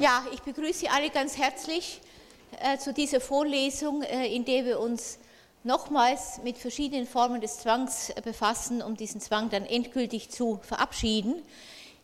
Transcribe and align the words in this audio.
Ja, 0.00 0.26
ich 0.32 0.42
begrüße 0.42 0.80
Sie 0.80 0.88
alle 0.88 1.08
ganz 1.10 1.38
herzlich 1.38 2.00
äh, 2.60 2.78
zu 2.78 2.92
dieser 2.92 3.20
Vorlesung, 3.20 4.02
äh, 4.02 4.26
in 4.26 4.44
der 4.44 4.64
wir 4.64 4.80
uns 4.80 5.18
nochmals 5.62 6.40
mit 6.42 6.58
verschiedenen 6.58 7.06
Formen 7.06 7.40
des 7.40 7.58
Zwangs 7.58 8.10
äh, 8.10 8.20
befassen, 8.20 8.82
um 8.82 8.96
diesen 8.96 9.20
Zwang 9.20 9.50
dann 9.50 9.64
endgültig 9.64 10.30
zu 10.30 10.58
verabschieden. 10.62 11.42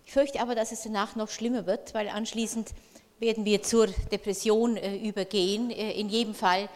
Ich 0.06 0.12
fürchte 0.12 0.40
aber, 0.40 0.54
dass 0.54 0.70
es 0.70 0.82
danach 0.82 1.16
noch 1.16 1.30
schlimmer 1.30 1.66
wird, 1.66 1.92
weil 1.92 2.08
anschließend 2.08 2.70
werden 3.18 3.44
wir 3.44 3.62
zur 3.62 3.88
Depression 4.12 4.76
äh, 4.76 4.96
übergehen. 4.96 5.70
Äh, 5.70 5.92
in 5.92 6.08
jedem 6.08 6.34
Fall 6.34 6.68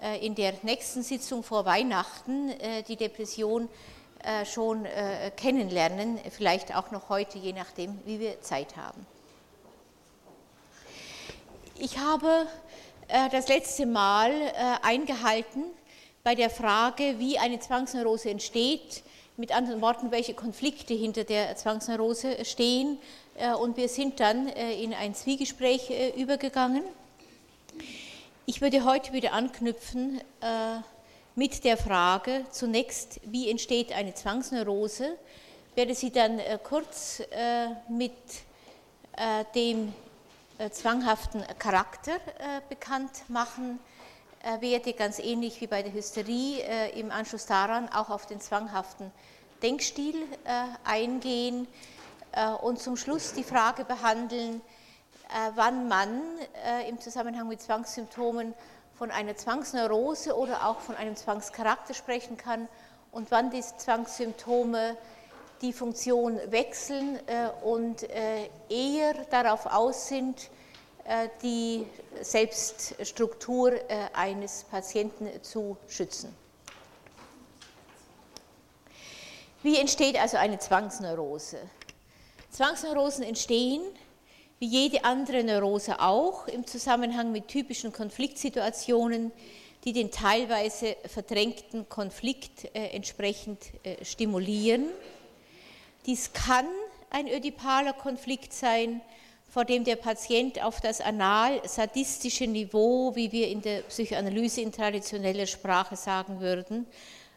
äh, 0.00 0.24
in 0.24 0.36
der 0.36 0.54
nächsten 0.62 1.02
Sitzung 1.02 1.42
vor 1.42 1.64
Weihnachten 1.64 2.52
die 2.88 2.96
Depression 2.96 3.68
schon 4.44 4.86
kennenlernen, 5.38 6.18
vielleicht 6.28 6.76
auch 6.76 6.90
noch 6.90 7.08
heute, 7.08 7.38
je 7.38 7.54
nachdem, 7.54 7.98
wie 8.04 8.20
wir 8.20 8.42
Zeit 8.42 8.76
haben. 8.76 9.06
Ich 11.82 11.96
habe 11.96 12.46
das 13.08 13.48
letzte 13.48 13.86
Mal 13.86 14.30
eingehalten 14.82 15.64
bei 16.22 16.34
der 16.34 16.50
Frage, 16.50 17.18
wie 17.18 17.38
eine 17.38 17.58
Zwangsneurose 17.58 18.28
entsteht, 18.28 19.02
mit 19.38 19.50
anderen 19.56 19.80
Worten, 19.80 20.10
welche 20.10 20.34
Konflikte 20.34 20.92
hinter 20.92 21.24
der 21.24 21.56
Zwangsneurose 21.56 22.44
stehen. 22.44 22.98
Äh, 23.34 23.54
und 23.54 23.78
wir 23.78 23.88
sind 23.88 24.20
dann 24.20 24.48
äh, 24.48 24.74
in 24.74 24.92
ein 24.92 25.14
Zwiegespräch 25.14 25.88
äh, 25.88 26.10
übergegangen. 26.20 26.82
Ich 28.44 28.60
würde 28.60 28.84
heute 28.84 29.14
wieder 29.14 29.32
anknüpfen 29.32 30.20
mit 31.36 31.62
der 31.62 31.76
Frage 31.76 32.44
zunächst, 32.50 33.20
wie 33.24 33.48
entsteht 33.48 33.92
eine 33.92 34.12
Zwangsneurose, 34.12 35.16
werde 35.76 35.94
sie 35.94 36.10
dann 36.10 36.40
kurz 36.64 37.22
mit 37.88 38.12
dem 39.54 39.94
zwanghaften 40.70 41.44
Charakter 41.58 42.12
bekannt 42.68 43.28
machen, 43.28 43.78
werde 44.60 44.92
ganz 44.92 45.18
ähnlich 45.18 45.60
wie 45.60 45.66
bei 45.66 45.82
der 45.82 45.92
Hysterie 45.92 46.90
im 46.94 47.10
Anschluss 47.10 47.46
daran 47.46 47.88
auch 47.88 48.10
auf 48.10 48.26
den 48.26 48.40
zwanghaften 48.40 49.10
Denkstil 49.62 50.16
eingehen 50.84 51.66
äh, 52.32 52.50
und 52.50 52.78
zum 52.78 52.96
Schluss 52.96 53.32
die 53.32 53.44
Frage 53.44 53.84
behandeln, 53.84 54.60
äh, 55.28 55.50
wann 55.54 55.88
man 55.88 56.20
äh, 56.64 56.88
im 56.88 57.00
Zusammenhang 57.00 57.48
mit 57.48 57.60
Zwangssymptomen 57.60 58.54
von 58.94 59.10
einer 59.10 59.36
Zwangsneurose 59.36 60.36
oder 60.36 60.66
auch 60.66 60.80
von 60.80 60.96
einem 60.96 61.16
Zwangscharakter 61.16 61.94
sprechen 61.94 62.36
kann 62.36 62.68
und 63.12 63.30
wann 63.30 63.50
die 63.50 63.62
Zwangssymptome 63.62 64.96
die 65.62 65.72
Funktion 65.72 66.38
wechseln 66.50 67.18
und 67.62 68.06
eher 68.68 69.14
darauf 69.30 69.66
aus 69.66 70.08
sind, 70.08 70.50
die 71.42 71.86
Selbststruktur 72.20 73.72
eines 74.12 74.64
Patienten 74.64 75.28
zu 75.42 75.76
schützen. 75.88 76.34
Wie 79.62 79.78
entsteht 79.78 80.18
also 80.18 80.38
eine 80.38 80.58
Zwangsneurose? 80.58 81.58
Zwangsneurosen 82.50 83.24
entstehen, 83.24 83.82
wie 84.58 84.66
jede 84.66 85.04
andere 85.04 85.44
Neurose 85.44 86.00
auch, 86.00 86.48
im 86.48 86.66
Zusammenhang 86.66 87.30
mit 87.32 87.48
typischen 87.48 87.92
Konfliktsituationen, 87.92 89.32
die 89.84 89.92
den 89.92 90.10
teilweise 90.10 90.96
verdrängten 91.06 91.88
Konflikt 91.88 92.64
äh, 92.74 92.88
entsprechend 92.88 93.58
äh, 93.82 94.04
stimulieren. 94.04 94.88
Dies 96.06 96.32
kann 96.32 96.66
ein 97.10 97.28
ödipaler 97.28 97.92
Konflikt 97.92 98.52
sein, 98.52 99.00
vor 99.50 99.64
dem 99.64 99.84
der 99.84 99.96
Patient 99.96 100.62
auf 100.62 100.80
das 100.80 101.00
anal-sadistische 101.00 102.46
Niveau, 102.46 103.14
wie 103.16 103.32
wir 103.32 103.48
in 103.48 103.60
der 103.60 103.82
Psychoanalyse 103.82 104.60
in 104.60 104.70
traditioneller 104.70 105.46
Sprache 105.46 105.96
sagen 105.96 106.40
würden, 106.40 106.86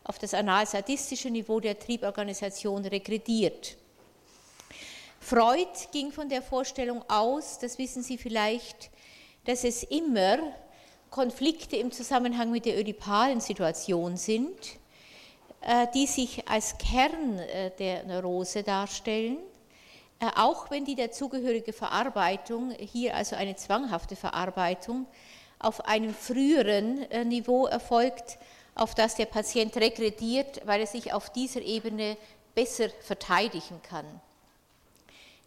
auf 0.04 0.20
das 0.20 0.34
anal-sadistische 0.34 1.30
Niveau 1.30 1.60
der 1.60 1.80
Trieborganisation 1.80 2.86
regrediert. 2.86 3.78
Freud 5.20 5.70
ging 5.92 6.12
von 6.12 6.30
der 6.30 6.42
Vorstellung 6.42 7.04
aus, 7.10 7.58
das 7.58 7.78
wissen 7.78 8.04
Sie 8.04 8.18
vielleicht, 8.18 8.92
dass 9.46 9.64
es 9.64 9.84
immer 9.84 10.38
Konflikte 11.10 11.78
im 11.78 11.92
Zusammenhang 11.92 12.52
mit 12.52 12.66
der 12.66 12.78
ödipalen 12.78 13.40
Situation 13.40 14.18
sind, 14.18 14.78
die 15.94 16.08
sich 16.08 16.48
als 16.50 16.78
Kern 16.78 17.40
äh, 17.40 17.72
der 17.78 18.04
Neurose 18.04 18.64
darstellen, 18.64 19.38
äh, 20.20 20.28
auch 20.36 20.70
wenn 20.70 20.86
die 20.86 20.96
dazugehörige 20.96 21.74
Verarbeitung, 21.74 22.72
hier 22.72 23.16
also 23.16 23.36
eine 23.36 23.56
zwanghafte 23.56 24.16
Verarbeitung, 24.16 25.06
auf 25.60 25.86
einem 25.86 26.14
früheren 26.14 27.08
Niveau 27.30 27.68
erfolgt, 27.68 28.38
auf 28.76 28.96
das 28.96 29.16
der 29.16 29.28
Patient 29.28 29.76
regrediert, 29.78 30.62
weil 30.66 30.82
er 30.82 30.88
sich 30.88 31.14
auf 31.14 31.30
dieser 31.30 31.62
Ebene 31.62 32.18
besser 32.54 32.90
verteidigen 33.02 33.82
kann. 33.82 34.06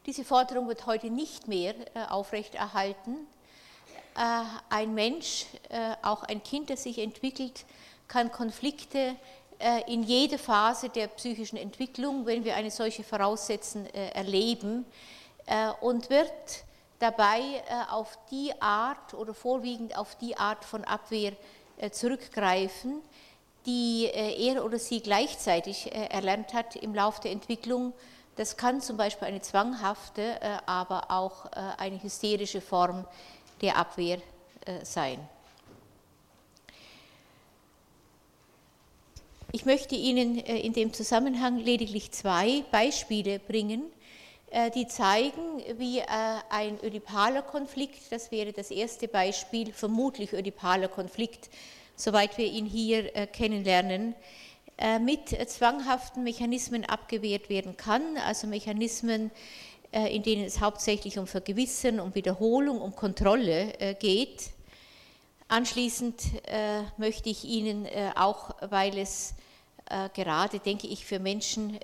Diese 0.07 0.25
Forderung 0.25 0.69
wird 0.69 0.87
heute 0.87 1.11
nicht 1.11 1.49
mehr 1.49 1.75
äh, 1.95 2.05
aufrechterhalten. 2.09 3.27
Äh, 4.17 4.45
ein 4.71 4.95
Mensch, 4.95 5.47
äh, 5.69 5.95
auch 6.03 6.23
ein 6.23 6.43
Kind, 6.43 6.71
das 6.71 6.85
sich 6.85 6.99
entwickelt, 6.99 7.65
kann 8.07 8.31
Konflikte 8.31 9.17
in 9.87 10.03
jeder 10.03 10.39
Phase 10.39 10.89
der 10.89 11.07
psychischen 11.09 11.57
Entwicklung, 11.57 12.27
wenn 12.27 12.45
wir 12.45 12.57
eine 12.57 12.71
solche 12.71 13.03
voraussetzen, 13.03 13.87
erleben 13.87 14.85
und 15.81 16.11
wird 16.11 16.65
dabei 16.99 17.63
auf 17.91 18.19
die 18.31 18.53
Art 18.61 19.15
oder 19.15 19.33
vorwiegend 19.33 19.97
auf 19.97 20.15
die 20.17 20.37
Art 20.37 20.65
von 20.65 20.85
Abwehr 20.85 21.33
zurückgreifen, 21.91 23.01
die 23.65 24.11
er 24.13 24.65
oder 24.65 24.79
sie 24.79 25.01
gleichzeitig 25.01 25.91
erlernt 25.93 26.53
hat 26.53 26.77
im 26.77 26.95
Laufe 26.95 27.23
der 27.23 27.33
Entwicklung 27.33 27.95
das 28.37 28.59
kann 28.59 28.83
zum 28.83 28.99
Beispiel 28.99 29.29
eine 29.29 29.41
zwanghafte, 29.41 30.41
äh, 30.41 30.59
aber 30.67 31.11
auch 31.11 31.47
äh, 31.47 31.51
eine 31.79 32.03
hysterische 32.03 32.61
Form 32.61 33.07
der 33.63 33.77
Abwehr 33.79 34.19
äh, 34.67 34.85
sein. 34.85 35.27
Ich 39.57 39.65
möchte 39.65 39.95
Ihnen 39.95 40.37
in 40.37 40.75
dem 40.75 40.93
Zusammenhang 40.93 41.57
lediglich 41.59 42.13
zwei 42.13 42.63
Beispiele 42.71 43.39
bringen, 43.39 43.85
die 44.75 44.87
zeigen, 44.87 45.63
wie 45.79 46.03
ein 46.03 46.79
ödipaler 46.85 47.41
Konflikt, 47.41 48.13
das 48.13 48.31
wäre 48.31 48.53
das 48.53 48.71
erste 48.71 49.09
Beispiel, 49.09 49.73
vermutlich 49.73 50.35
ödipaler 50.35 50.89
Konflikt, 50.89 51.49
soweit 51.97 52.37
wir 52.37 52.45
ihn 52.45 52.67
hier 52.67 53.05
kennenlernen, 53.29 54.15
äh, 54.77 54.99
mit 54.99 55.31
zwanghaften 55.49 56.23
Mechanismen 56.23 56.85
abgewehrt 56.85 57.49
werden 57.49 57.79
kann, 57.79 58.19
also 58.27 58.47
Mechanismen, 58.47 59.31
äh, 59.91 60.15
in 60.15 60.23
denen 60.23 60.45
es 60.45 60.61
hauptsächlich 60.61 61.19
um 61.19 61.27
Vergewissern, 61.27 61.99
um 61.99 62.15
Wiederholung, 62.15 62.83
um 62.83 62.95
Kontrolle 62.95 63.73
äh, 63.81 63.95
geht. 63.95 64.51
Anschließend 65.49 66.23
möchte 66.97 67.31
ich 67.31 67.45
Ihnen 67.45 67.87
auch, 68.17 68.57
weil 68.69 68.99
es 68.99 69.33
gerade, 70.15 70.59
denke 70.59 70.87
ich, 70.87 71.07
für 71.07 71.19
Menschen, 71.19 71.79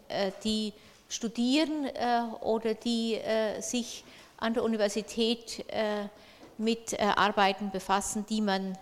die 0.45 0.73
studieren 1.09 1.89
oder 2.41 2.75
die 2.75 3.21
sich 3.61 4.05
an 4.39 4.55
der 4.55 4.65
Universität 4.65 5.65
mit 6.59 6.99
Arbeiten 7.01 7.71
befassen, 7.71 8.27
die 8.29 8.41
man 8.41 8.77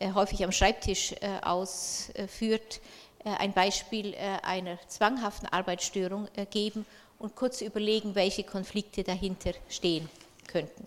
häufig 0.00 0.42
am 0.42 0.52
Schreibtisch 0.52 1.14
ausführt, 1.42 2.80
äh, 3.24 3.30
ein 3.38 3.52
Beispiel 3.52 4.14
äh, 4.14 4.38
einer 4.42 4.78
zwanghaften 4.88 5.48
Arbeitsstörung 5.48 6.28
äh, 6.34 6.46
geben 6.46 6.84
und 7.18 7.36
kurz 7.36 7.60
überlegen, 7.60 8.14
welche 8.14 8.42
Konflikte 8.42 9.04
dahinter 9.04 9.52
stehen 9.68 10.08
könnten. 10.48 10.86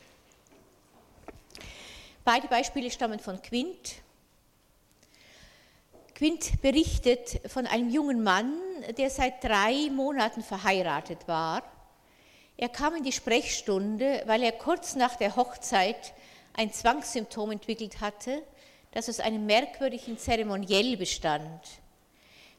Beide 2.25 2.47
Beispiele 2.47 2.91
stammen 2.91 3.19
von 3.19 3.41
Quint. 3.41 3.95
Quint 6.15 6.61
berichtet 6.61 7.41
von 7.45 7.67
einem 7.67 7.89
jungen 7.89 8.23
Mann, 8.23 8.53
der 8.97 9.09
seit 9.09 9.43
drei 9.43 9.89
Monaten 9.91 10.41
verheiratet 10.41 11.27
war. 11.27 11.61
Er 12.55 12.69
kam 12.69 12.95
in 12.95 13.03
die 13.03 13.11
Sprechstunde, 13.11 14.23
weil 14.25 14.41
er 14.41 14.53
kurz 14.53 14.95
nach 14.95 15.17
der 15.17 15.35
Hochzeit 15.35 16.13
ein 16.53 16.71
Zwangssymptom 16.71 17.51
entwickelt 17.51 17.99
hatte, 17.99 18.41
das 18.93 19.09
aus 19.09 19.19
einem 19.19 19.45
merkwürdigen 19.45 20.17
Zeremoniell 20.17 20.95
bestand. 20.95 21.59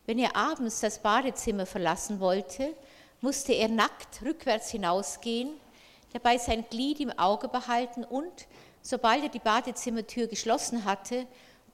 Wenn 0.04 0.18
er 0.18 0.36
abends 0.36 0.80
das 0.80 0.98
Badezimmer 0.98 1.64
verlassen 1.64 2.20
wollte, 2.20 2.74
musste 3.22 3.54
er 3.54 3.68
nackt 3.68 4.20
rückwärts 4.22 4.70
hinausgehen, 4.70 5.48
dabei 6.12 6.36
sein 6.36 6.66
Glied 6.68 7.00
im 7.00 7.18
Auge 7.18 7.48
behalten 7.48 8.04
und, 8.04 8.46
sobald 8.82 9.22
er 9.22 9.30
die 9.30 9.38
Badezimmertür 9.38 10.26
geschlossen 10.26 10.84
hatte, 10.84 11.26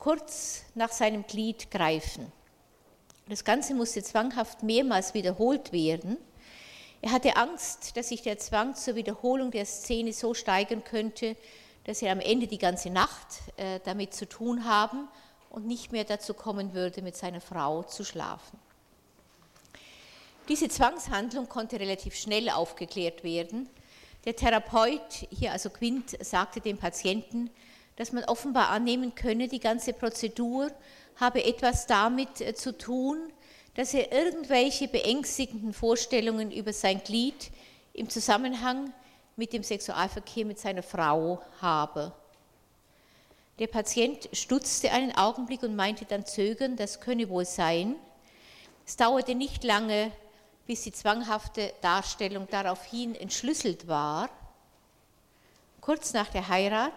kurz 0.03 0.65
nach 0.75 0.91
seinem 0.91 1.25
Glied 1.29 1.71
greifen. 1.71 2.33
Das 3.29 3.45
Ganze 3.45 3.73
musste 3.73 4.03
zwanghaft 4.03 4.65
mehrmals 4.65 5.15
wiederholt 5.15 5.71
werden. 5.71 6.17
Er 7.03 7.13
hatte 7.13 7.37
Angst, 7.37 7.97
dass 7.97 8.09
sich 8.09 8.21
der 8.21 8.37
Zwang 8.37 8.75
zur 8.75 8.97
Wiederholung 8.97 9.53
der 9.53 9.65
Szene 9.65 10.13
so 10.13 10.35
steigern 10.35 10.83
könnte, 10.83 11.37
dass 11.85 12.03
er 12.03 12.11
am 12.11 12.19
Ende 12.19 12.49
die 12.49 12.59
ganze 12.59 12.91
Nacht 12.91 13.43
äh, 13.57 13.79
damit 13.85 14.13
zu 14.13 14.29
tun 14.29 14.65
haben 14.65 15.07
und 15.51 15.69
nicht 15.69 15.93
mehr 15.93 16.03
dazu 16.03 16.35
kommen 16.35 16.75
würde, 16.75 17.01
mit 17.01 17.17
seiner 17.17 17.41
Frau 17.41 17.85
zu 17.85 18.03
schlafen. 18.03 18.59
Diese 20.49 20.69
Zwangshandlung 20.69 21.49
konnte 21.49 21.79
relativ 21.79 22.17
schnell 22.17 22.51
aufgeklärt 22.51 23.23
werden. 23.23 23.71
Der 24.25 24.35
Therapeut, 24.35 25.29
hier 25.31 25.53
also 25.53 25.71
Quint, 25.71 26.17
sagte 26.25 26.61
dem 26.61 26.77
Patienten, 26.77 27.51
dass 27.97 28.13
man 28.13 28.25
offenbar 28.25 28.71
annehmen 28.71 29.15
könne, 29.15 29.49
die 29.49 29.61
ganze 29.61 29.93
Prozedur 29.93 30.71
habe 31.17 31.45
etwas 31.45 31.87
damit 31.87 32.41
äh, 32.41 32.55
zu 32.55 32.77
tun, 32.77 33.33
dass 33.75 33.95
er 33.95 34.13
irgendwelche 34.13 34.89
beängstigenden 34.89 35.73
Vorstellungen 35.73 36.51
über 36.51 36.73
sein 36.73 37.03
Glied 37.03 37.51
im 37.95 38.09
Zusammenhang 38.09 38.93
mit 39.37 39.53
dem 39.53 39.63
Sexualverkehr 39.63 40.45
mit 40.45 40.59
seiner 40.59 40.83
Frau 40.83 41.41
habe. 41.61 42.13
Der 43.59 43.67
Patient 43.67 44.29
stutzte 44.33 44.91
einen 44.91 45.15
Augenblick 45.17 45.63
und 45.63 45.77
meinte 45.77 46.05
dann 46.05 46.27
zögernd, 46.27 46.81
das 46.81 47.01
könne 47.01 47.29
wohl 47.29 47.45
sein. 47.45 47.97
Es 48.87 48.97
dauerte 48.97 49.35
nicht 49.35 49.65
lange, 49.65 50.11
bis 50.67 50.83
die 50.83 50.93
zwanghafte 50.93 51.73
Darstellung 51.81 52.47
daraufhin 52.51 53.15
entschlüsselt 53.15 53.89
war. 53.89 54.29
Kurz 55.81 56.13
nach 56.13 56.29
der 56.29 56.49
Heirat 56.49 56.93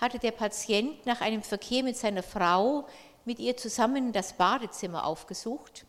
hatte 0.00 0.18
der 0.18 0.30
Patient 0.30 1.04
nach 1.04 1.20
einem 1.20 1.42
Verkehr 1.42 1.82
mit 1.82 1.96
seiner 1.96 2.22
Frau 2.22 2.86
mit 3.24 3.38
ihr 3.38 3.56
zusammen 3.56 4.12
das 4.12 4.32
Badezimmer 4.32 5.04
aufgesucht. 5.04 5.84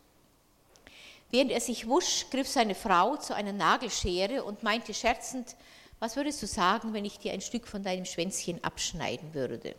Während 1.30 1.52
er 1.52 1.62
sich 1.62 1.88
wusch, 1.88 2.26
griff 2.30 2.48
seine 2.48 2.76
Frau 2.76 3.16
zu 3.16 3.34
einer 3.34 3.54
Nagelschere 3.54 4.44
und 4.44 4.64
meinte 4.64 4.94
scherzend, 4.94 5.56
was 6.00 6.18
würdest 6.18 6.42
du 6.42 6.48
sagen, 6.48 6.94
wenn 6.94 7.06
ich 7.06 7.20
dir 7.20 7.32
ein 7.32 7.42
Stück 7.42 7.68
von 7.68 7.84
deinem 7.84 8.06
Schwänzchen 8.06 8.62
abschneiden 8.64 9.34
würde? 9.34 9.60
Der 9.60 9.76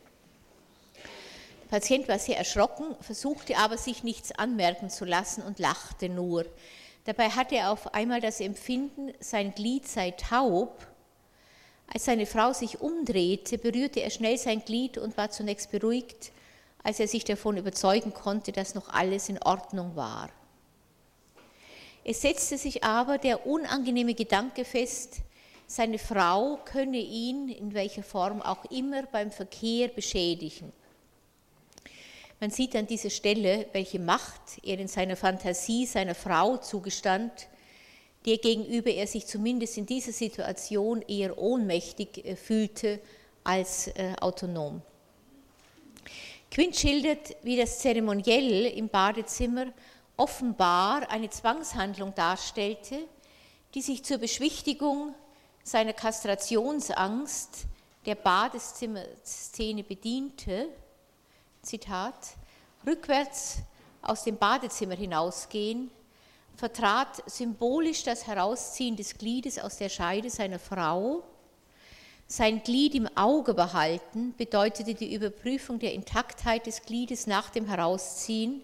Patient 1.68 2.08
war 2.08 2.18
sehr 2.18 2.38
erschrocken, 2.38 2.96
versuchte 3.00 3.58
aber 3.58 3.76
sich 3.76 4.02
nichts 4.02 4.32
anmerken 4.32 4.88
zu 4.88 5.04
lassen 5.04 5.42
und 5.42 5.58
lachte 5.58 6.08
nur. 6.08 6.46
Dabei 7.04 7.30
hatte 7.30 7.56
er 7.56 7.70
auf 7.70 7.92
einmal 7.92 8.20
das 8.20 8.40
Empfinden, 8.40 9.12
sein 9.20 9.54
Glied 9.54 9.86
sei 9.88 10.12
taub 10.12 10.86
als 11.92 12.06
seine 12.06 12.24
Frau 12.24 12.52
sich 12.52 12.80
umdrehte, 12.80 13.58
berührte 13.58 14.00
er 14.00 14.10
schnell 14.10 14.38
sein 14.38 14.64
Glied 14.64 14.96
und 14.96 15.16
war 15.18 15.30
zunächst 15.30 15.70
beruhigt, 15.70 16.32
als 16.82 17.00
er 17.00 17.06
sich 17.06 17.24
davon 17.24 17.58
überzeugen 17.58 18.14
konnte, 18.14 18.50
dass 18.50 18.74
noch 18.74 18.88
alles 18.88 19.28
in 19.28 19.42
Ordnung 19.42 19.94
war. 19.94 20.30
Es 22.02 22.22
setzte 22.22 22.56
sich 22.56 22.82
aber 22.82 23.18
der 23.18 23.46
unangenehme 23.46 24.14
Gedanke 24.14 24.64
fest, 24.64 25.18
seine 25.66 25.98
Frau 25.98 26.58
könne 26.64 26.98
ihn 26.98 27.48
in 27.48 27.74
welcher 27.74 28.02
Form 28.02 28.42
auch 28.42 28.64
immer 28.70 29.04
beim 29.04 29.30
Verkehr 29.30 29.88
beschädigen. 29.88 30.72
Man 32.40 32.50
sieht 32.50 32.74
an 32.74 32.86
dieser 32.86 33.10
Stelle, 33.10 33.66
welche 33.72 34.00
Macht 34.00 34.40
er 34.64 34.78
in 34.78 34.88
seiner 34.88 35.16
Fantasie 35.16 35.86
seiner 35.86 36.14
Frau 36.14 36.56
zugestand, 36.56 37.48
der 38.26 38.38
gegenüber 38.38 38.90
er 38.90 39.06
sich 39.06 39.26
zumindest 39.26 39.76
in 39.78 39.86
dieser 39.86 40.12
Situation 40.12 41.02
eher 41.02 41.36
ohnmächtig 41.38 42.24
äh, 42.24 42.36
fühlte 42.36 43.00
als 43.44 43.88
äh, 43.88 44.14
autonom. 44.20 44.82
Quint 46.50 46.76
schildert, 46.76 47.34
wie 47.42 47.56
das 47.56 47.78
Zeremoniell 47.78 48.66
im 48.66 48.88
Badezimmer 48.88 49.66
offenbar 50.16 51.10
eine 51.10 51.30
Zwangshandlung 51.30 52.14
darstellte, 52.14 52.98
die 53.74 53.82
sich 53.82 54.04
zur 54.04 54.18
Beschwichtigung 54.18 55.14
seiner 55.64 55.94
Kastrationsangst 55.94 57.66
der 58.04 58.16
Badezimmerszene 58.16 59.82
bediente. 59.82 60.68
Zitat, 61.62 62.34
rückwärts 62.86 63.58
aus 64.02 64.24
dem 64.24 64.36
Badezimmer 64.36 64.96
hinausgehen, 64.96 65.90
vertrat 66.56 67.22
symbolisch 67.30 68.04
das 68.04 68.26
Herausziehen 68.26 68.96
des 68.96 69.16
Gliedes 69.16 69.58
aus 69.58 69.78
der 69.78 69.88
Scheide 69.88 70.30
seiner 70.30 70.58
Frau. 70.58 71.22
Sein 72.26 72.62
Glied 72.62 72.94
im 72.94 73.08
Auge 73.16 73.52
behalten 73.52 74.34
bedeutete 74.36 74.94
die 74.94 75.14
Überprüfung 75.14 75.78
der 75.78 75.92
Intaktheit 75.92 76.66
des 76.66 76.82
Gliedes 76.82 77.26
nach 77.26 77.50
dem 77.50 77.66
Herausziehen. 77.66 78.62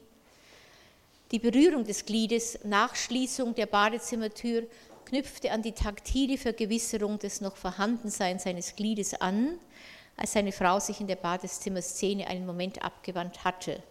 Die 1.33 1.39
Berührung 1.39 1.85
des 1.85 2.07
Gliedes 2.07 2.59
nach 2.65 2.95
Schließung 2.95 3.55
der 3.55 3.67
Badezimmertür 3.67 4.67
knüpfte 5.05 5.53
an 5.53 5.63
die 5.63 5.73
taktile 5.73 6.39
Vergewisserung 6.39 7.19
des 7.19 7.41
noch 7.41 7.57
Vorhandenseins 7.57 8.45
seines 8.45 8.77
Gliedes 8.77 9.15
an, 9.15 9.59
als 10.17 10.33
seine 10.33 10.53
Frau 10.53 10.81
sich 10.81 11.01
in 11.01 11.07
der 11.07 11.17
Badezimmerszene 11.17 12.27
einen 12.27 12.47
Moment 12.47 12.83
abgewandt 12.83 13.45
hatte. 13.45 13.83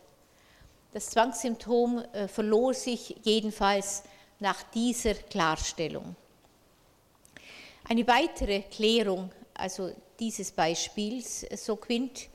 Das 0.97 1.11
Zwangssymptom 1.11 1.99
äh, 2.11 2.27
verlor 2.27 2.73
sich 2.73 3.15
jedenfalls 3.21 4.01
nach 4.39 4.63
dieser 4.63 5.13
Klarstellung. 5.13 6.15
Eine 7.87 8.07
weitere 8.07 8.63
Klärung 8.63 9.29
also 9.53 9.91
dieses 10.19 10.51
Beispiels, 10.51 11.43
äh, 11.43 11.55
so 11.55 11.75
Quint, 11.75 12.29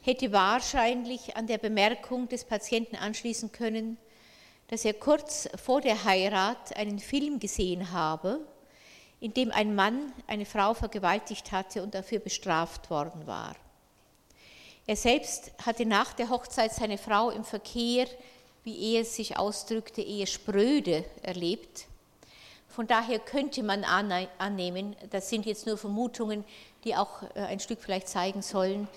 hätte 0.00 0.30
wahrscheinlich 0.30 1.36
an 1.36 1.48
der 1.48 1.58
Bemerkung 1.58 2.28
des 2.28 2.44
Patienten 2.44 2.94
anschließen 2.94 3.50
können, 3.50 3.96
dass 4.68 4.84
er 4.84 4.94
kurz 4.94 5.48
vor 5.60 5.80
der 5.80 6.04
Heirat 6.04 6.76
einen 6.76 7.00
Film 7.00 7.40
gesehen 7.40 7.90
habe, 7.90 8.46
in 9.18 9.34
dem 9.34 9.50
ein 9.50 9.74
Mann 9.74 10.12
eine 10.28 10.46
Frau 10.46 10.72
vergewaltigt 10.74 11.50
hatte 11.50 11.82
und 11.82 11.96
dafür 11.96 12.20
bestraft 12.20 12.90
worden 12.90 13.26
war. 13.26 13.56
Er 14.86 14.96
selbst 14.96 15.50
hatte 15.64 15.86
nach 15.86 16.12
der 16.12 16.28
Hochzeit 16.28 16.72
seine 16.72 16.98
Frau 16.98 17.30
im 17.30 17.44
Verkehr, 17.44 18.06
wie 18.64 18.94
er 18.94 19.02
es 19.02 19.16
sich 19.16 19.38
ausdrückte, 19.38 20.02
eher 20.02 20.26
spröde 20.26 21.04
erlebt. 21.22 21.86
Von 22.68 22.86
daher 22.86 23.18
könnte 23.18 23.62
man 23.62 23.84
annehmen, 23.84 24.94
das 25.10 25.30
sind 25.30 25.46
jetzt 25.46 25.66
nur 25.66 25.78
Vermutungen, 25.78 26.44
die 26.84 26.96
auch 26.96 27.22
äh, 27.22 27.40
ein 27.40 27.60
Stück 27.60 27.80
vielleicht 27.80 28.08
zeigen 28.08 28.42
sollen, 28.42 28.88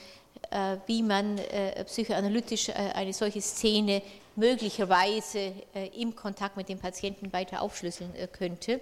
äh, 0.51 0.77
wie 0.87 1.03
man 1.03 1.37
äh, 1.37 1.85
psychoanalytisch 1.85 2.69
eine 2.69 3.13
solche 3.13 3.41
Szene 3.41 4.01
möglicherweise 4.35 5.53
im 5.95 6.15
Kontakt 6.15 6.57
mit 6.57 6.69
dem 6.69 6.77
Patienten 6.77 7.33
weiter 7.33 7.61
aufschlüsseln 7.61 8.13
könnte. 8.33 8.79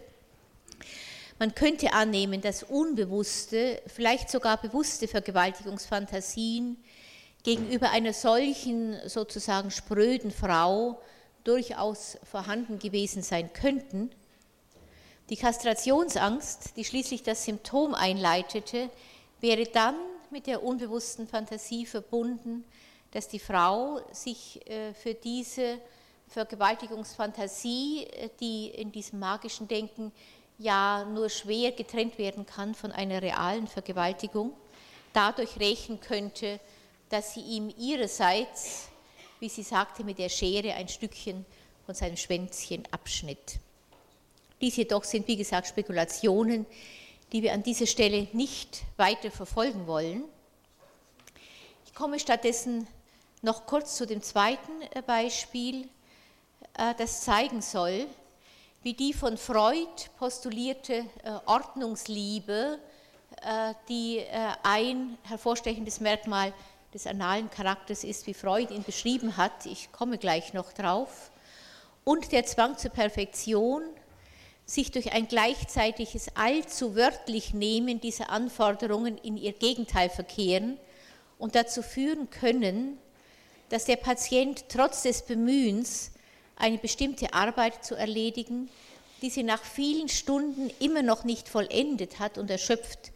Man 1.40 1.56
könnte 1.56 1.94
annehmen, 1.94 2.42
dass 2.42 2.64
unbewusste, 2.64 3.82
vielleicht 3.88 4.30
sogar 4.30 4.58
bewusste 4.58 5.08
Vergewaltigungsfantasien 5.08 6.78
gegenüber 7.46 7.92
einer 7.92 8.12
solchen 8.12 8.98
sozusagen 9.08 9.70
spröden 9.70 10.32
Frau 10.32 11.00
durchaus 11.44 12.18
vorhanden 12.24 12.80
gewesen 12.80 13.22
sein 13.22 13.54
könnten. 13.54 14.10
Die 15.30 15.38
Kastrationsangst, 15.38 16.76
die 16.76 16.84
schließlich 16.84 17.22
das 17.22 17.46
Symptom 17.46 17.94
einleitete, 17.94 18.90
wäre 19.42 19.66
dann 19.66 19.96
mit 20.32 20.48
der 20.48 20.64
unbewussten 20.64 21.28
Fantasie 21.28 21.86
verbunden, 21.86 22.66
dass 23.12 23.28
die 23.28 23.40
Frau 23.40 24.02
sich 24.12 24.68
äh, 24.68 24.96
für 24.96 25.14
diese 25.14 25.78
Vergewaltigungsfantasie, 26.28 28.08
äh, 28.08 28.30
die 28.40 28.70
in 28.70 28.92
diesem 28.92 29.20
magischen 29.20 29.68
Denken 29.68 30.12
ja 30.58 31.06
nur 31.06 31.30
schwer 31.30 31.72
getrennt 31.74 32.18
werden 32.18 32.48
kann 32.48 32.74
von 32.74 32.92
einer 32.92 33.22
realen 33.22 33.68
Vergewaltigung, 33.68 34.52
dadurch 35.14 35.60
rächen 35.60 36.00
könnte, 36.00 36.60
dass 37.10 37.34
sie 37.34 37.42
ihm 37.42 37.74
ihrerseits, 37.78 38.90
wie 39.40 39.50
sie 39.50 39.64
sagte, 39.64 40.04
mit 40.04 40.20
der 40.20 40.30
Schere 40.30 40.74
ein 40.74 40.88
Stückchen 40.88 41.46
von 41.86 41.96
seinem 41.96 42.18
Schwänzchen 42.18 42.84
abschnitt. 42.92 43.60
Dies 44.62 44.76
jedoch 44.78 45.04
sind, 45.04 45.28
wie 45.28 45.36
gesagt, 45.36 45.68
Spekulationen, 45.68 46.66
die 47.32 47.44
wir 47.44 47.54
an 47.54 47.64
dieser 47.64 47.88
Stelle 47.88 48.28
nicht 48.34 48.84
weiter 48.98 49.30
verfolgen 49.30 49.88
wollen. 49.88 50.24
Ich 51.86 51.94
komme 51.94 52.20
stattdessen 52.20 52.88
noch 53.42 53.66
kurz 53.66 53.96
zu 53.96 54.08
dem 54.08 54.22
zweiten 54.22 54.82
äh, 54.94 55.02
Beispiel, 55.02 55.88
äh, 56.78 56.96
das 56.98 57.22
zeigen 57.22 57.62
soll, 57.62 58.08
wie 58.84 58.94
die 58.94 59.14
von 59.14 59.38
Freud 59.38 60.10
postulierte 60.18 60.94
äh, 60.94 61.06
Ordnungsliebe, 61.46 62.80
die 63.90 64.24
ein 64.64 65.18
hervorstechendes 65.24 66.00
Merkmal 66.00 66.54
des 66.96 67.08
analen 67.08 67.52
Charakters 67.52 68.06
ist, 68.06 68.26
wie 68.26 68.34
Freud 68.34 68.74
ihn 68.74 68.84
beschrieben 68.84 69.36
hat, 69.36 69.66
ich 69.66 69.92
komme 69.92 70.18
gleich 70.18 70.54
noch 70.54 70.72
drauf, 70.72 71.30
und 72.06 72.32
der 72.32 72.46
Zwang 72.46 72.78
zur 72.78 72.92
Perfektion 72.92 73.84
sich 74.66 74.92
durch 74.92 75.12
ein 75.12 75.28
gleichzeitiges 75.28 76.30
allzu 76.36 76.96
wörtlich 76.96 77.54
Nehmen 77.54 78.00
dieser 78.00 78.30
Anforderungen 78.30 79.18
in 79.18 79.36
ihr 79.36 79.52
Gegenteil 79.52 80.10
verkehren 80.10 80.78
und 81.38 81.56
dazu 81.56 81.82
führen 81.82 82.30
können, 82.30 82.98
dass 83.68 83.84
der 83.84 83.98
Patient 83.98 84.64
trotz 84.70 85.04
des 85.04 85.24
Bemühens, 85.24 86.12
eine 86.56 86.78
bestimmte 86.78 87.34
Arbeit 87.34 87.84
zu 87.84 87.96
erledigen, 87.96 88.70
die 89.22 89.30
sie 89.30 89.44
nach 89.44 89.62
vielen 89.62 90.08
Stunden 90.08 90.72
immer 90.80 91.02
noch 91.02 91.26
nicht 91.26 91.50
vollendet 91.50 92.20
hat 92.20 92.38
und 92.38 92.50
erschöpft 92.50 93.12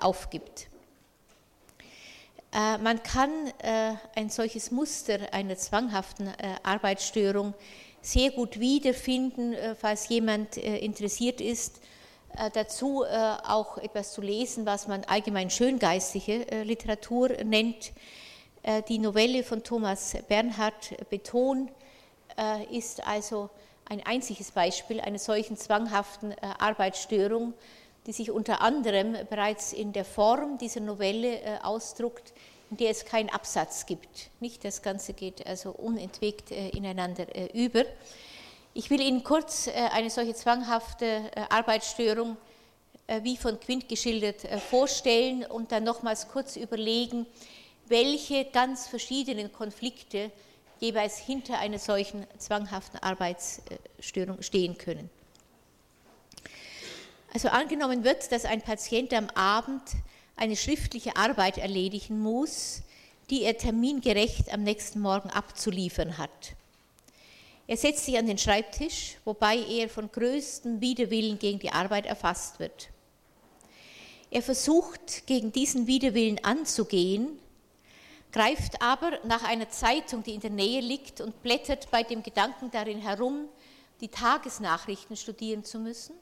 aufgibt. 0.00 0.68
Man 2.52 3.02
kann 3.02 3.30
ein 4.14 4.30
solches 4.30 4.70
Muster 4.70 5.18
einer 5.32 5.56
zwanghaften 5.56 6.32
Arbeitsstörung 6.62 7.52
sehr 8.00 8.30
gut 8.30 8.58
wiederfinden, 8.58 9.54
falls 9.78 10.08
jemand 10.08 10.56
interessiert 10.56 11.42
ist, 11.42 11.80
dazu 12.54 13.04
auch 13.04 13.76
etwas 13.76 14.12
zu 14.14 14.22
lesen, 14.22 14.64
was 14.64 14.88
man 14.88 15.04
allgemein 15.04 15.50
schöngeistige 15.50 16.62
Literatur 16.64 17.28
nennt. 17.44 17.92
Die 18.88 18.98
Novelle 18.98 19.44
von 19.44 19.62
Thomas 19.62 20.16
Bernhard 20.26 20.96
Beton 21.10 21.70
ist 22.70 23.06
also 23.06 23.50
ein 23.90 24.04
einziges 24.06 24.52
Beispiel 24.52 25.00
einer 25.02 25.18
solchen 25.18 25.58
zwanghaften 25.58 26.34
Arbeitsstörung, 26.58 27.52
die 28.06 28.12
sich 28.12 28.30
unter 28.30 28.60
anderem 28.60 29.16
bereits 29.28 29.72
in 29.72 29.92
der 29.92 30.04
Form 30.04 30.58
dieser 30.58 30.80
Novelle 30.80 31.40
äh, 31.40 31.58
ausdruckt, 31.62 32.32
in 32.70 32.76
der 32.76 32.90
es 32.90 33.04
keinen 33.04 33.30
Absatz 33.30 33.86
gibt. 33.86 34.30
Nicht 34.40 34.64
das 34.64 34.82
Ganze 34.82 35.12
geht 35.12 35.46
also 35.46 35.70
unentwegt 35.70 36.50
äh, 36.50 36.68
ineinander 36.70 37.26
äh, 37.34 37.46
über. 37.52 37.84
Ich 38.74 38.90
will 38.90 39.00
Ihnen 39.00 39.24
kurz 39.24 39.66
eine 39.66 40.08
solche 40.08 40.34
zwanghafte 40.34 41.32
Arbeitsstörung, 41.50 42.36
wie 43.22 43.36
von 43.36 43.58
Quint 43.58 43.88
geschildert, 43.88 44.42
vorstellen 44.70 45.44
und 45.46 45.72
dann 45.72 45.82
nochmals 45.82 46.28
kurz 46.28 46.54
überlegen, 46.54 47.26
welche 47.88 48.44
ganz 48.44 48.86
verschiedenen 48.86 49.52
Konflikte 49.52 50.30
jeweils 50.78 51.18
hinter 51.18 51.58
einer 51.58 51.78
solchen 51.78 52.24
zwanghaften 52.36 53.00
Arbeitsstörung 53.02 54.42
stehen 54.42 54.78
können. 54.78 55.10
Also 57.32 57.48
angenommen 57.48 58.04
wird, 58.04 58.32
dass 58.32 58.44
ein 58.44 58.62
Patient 58.62 59.12
am 59.12 59.28
Abend 59.30 59.82
eine 60.36 60.56
schriftliche 60.56 61.16
Arbeit 61.16 61.58
erledigen 61.58 62.20
muss, 62.20 62.82
die 63.28 63.42
er 63.42 63.58
termingerecht 63.58 64.52
am 64.52 64.62
nächsten 64.62 65.00
Morgen 65.00 65.28
abzuliefern 65.30 66.16
hat. 66.16 66.54
Er 67.66 67.76
setzt 67.76 68.06
sich 68.06 68.16
an 68.16 68.26
den 68.26 68.38
Schreibtisch, 68.38 69.18
wobei 69.26 69.58
er 69.58 69.90
von 69.90 70.10
größtem 70.10 70.80
Widerwillen 70.80 71.38
gegen 71.38 71.58
die 71.58 71.70
Arbeit 71.70 72.06
erfasst 72.06 72.58
wird. 72.58 72.88
Er 74.30 74.40
versucht, 74.40 75.26
gegen 75.26 75.52
diesen 75.52 75.86
Widerwillen 75.86 76.42
anzugehen, 76.42 77.38
greift 78.32 78.80
aber 78.80 79.18
nach 79.24 79.44
einer 79.44 79.68
Zeitung, 79.68 80.22
die 80.22 80.34
in 80.34 80.40
der 80.40 80.50
Nähe 80.50 80.80
liegt, 80.80 81.20
und 81.20 81.42
blättert 81.42 81.90
bei 81.90 82.02
dem 82.02 82.22
Gedanken 82.22 82.70
darin 82.70 83.00
herum, 83.00 83.48
die 84.00 84.08
Tagesnachrichten 84.08 85.16
studieren 85.16 85.64
zu 85.64 85.78
müssen 85.78 86.14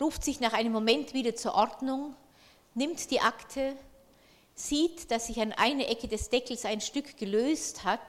ruft 0.00 0.24
sich 0.24 0.40
nach 0.40 0.52
einem 0.52 0.72
Moment 0.72 1.14
wieder 1.14 1.34
zur 1.34 1.54
Ordnung, 1.54 2.14
nimmt 2.74 3.10
die 3.10 3.20
Akte, 3.20 3.76
sieht, 4.54 5.10
dass 5.10 5.26
sich 5.28 5.40
an 5.40 5.52
einer 5.52 5.88
Ecke 5.88 6.08
des 6.08 6.30
Deckels 6.30 6.64
ein 6.64 6.80
Stück 6.80 7.16
gelöst 7.16 7.84
hat, 7.84 8.00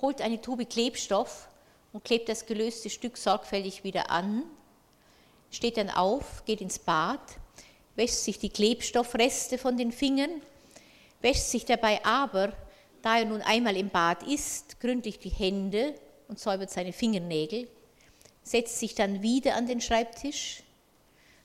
holt 0.00 0.20
eine 0.20 0.40
Tube 0.40 0.68
Klebstoff 0.68 1.48
und 1.92 2.04
klebt 2.04 2.28
das 2.28 2.46
gelöste 2.46 2.90
Stück 2.90 3.16
sorgfältig 3.16 3.84
wieder 3.84 4.10
an, 4.10 4.44
steht 5.50 5.76
dann 5.76 5.90
auf, 5.90 6.44
geht 6.44 6.60
ins 6.60 6.78
Bad, 6.78 7.20
wäscht 7.96 8.14
sich 8.14 8.38
die 8.38 8.50
Klebstoffreste 8.50 9.58
von 9.58 9.76
den 9.76 9.92
Fingern, 9.92 10.42
wäscht 11.20 11.42
sich 11.42 11.64
dabei 11.64 12.04
aber, 12.04 12.52
da 13.02 13.18
er 13.18 13.24
nun 13.24 13.42
einmal 13.42 13.76
im 13.76 13.90
Bad 13.90 14.22
ist, 14.22 14.80
gründlich 14.80 15.18
die 15.18 15.30
Hände 15.30 15.94
und 16.28 16.38
säubert 16.38 16.70
seine 16.70 16.92
Fingernägel, 16.92 17.68
setzt 18.42 18.78
sich 18.78 18.94
dann 18.94 19.22
wieder 19.22 19.54
an 19.54 19.66
den 19.66 19.80
Schreibtisch, 19.80 20.62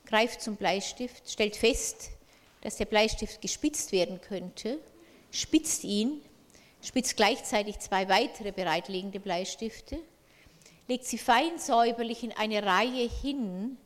greift 0.06 0.42
zum 0.42 0.56
Bleistift, 0.56 1.30
stellt 1.30 1.56
fest, 1.56 2.12
dass 2.62 2.78
der 2.78 2.86
Bleistift 2.86 3.42
gespitzt 3.42 3.92
werden 3.92 4.22
könnte, 4.22 4.80
spitzt 5.32 5.84
ihn, 5.84 6.22
spitzt 6.82 7.18
gleichzeitig 7.18 7.80
zwei 7.80 8.08
weitere 8.10 8.52
bereitliegende 8.52 9.20
Bleistifte, 9.20 10.00
legt 10.88 11.06
sie 11.06 11.18
fein 11.18 11.58
säuberlich 11.58 12.24
in 12.24 12.32
eine 12.32 12.64
Reihe 12.64 13.10
hin, 13.10 13.78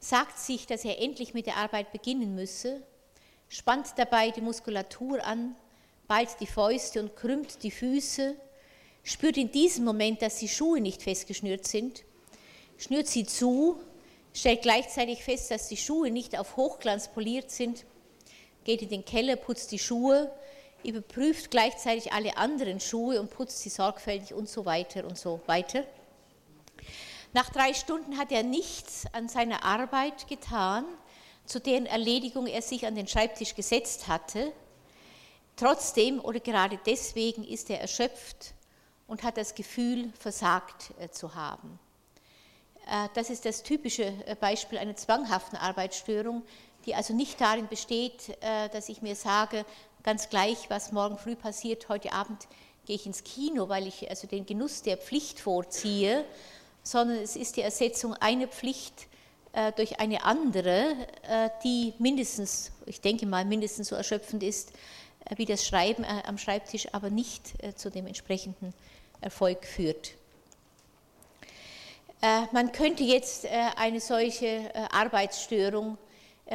sagt 0.00 0.38
sich, 0.38 0.66
dass 0.66 0.84
er 0.84 1.00
endlich 1.00 1.34
mit 1.34 1.46
der 1.46 1.56
Arbeit 1.56 1.92
beginnen 1.92 2.34
müsse, 2.34 2.82
spannt 3.48 3.94
dabei 3.96 4.30
die 4.30 4.40
Muskulatur 4.40 5.24
an, 5.24 5.54
ballt 6.06 6.40
die 6.40 6.46
Fäuste 6.46 7.00
und 7.00 7.16
krümmt 7.16 7.62
die 7.62 7.70
Füße, 7.70 8.36
spürt 9.02 9.36
in 9.36 9.50
diesem 9.50 9.84
Moment, 9.84 10.22
dass 10.22 10.38
die 10.38 10.48
Schuhe 10.48 10.80
nicht 10.80 11.02
festgeschnürt 11.02 11.66
sind, 11.66 12.04
schnürt 12.78 13.06
sie 13.06 13.24
zu 13.24 13.80
stellt 14.34 14.62
gleichzeitig 14.62 15.22
fest, 15.24 15.50
dass 15.50 15.68
die 15.68 15.76
Schuhe 15.76 16.10
nicht 16.10 16.38
auf 16.38 16.56
Hochglanz 16.56 17.08
poliert 17.08 17.50
sind, 17.50 17.84
geht 18.64 18.82
in 18.82 18.88
den 18.88 19.04
Keller, 19.04 19.36
putzt 19.36 19.72
die 19.72 19.78
Schuhe, 19.78 20.30
überprüft 20.84 21.50
gleichzeitig 21.50 22.12
alle 22.12 22.36
anderen 22.36 22.80
Schuhe 22.80 23.20
und 23.20 23.30
putzt 23.30 23.60
sie 23.60 23.68
sorgfältig 23.68 24.34
und 24.34 24.48
so 24.48 24.64
weiter 24.64 25.04
und 25.04 25.18
so 25.18 25.40
weiter. 25.46 25.84
Nach 27.32 27.50
drei 27.50 27.74
Stunden 27.74 28.16
hat 28.16 28.32
er 28.32 28.42
nichts 28.42 29.04
an 29.12 29.28
seiner 29.28 29.64
Arbeit 29.64 30.28
getan, 30.28 30.84
zu 31.44 31.60
deren 31.60 31.86
Erledigung 31.86 32.46
er 32.46 32.62
sich 32.62 32.86
an 32.86 32.94
den 32.94 33.08
Schreibtisch 33.08 33.54
gesetzt 33.54 34.08
hatte. 34.08 34.52
Trotzdem 35.56 36.20
oder 36.20 36.40
gerade 36.40 36.78
deswegen 36.86 37.44
ist 37.44 37.70
er 37.70 37.80
erschöpft 37.80 38.54
und 39.06 39.22
hat 39.22 39.36
das 39.36 39.54
Gefühl, 39.54 40.12
versagt 40.18 40.92
äh, 41.00 41.08
zu 41.10 41.34
haben. 41.34 41.78
Äh, 42.88 43.08
das 43.14 43.30
ist 43.30 43.44
das 43.44 43.62
typische 43.62 44.04
äh, 44.26 44.34
Beispiel 44.34 44.78
einer 44.78 44.96
zwanghaften 44.96 45.56
Arbeitsstörung, 45.58 46.42
die 46.86 46.94
also 46.94 47.14
nicht 47.14 47.40
darin 47.40 47.68
besteht, 47.68 48.30
äh, 48.40 48.68
dass 48.70 48.88
ich 48.88 49.02
mir 49.02 49.14
sage, 49.14 49.64
ganz 50.02 50.30
gleich, 50.30 50.70
was 50.70 50.92
morgen 50.92 51.18
früh 51.18 51.36
passiert, 51.36 51.88
heute 51.88 52.12
Abend 52.12 52.48
gehe 52.86 52.96
ich 52.96 53.04
ins 53.04 53.24
Kino, 53.24 53.68
weil 53.68 53.86
ich 53.86 54.08
also 54.08 54.26
den 54.26 54.46
Genuss 54.46 54.82
der 54.82 54.96
Pflicht 54.96 55.40
vorziehe, 55.40 56.24
sondern 56.82 57.18
es 57.18 57.36
ist 57.36 57.56
die 57.56 57.62
Ersetzung 57.62 58.14
einer 58.14 58.48
Pflicht 58.48 59.08
durch 59.76 59.98
eine 59.98 60.24
andere, 60.24 60.94
die 61.64 61.92
mindestens, 61.98 62.70
ich 62.86 63.00
denke 63.02 63.26
mal, 63.26 63.44
mindestens 63.44 63.88
so 63.88 63.96
erschöpfend 63.96 64.42
ist 64.42 64.72
wie 65.36 65.44
das 65.44 65.66
Schreiben 65.66 66.04
am 66.04 66.38
Schreibtisch, 66.38 66.86
aber 66.92 67.10
nicht 67.10 67.54
zu 67.76 67.90
dem 67.90 68.06
entsprechenden 68.06 68.72
Erfolg 69.20 69.66
führt. 69.66 70.17
Äh, 72.20 72.42
man 72.50 72.72
könnte 72.72 73.04
jetzt 73.04 73.44
äh, 73.44 73.48
eine 73.76 74.00
solche 74.00 74.46
äh, 74.46 74.72
Arbeitsstörung 74.90 75.98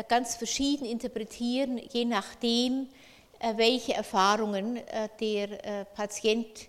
ganz 0.07 0.35
verschieden 0.35 0.85
interpretieren, 0.85 1.77
je 1.77 2.03
nachdem, 2.03 2.87
welche 3.55 3.93
Erfahrungen 3.93 4.79
der 5.19 5.85
Patient 5.93 6.67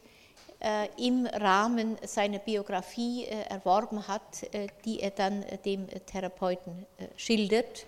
im 0.98 1.24
Rahmen 1.24 1.96
seiner 2.02 2.38
Biografie 2.38 3.24
erworben 3.24 4.06
hat, 4.08 4.46
die 4.84 5.00
er 5.00 5.12
dann 5.12 5.42
dem 5.64 5.86
Therapeuten 6.04 6.84
schildert. 7.16 7.86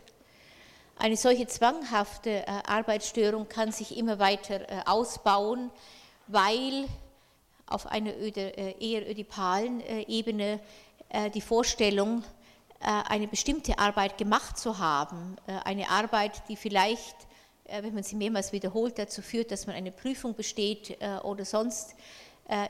Eine 0.98 1.18
solche 1.18 1.46
zwanghafte 1.48 2.48
Arbeitsstörung 2.66 3.46
kann 3.46 3.72
sich 3.72 3.98
immer 3.98 4.18
weiter 4.18 4.64
ausbauen, 4.86 5.70
weil 6.28 6.86
auf 7.66 7.86
einer 7.88 8.14
eher 8.14 9.10
ödipalen 9.10 9.82
Ebene 10.08 10.60
die 11.34 11.40
Vorstellung, 11.40 12.22
äh, 12.80 13.02
eine 13.08 13.26
bestimmte 13.26 13.78
Arbeit 13.78 14.18
gemacht 14.18 14.58
zu 14.58 14.78
haben, 14.78 15.36
äh, 15.46 15.52
eine 15.64 15.88
Arbeit, 15.88 16.42
die 16.48 16.56
vielleicht, 16.56 17.16
wenn 17.68 17.94
man 17.94 18.02
sie 18.02 18.16
mehrmals 18.16 18.52
wiederholt, 18.52 18.98
dazu 18.98 19.22
führt, 19.22 19.50
dass 19.50 19.66
man 19.66 19.74
eine 19.74 19.90
Prüfung 19.90 20.34
besteht 20.34 20.96
oder 21.24 21.44
sonst 21.44 21.96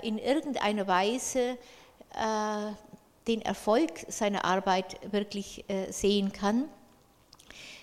in 0.01 0.17
irgendeiner 0.17 0.87
Weise 0.87 1.59
den 3.29 3.43
Erfolg 3.43 3.91
seiner 4.09 4.47
Arbeit 4.47 4.97
wirklich 5.13 5.67
sehen 5.91 6.33
kann. 6.33 6.65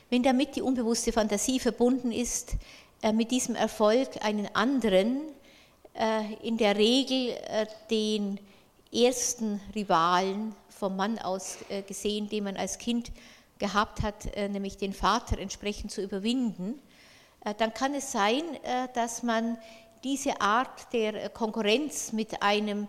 Wenn 0.10 0.24
damit 0.24 0.56
die 0.56 0.64
unbewusste 0.64 1.12
Fantasie 1.12 1.60
verbunden 1.60 2.12
ist, 2.12 2.54
mit 3.14 3.30
diesem 3.30 3.54
Erfolg 3.54 4.10
einen 4.24 4.48
anderen, 4.56 5.22
in 6.42 6.58
der 6.58 6.78
Regel 6.78 7.38
den 7.92 8.40
ersten 8.94 9.60
Rivalen 9.74 10.56
vom 10.70 10.96
Mann 10.96 11.18
aus 11.20 11.58
äh, 11.70 11.82
gesehen, 11.82 12.30
den 12.30 12.44
man 12.44 12.58
als 12.58 12.78
Kind 12.78 13.12
gehabt 13.58 14.02
hat, 14.02 14.36
äh, 14.36 14.50
nämlich 14.50 14.78
den 14.78 14.94
Vater 14.94 15.40
entsprechend 15.40 15.92
zu 15.92 16.02
überwinden, 16.02 16.80
äh, 17.46 17.54
dann 17.58 17.74
kann 17.74 17.94
es 17.96 18.12
sein, 18.12 18.42
dass 18.94 19.24
man 19.24 19.58
diese 20.04 20.42
Art 20.42 20.92
der 20.92 21.30
Konkurrenz 21.30 22.12
mit 22.12 22.42
einem 22.42 22.88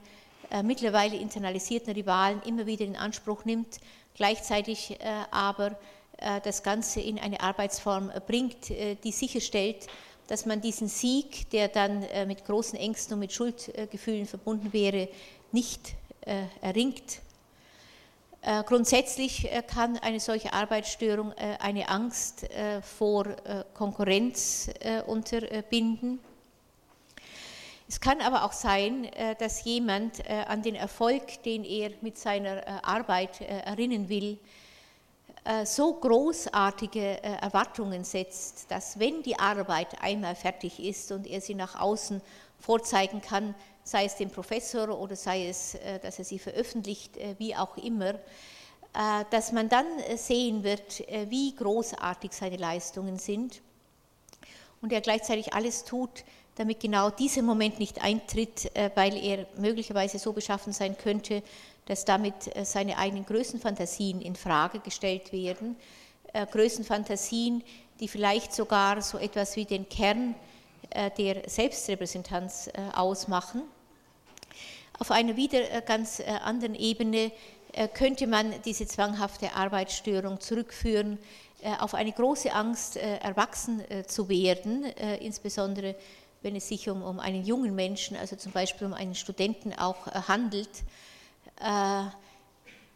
mittlerweile 0.63 1.17
internalisierten 1.17 1.93
Rivalen 1.95 2.43
immer 2.43 2.67
wieder 2.67 2.85
in 2.85 2.97
Anspruch 2.97 3.45
nimmt, 3.45 3.79
gleichzeitig 4.15 4.99
aber 5.31 5.77
das 6.45 6.63
Ganze 6.63 7.01
in 7.01 7.19
eine 7.19 7.41
Arbeitsform 7.41 8.13
bringt, 8.27 8.69
die 8.69 9.13
sicherstellt, 9.13 9.87
dass 10.27 10.47
man 10.47 10.61
diesen 10.61 10.89
Sieg, 10.89 11.51
der 11.51 11.69
dann 11.69 12.05
mit 12.27 12.45
großen 12.45 12.79
Ängsten 12.79 13.15
und 13.15 13.21
mit 13.21 13.33
Schuldgefühlen 13.33 14.27
verbunden 14.27 14.73
wäre, 14.73 15.09
nicht 15.55 15.95
äh, 16.23 16.43
erringt. 16.61 17.21
Grundsätzlich 18.67 19.49
kann 19.69 19.97
eine 19.97 20.21
solche 20.21 20.53
Arbeitsstörung 20.53 21.33
eine 21.33 21.89
Angst 21.89 22.47
vor 22.83 23.25
Konkurrenz 23.73 24.69
unterbinden. 25.07 26.19
Es 27.89 27.99
kann 28.03 28.21
aber 28.21 28.45
auch 28.45 28.53
sein, 28.53 29.09
dass 29.39 29.65
jemand 29.65 30.29
an 30.29 30.61
den 30.61 30.75
Erfolg, 30.75 31.43
den 31.45 31.65
er 31.65 31.93
mit 32.03 32.19
seiner 32.19 32.85
Arbeit 32.85 33.41
erinnern 33.41 34.11
will, 34.11 34.39
äh, 35.47 35.67
so 35.67 35.93
großartige 35.93 37.23
äh, 37.23 37.37
Erwartungen 37.43 38.03
setzt, 38.03 38.71
dass 38.71 38.99
wenn 38.99 39.23
die 39.23 39.39
Arbeit 39.39 40.01
einmal 40.01 40.35
fertig 40.35 40.81
ist 40.81 41.13
und 41.13 41.27
er 41.27 41.43
sie 41.43 41.55
nach 41.55 41.79
außen 41.79 42.23
vorzeigen 42.59 43.21
kann, 43.21 43.55
sei 43.85 44.07
es 44.07 44.17
dem 44.17 44.31
Professor 44.31 44.99
oder 44.99 45.15
sei 45.15 45.49
es, 45.49 45.75
äh, 45.77 45.99
dass 46.01 46.19
er 46.19 46.25
sie 46.25 46.39
veröffentlicht, 46.39 47.19
wie 47.39 47.55
auch 47.55 47.77
immer, 47.77 48.15
dass 49.31 49.51
man 49.51 49.69
dann 49.69 49.87
sehen 50.15 50.63
wird, 50.63 51.01
wie 51.29 51.53
großartig 51.57 52.31
seine 52.31 52.59
Leistungen 52.59 53.19
sind 53.19 53.61
und 54.83 54.93
er 54.93 55.01
gleichzeitig 55.01 55.53
alles 55.53 55.83
tut, 55.83 56.23
damit 56.55 56.79
genau 56.79 57.11
dieser 57.11 57.43
Moment 57.43 57.81
nicht 57.81 58.05
eintritt, 58.05 58.71
weil 58.95 59.17
er 59.17 59.49
möglicherweise 59.57 60.21
so 60.21 60.33
beschaffen 60.33 60.73
sein 60.73 60.97
könnte, 60.97 61.43
dass 61.87 62.05
damit 62.05 62.55
äh, 62.57 62.65
seine 62.65 62.99
eigenen 62.99 63.27
Größenfantasien 63.27 64.21
in 64.21 64.37
Frage 64.37 64.81
gestellt 64.81 65.33
werden, 65.33 65.77
äh, 66.33 66.47
Größenfantasien, 66.47 67.63
die 68.01 68.09
vielleicht 68.09 68.53
sogar 68.53 69.03
so 69.03 69.19
etwas 69.19 69.57
wie 69.57 69.65
den 69.65 69.89
Kern 69.89 70.35
äh, 70.91 71.11
der 71.11 71.49
Selbstrepräsentanz 71.49 72.71
ausmachen. 72.95 73.63
Auf 74.99 75.11
einer 75.11 75.37
wieder 75.37 75.81
ganz 75.83 76.21
anderen 76.21 76.75
Ebene 76.75 77.33
könnte 77.95 78.27
man 78.27 78.55
diese 78.65 78.87
zwanghafte 78.87 79.55
Arbeitsstörung 79.55 80.41
zurückführen 80.41 81.19
auf 81.81 81.95
eine 81.95 82.13
große 82.13 82.53
Angst, 82.53 82.97
erwachsen 82.97 83.83
zu 84.07 84.29
werden, 84.29 84.85
insbesondere 85.21 85.97
wenn 86.43 86.57
es 86.57 86.69
sich 86.69 86.91
um, 86.91 87.19
einen 87.19 87.45
jungen 87.45 87.75
Menschen, 87.75 88.19
also 88.19 88.37
zum 88.37 88.53
Beispiel 88.53 88.87
um 88.87 88.93
einen 88.93 89.15
Studenten 89.15 89.73
auch 89.73 90.07
handelt. 90.29 90.69
Äh, 91.61 92.05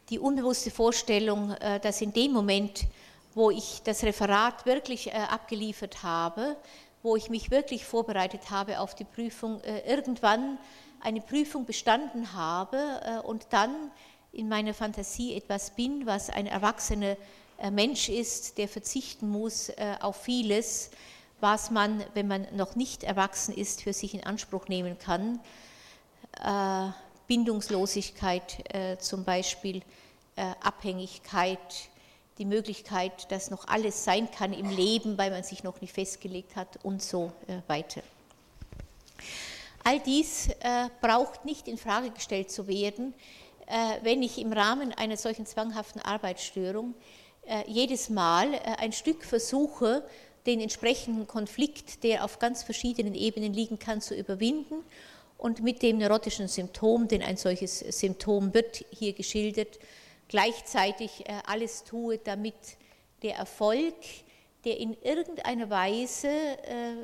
die 0.09 0.19
unbewusste 0.19 0.69
Vorstellung, 0.71 1.51
äh, 1.53 1.79
dass 1.79 2.01
in 2.01 2.13
dem 2.13 2.31
Moment, 2.31 2.85
wo 3.33 3.49
ich 3.49 3.81
das 3.83 4.03
Referat 4.03 4.65
wirklich 4.65 5.07
äh, 5.07 5.11
abgeliefert 5.11 6.03
habe, 6.03 6.57
wo 7.01 7.15
ich 7.15 7.29
mich 7.29 7.49
wirklich 7.49 7.85
vorbereitet 7.85 8.51
habe 8.51 8.79
auf 8.79 8.93
die 8.93 9.05
Prüfung, 9.05 9.61
irgendwann 9.87 10.57
eine 11.01 11.21
Prüfung 11.21 11.65
bestanden 11.65 12.33
habe 12.33 13.23
und 13.25 13.47
dann 13.51 13.91
in 14.31 14.47
meiner 14.49 14.73
Fantasie 14.73 15.35
etwas 15.35 15.75
bin, 15.75 16.05
was 16.05 16.29
ein 16.29 16.47
erwachsener 16.47 17.17
Mensch 17.71 18.09
ist, 18.09 18.57
der 18.57 18.67
verzichten 18.67 19.29
muss 19.29 19.71
auf 20.01 20.21
vieles, 20.21 20.91
was 21.39 21.71
man, 21.71 22.03
wenn 22.13 22.27
man 22.27 22.47
noch 22.55 22.75
nicht 22.75 23.03
erwachsen 23.03 23.53
ist, 23.53 23.81
für 23.81 23.93
sich 23.93 24.13
in 24.13 24.23
Anspruch 24.23 24.67
nehmen 24.67 24.97
kann. 24.99 25.39
Bindungslosigkeit 27.29 28.73
äh, 28.73 28.97
zum 28.97 29.23
Beispiel, 29.23 29.83
äh, 30.35 30.41
Abhängigkeit, 30.61 31.59
die 32.39 32.45
Möglichkeit, 32.45 33.31
dass 33.31 33.51
noch 33.51 33.67
alles 33.67 34.03
sein 34.03 34.31
kann 34.31 34.51
im 34.51 34.69
Leben, 34.71 35.17
weil 35.19 35.29
man 35.29 35.43
sich 35.43 35.63
noch 35.63 35.79
nicht 35.79 35.93
festgelegt 35.93 36.55
hat 36.55 36.83
und 36.83 37.03
so 37.03 37.31
äh, 37.47 37.57
weiter. 37.67 38.01
All 39.83 39.99
dies 39.99 40.49
braucht 41.01 41.45
nicht 41.45 41.67
in 41.67 41.77
Frage 41.77 42.11
gestellt 42.11 42.51
zu 42.51 42.67
werden, 42.67 43.13
wenn 44.03 44.21
ich 44.21 44.37
im 44.37 44.51
Rahmen 44.51 44.93
einer 44.93 45.17
solchen 45.17 45.45
zwanghaften 45.45 46.01
Arbeitsstörung 46.01 46.93
jedes 47.65 48.09
Mal 48.09 48.53
ein 48.77 48.91
Stück 48.91 49.23
versuche, 49.23 50.03
den 50.45 50.61
entsprechenden 50.61 51.27
Konflikt, 51.27 52.03
der 52.03 52.23
auf 52.23 52.39
ganz 52.39 52.63
verschiedenen 52.63 53.15
Ebenen 53.15 53.53
liegen 53.53 53.79
kann, 53.79 54.01
zu 54.01 54.15
überwinden 54.15 54.83
und 55.37 55.61
mit 55.61 55.81
dem 55.81 55.97
neurotischen 55.97 56.47
Symptom, 56.47 57.07
denn 57.07 57.21
ein 57.21 57.37
solches 57.37 57.79
Symptom 57.79 58.53
wird 58.53 58.85
hier 58.91 59.13
geschildert, 59.13 59.79
gleichzeitig 60.27 61.27
äh, 61.27 61.33
alles 61.45 61.83
tue, 61.83 62.17
damit 62.17 62.55
der 63.23 63.35
Erfolg, 63.35 63.95
der 64.65 64.77
in 64.77 64.95
irgendeiner 65.01 65.69
Weise 65.69 66.27
äh, 66.27 66.95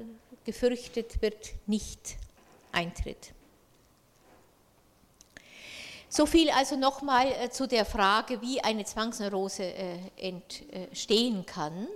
gefürchtet 0.43 1.21
wird, 1.21 1.53
nicht 1.65 2.17
eintritt. 2.75 3.33
So 6.09 6.25
viel 6.25 6.49
also 6.51 6.75
nochmal 6.75 7.31
äh, 7.31 7.49
zu 7.49 7.67
der 7.67 7.85
Frage, 7.85 8.41
wie 8.41 8.61
eine 8.61 8.85
Zwangsneurose 8.85 9.73
entstehen 10.17 11.45
kann. 11.45 11.87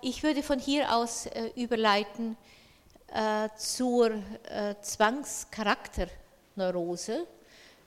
Ich 0.00 0.22
würde 0.22 0.44
von 0.44 0.60
hier 0.60 0.94
aus 0.94 1.28
überleiten 1.56 2.36
äh, 3.12 3.48
zur 3.56 4.12
äh, 4.12 4.76
Zwangscharakterneurose, 4.80 7.26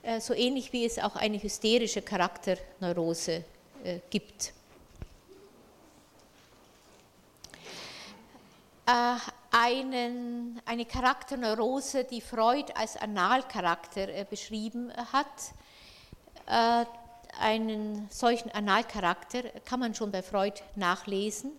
äh, 0.02 0.20
so 0.20 0.34
ähnlich 0.34 0.70
wie 0.74 0.84
es 0.84 0.98
auch 0.98 1.16
eine 1.16 1.42
hysterische 1.42 2.02
Charakterneurose 2.02 3.42
gibt. 4.10 4.52
Einen, 9.56 10.60
eine 10.64 10.84
Charakterneurose, 10.84 12.02
die 12.02 12.20
Freud 12.20 12.72
als 12.74 12.96
Analcharakter 12.96 14.24
beschrieben 14.24 14.92
hat, 15.12 15.26
einen 17.38 18.08
solchen 18.10 18.50
Analcharakter 18.50 19.42
kann 19.64 19.80
man 19.80 19.94
schon 19.94 20.10
bei 20.10 20.22
Freud 20.22 20.60
nachlesen. 20.74 21.52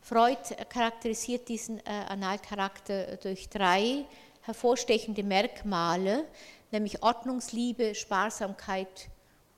Freud 0.00 0.38
charakterisiert 0.68 1.48
diesen 1.48 1.80
äh, 1.80 1.90
Analcharakter 2.08 3.16
durch 3.16 3.48
drei 3.48 4.04
hervorstechende 4.42 5.24
Merkmale, 5.24 6.24
nämlich 6.70 7.02
Ordnungsliebe, 7.02 7.94
Sparsamkeit 7.94 9.08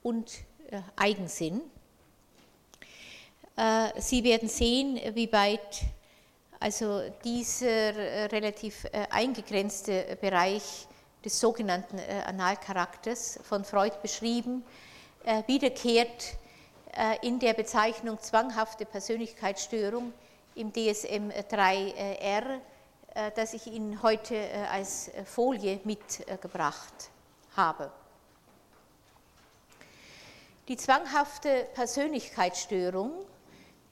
und 0.02 0.32
äh, 0.70 0.80
Eigensinn. 0.96 1.60
Äh, 3.56 4.00
Sie 4.00 4.24
werden 4.24 4.48
sehen, 4.48 4.98
wie 5.14 5.30
weit 5.32 5.82
also 6.60 7.02
dieser 7.24 8.32
relativ 8.32 8.86
eingegrenzte 9.10 10.18
Bereich 10.20 10.86
des 11.24 11.38
sogenannten 11.38 11.98
Analcharakters 12.26 13.38
von 13.42 13.64
Freud 13.64 13.94
beschrieben 14.02 14.64
wiederkehrt 15.46 16.36
in 17.22 17.38
der 17.38 17.54
Bezeichnung 17.54 18.20
zwanghafte 18.20 18.86
Persönlichkeitsstörung 18.86 20.12
im 20.58 20.72
DSM-3R, 20.72 22.60
äh, 23.14 23.30
das 23.36 23.54
ich 23.54 23.66
Ihnen 23.68 24.02
heute 24.02 24.34
äh, 24.34 24.64
als 24.70 25.10
Folie 25.24 25.80
mitgebracht 25.84 27.10
habe. 27.56 27.90
Die 30.66 30.76
zwanghafte 30.76 31.68
Persönlichkeitsstörung, 31.74 33.12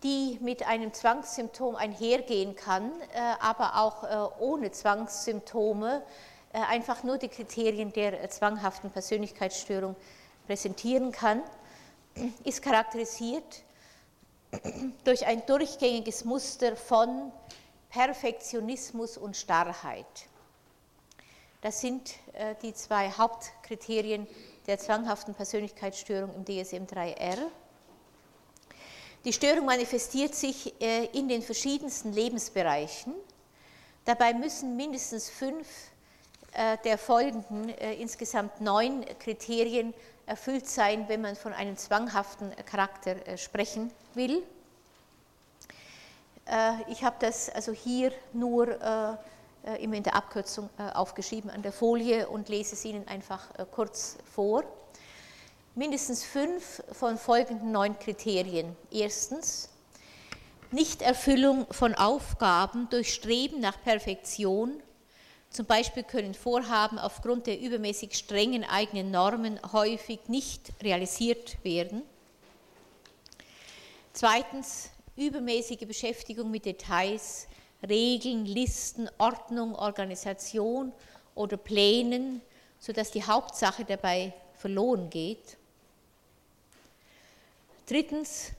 die 0.06 0.38
mit 0.40 0.64
einem 0.64 0.92
Zwangssymptom 0.92 1.74
einhergehen 1.74 2.54
kann, 2.54 2.92
äh, 3.12 3.18
aber 3.40 3.76
auch 3.76 4.38
ohne 4.38 4.70
Zwangssymptome, 4.70 6.02
einfach 6.52 7.02
nur 7.02 7.18
die 7.18 7.28
Kriterien 7.28 7.92
der 7.92 8.30
zwanghaften 8.30 8.90
Persönlichkeitsstörung 8.90 9.94
präsentieren 10.46 11.12
kann, 11.12 11.42
ist 12.44 12.62
charakterisiert 12.62 13.62
durch 15.04 15.26
ein 15.26 15.44
durchgängiges 15.44 16.24
Muster 16.24 16.76
von 16.76 17.32
Perfektionismus 17.90 19.16
und 19.18 19.36
Starrheit. 19.36 20.06
Das 21.62 21.80
sind 21.80 22.14
äh, 22.34 22.54
die 22.62 22.74
zwei 22.74 23.10
Hauptkriterien 23.10 24.26
der 24.66 24.78
zwanghaften 24.78 25.34
Persönlichkeitsstörung 25.34 26.34
im 26.34 26.44
DSM-3R. 26.44 27.38
Die 29.26 29.32
Störung 29.32 29.64
manifestiert 29.64 30.36
sich 30.36 30.80
äh, 30.80 31.06
in 31.06 31.26
den 31.26 31.42
verschiedensten 31.42 32.12
Lebensbereichen. 32.12 33.12
Dabei 34.04 34.32
müssen 34.32 34.76
mindestens 34.76 35.28
fünf 35.28 35.66
äh, 36.52 36.78
der 36.84 36.96
folgenden 36.96 37.70
insgesamt 37.70 38.60
neun 38.60 39.04
Kriterien 39.18 39.92
erfüllt 40.26 40.68
sein, 40.68 41.08
wenn 41.08 41.22
man 41.22 41.34
von 41.34 41.52
einem 41.52 41.76
zwanghaften 41.76 42.54
Charakter 42.66 43.16
äh, 43.26 43.36
sprechen 43.36 43.90
will. 44.14 44.44
Äh, 46.46 46.74
ich 46.88 47.02
habe 47.02 47.16
das 47.18 47.50
also 47.50 47.72
hier 47.72 48.12
nur 48.32 48.80
äh, 48.80 49.82
immer 49.82 49.96
in 49.96 50.04
der 50.04 50.14
Abkürzung 50.14 50.70
aufgeschrieben 50.94 51.50
an 51.50 51.62
der 51.62 51.72
Folie 51.72 52.28
und 52.28 52.48
lese 52.48 52.76
es 52.76 52.84
Ihnen 52.84 53.08
einfach 53.08 53.48
kurz 53.72 54.18
vor. 54.32 54.62
Mindestens 55.78 56.24
fünf 56.24 56.82
von 56.92 57.18
folgenden 57.18 57.70
neun 57.70 57.98
Kriterien. 57.98 58.74
Erstens, 58.90 59.68
Nichterfüllung 60.70 61.66
von 61.70 61.94
Aufgaben 61.94 62.88
durch 62.88 63.12
Streben 63.12 63.60
nach 63.60 63.78
Perfektion 63.82 64.82
Zum 65.50 65.66
Beispiel 65.66 66.02
können 66.02 66.32
Vorhaben 66.32 66.98
aufgrund 66.98 67.46
der 67.46 67.60
übermäßig 67.60 68.14
strengen 68.14 68.64
eigenen 68.64 69.10
Normen 69.10 69.60
häufig 69.70 70.20
nicht 70.28 70.72
realisiert 70.82 71.62
werden. 71.62 72.00
Zweitens, 74.14 74.88
übermäßige 75.14 75.86
Beschäftigung 75.86 76.50
mit 76.50 76.64
Details, 76.64 77.48
Regeln, 77.86 78.46
Listen, 78.46 79.10
Ordnung, 79.18 79.74
Organisation 79.74 80.94
oder 81.34 81.58
Plänen, 81.58 82.40
sodass 82.78 83.10
die 83.10 83.24
Hauptsache 83.24 83.84
dabei 83.84 84.32
verloren 84.54 85.10
geht. 85.10 85.55
Drittens, 87.86 88.50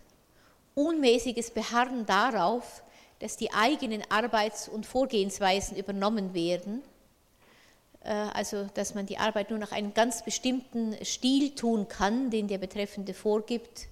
unmäßiges 0.74 1.52
Beharren 1.52 2.06
darauf, 2.06 2.84
dass 3.20 3.36
die 3.36 3.52
eigenen 3.52 4.04
Arbeits- 4.10 4.70
und 4.70 4.86
Vorgehensweisen 4.86 5.76
übernommen 5.76 6.34
werden, 6.34 6.82
äh, 8.04 8.10
also 8.10 8.70
dass 8.74 8.96
man 8.96 9.06
die 9.06 9.18
Arbeit 9.18 9.50
nur 9.50 9.60
nach 9.60 9.72
einem 9.72 9.94
ganz 9.94 10.24
bestimmten 10.24 10.96
Stil 11.04 11.56
tun 11.56 11.88
kann, 11.88 12.30
den 12.30 12.48
der 12.48 12.58
Betreffende 12.58 13.13
vorgibt, 13.13 13.88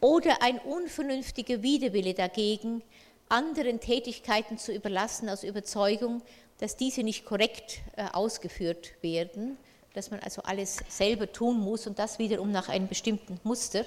oder 0.00 0.42
ein 0.42 0.58
unvernünftiger 0.58 1.62
Widerwille 1.62 2.14
dagegen, 2.14 2.82
anderen 3.28 3.80
Tätigkeiten 3.80 4.56
zu 4.56 4.72
überlassen 4.72 5.28
aus 5.28 5.42
Überzeugung, 5.42 6.22
dass 6.58 6.76
diese 6.76 7.02
nicht 7.02 7.24
korrekt 7.24 7.80
äh, 7.96 8.06
ausgeführt 8.12 8.92
werden, 9.02 9.58
dass 9.94 10.10
man 10.10 10.20
also 10.20 10.42
alles 10.42 10.78
selber 10.88 11.30
tun 11.30 11.58
muss 11.58 11.86
und 11.86 11.98
das 11.98 12.18
wiederum 12.18 12.52
nach 12.52 12.68
einem 12.68 12.88
bestimmten 12.88 13.40
Muster. 13.42 13.84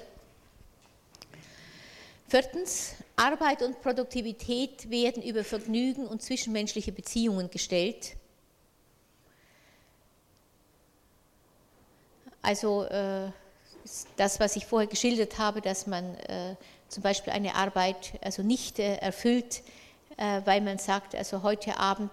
Viertens, 2.30 2.94
Arbeit 3.16 3.60
und 3.60 3.82
Produktivität 3.82 4.88
werden 4.88 5.20
über 5.20 5.42
Vergnügen 5.42 6.06
und 6.06 6.22
zwischenmenschliche 6.22 6.92
Beziehungen 6.92 7.50
gestellt. 7.50 8.14
Also 12.40 12.84
äh, 12.84 13.32
das, 14.16 14.38
was 14.38 14.54
ich 14.54 14.64
vorher 14.64 14.86
geschildert 14.86 15.38
habe, 15.38 15.60
dass 15.60 15.88
man 15.88 16.14
äh, 16.14 16.54
zum 16.86 17.02
Beispiel 17.02 17.32
eine 17.32 17.56
Arbeit 17.56 18.12
also 18.20 18.44
nicht 18.44 18.78
äh, 18.78 18.94
erfüllt, 18.98 19.64
weil 20.16 20.60
man 20.60 20.78
sagt, 20.78 21.14
also 21.14 21.42
heute 21.42 21.78
Abend 21.78 22.10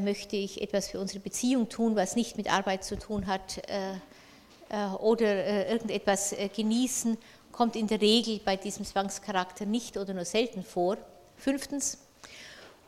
möchte 0.00 0.36
ich 0.36 0.62
etwas 0.62 0.88
für 0.88 0.98
unsere 0.98 1.20
Beziehung 1.20 1.68
tun, 1.68 1.94
was 1.94 2.16
nicht 2.16 2.38
mit 2.38 2.50
Arbeit 2.50 2.84
zu 2.84 2.98
tun 2.98 3.26
hat, 3.26 3.60
oder 4.98 5.68
irgendetwas 5.68 6.34
genießen 6.56 7.18
kommt 7.58 7.74
in 7.74 7.88
der 7.88 8.00
Regel 8.00 8.38
bei 8.44 8.54
diesem 8.54 8.84
Zwangscharakter 8.84 9.66
nicht 9.66 9.96
oder 9.96 10.14
nur 10.14 10.24
selten 10.24 10.62
vor. 10.62 10.96
Fünftens, 11.36 11.98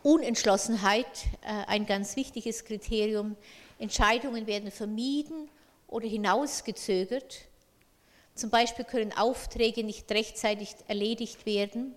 Unentschlossenheit, 0.04 1.06
äh, 1.42 1.66
ein 1.66 1.86
ganz 1.86 2.14
wichtiges 2.14 2.64
Kriterium. 2.64 3.34
Entscheidungen 3.80 4.46
werden 4.46 4.70
vermieden 4.70 5.48
oder 5.88 6.06
hinausgezögert. 6.06 7.38
Zum 8.36 8.50
Beispiel 8.50 8.84
können 8.84 9.12
Aufträge 9.12 9.82
nicht 9.82 10.08
rechtzeitig 10.12 10.76
erledigt 10.86 11.46
werden, 11.46 11.92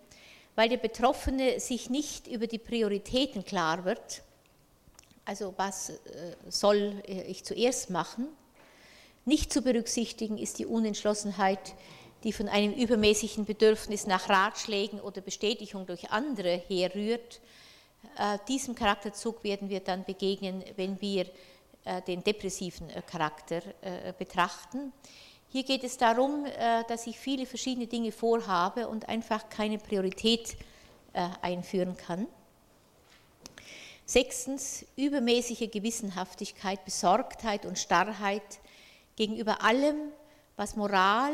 weil 0.56 0.68
der 0.68 0.78
Betroffene 0.78 1.60
sich 1.60 1.92
nicht 1.92 2.26
über 2.26 2.48
die 2.48 2.58
Prioritäten 2.58 3.46
klar 3.46 3.86
wird. 3.86 4.24
Also 5.26 5.54
was 5.58 5.90
äh, 5.90 5.96
soll 6.50 7.04
ich 7.06 7.44
zuerst 7.44 7.92
machen? 7.92 8.30
Nicht 9.26 9.54
zu 9.54 9.62
berücksichtigen 9.62 10.40
ist 10.40 10.58
die 10.58 10.66
Unentschlossenheit 10.66 11.76
die 12.24 12.34
von 12.34 12.48
einem 12.48 12.74
übermäßigen 12.74 13.46
Bedürfnis 13.46 14.08
nach 14.08 14.30
Ratschlägen 14.30 15.00
oder 15.00 15.22
Bestätigung 15.22 15.86
durch 15.86 16.12
andere 16.12 16.62
herrührt. 16.68 17.42
Äh, 18.18 18.38
diesem 18.48 18.76
Charakterzug 18.76 19.44
werden 19.44 19.70
wir 19.70 19.82
dann 19.82 20.06
begegnen, 20.06 20.64
wenn 20.76 21.00
wir 21.02 21.26
äh, 21.86 22.02
den 22.02 22.24
depressiven 22.24 22.90
äh, 22.90 23.02
Charakter 23.02 23.62
betrachten. 24.18 24.94
Hier 25.50 25.64
geht 25.64 25.84
es 25.84 25.98
darum, 25.98 26.46
dass 26.88 27.06
ich 27.06 27.20
viele 27.20 27.46
verschiedene 27.46 27.86
Dinge 27.86 28.12
vorhabe 28.12 28.88
und 28.88 29.08
einfach 29.08 29.50
keine 29.50 29.78
Priorität 29.78 30.58
einführen 31.44 31.96
kann. 31.96 32.26
Sechstens, 34.04 34.84
übermäßige 34.96 35.70
Gewissenhaftigkeit, 35.70 36.84
Besorgtheit 36.86 37.68
und 37.68 37.78
Starrheit 37.78 38.42
gegenüber 39.16 39.64
allem, 39.64 40.12
was 40.56 40.76
Moral, 40.76 41.34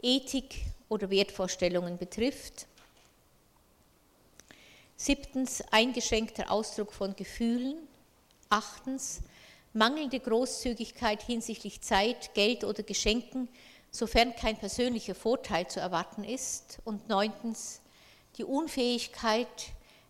Ethik 0.00 0.64
oder 0.88 1.10
Wertvorstellungen 1.10 1.98
betrifft. 1.98 2.66
Siebtens, 4.96 5.62
eingeschränkter 5.70 6.50
Ausdruck 6.50 6.92
von 6.92 7.14
Gefühlen. 7.16 7.76
Achtens, 8.48 9.20
mangelnde 9.72 10.18
Großzügigkeit 10.20 11.22
hinsichtlich 11.22 11.80
Zeit, 11.80 12.34
Geld 12.34 12.64
oder 12.64 12.82
Geschenken, 12.82 13.48
sofern 13.90 14.34
kein 14.34 14.56
persönlicher 14.56 15.14
Vorteil 15.14 15.66
zu 15.68 15.80
erwarten 15.80 16.24
ist. 16.24 16.78
Und 16.84 17.08
neuntens, 17.08 17.80
die 18.36 18.44
Unfähigkeit, 18.44 19.46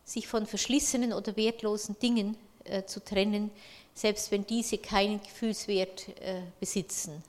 sich 0.04 0.26
von 0.26 0.46
verschlissenen 0.46 1.12
oder 1.12 1.36
wertlosen 1.36 1.98
Dingen 1.98 2.36
äh, 2.64 2.84
zu 2.84 3.04
trennen, 3.04 3.50
selbst 3.94 4.30
wenn 4.30 4.46
diese 4.46 4.78
keinen 4.78 5.20
Gefühlswert 5.20 6.08
äh, 6.20 6.42
besitzen. 6.60 7.22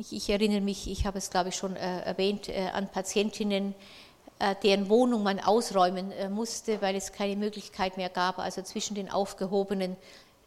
Ich, 0.00 0.14
ich, 0.14 0.30
erinnere 0.30 0.62
mich, 0.62 0.90
ich 0.90 1.04
habe 1.04 1.18
es 1.18 1.28
glaube 1.28 1.50
ich 1.50 1.56
schon 1.56 1.76
äh, 1.76 2.00
erwähnt, 2.00 2.48
äh, 2.48 2.68
an 2.72 2.88
Patientinnen, 2.88 3.74
äh, 4.38 4.54
deren 4.62 4.88
Wohnung 4.88 5.22
man 5.22 5.40
ausräumen 5.40 6.10
äh, 6.12 6.30
musste, 6.30 6.80
weil 6.80 6.96
es 6.96 7.12
keine 7.12 7.36
Möglichkeit 7.36 7.98
mehr 7.98 8.08
gab, 8.08 8.38
also 8.38 8.62
zwischen 8.62 8.94
den 8.94 9.10
aufgehobenen 9.10 9.98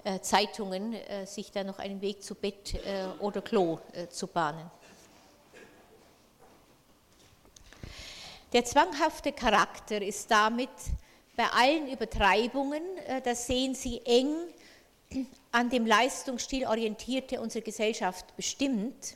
äh, 0.06 0.20
Zeitungen 0.22 0.96
sich 1.26 1.52
da 1.52 1.64
noch 1.64 1.78
einen 1.78 2.02
Weg 2.02 2.24
zu 2.24 2.34
Bett 2.34 2.80
oder 3.20 3.44
Klo 3.44 3.78
zu 4.10 4.26
bahnen. 4.26 4.72
Der 8.54 8.66
zwanghafte 8.66 9.32
Charakter 9.34 10.02
ist 10.02 10.32
damit 10.32 10.70
bei 11.36 11.46
allen 11.46 11.90
Übertreibungen, 11.90 12.82
das 13.24 13.46
sehen 13.46 13.76
Sie 13.76 14.02
eng 14.04 14.36
an 15.52 15.70
dem 15.70 15.86
Leistungsstil 15.86 16.66
orientierte 16.66 17.40
unsere 17.40 17.64
Gesellschaft 17.64 18.36
bestimmt, 18.36 19.16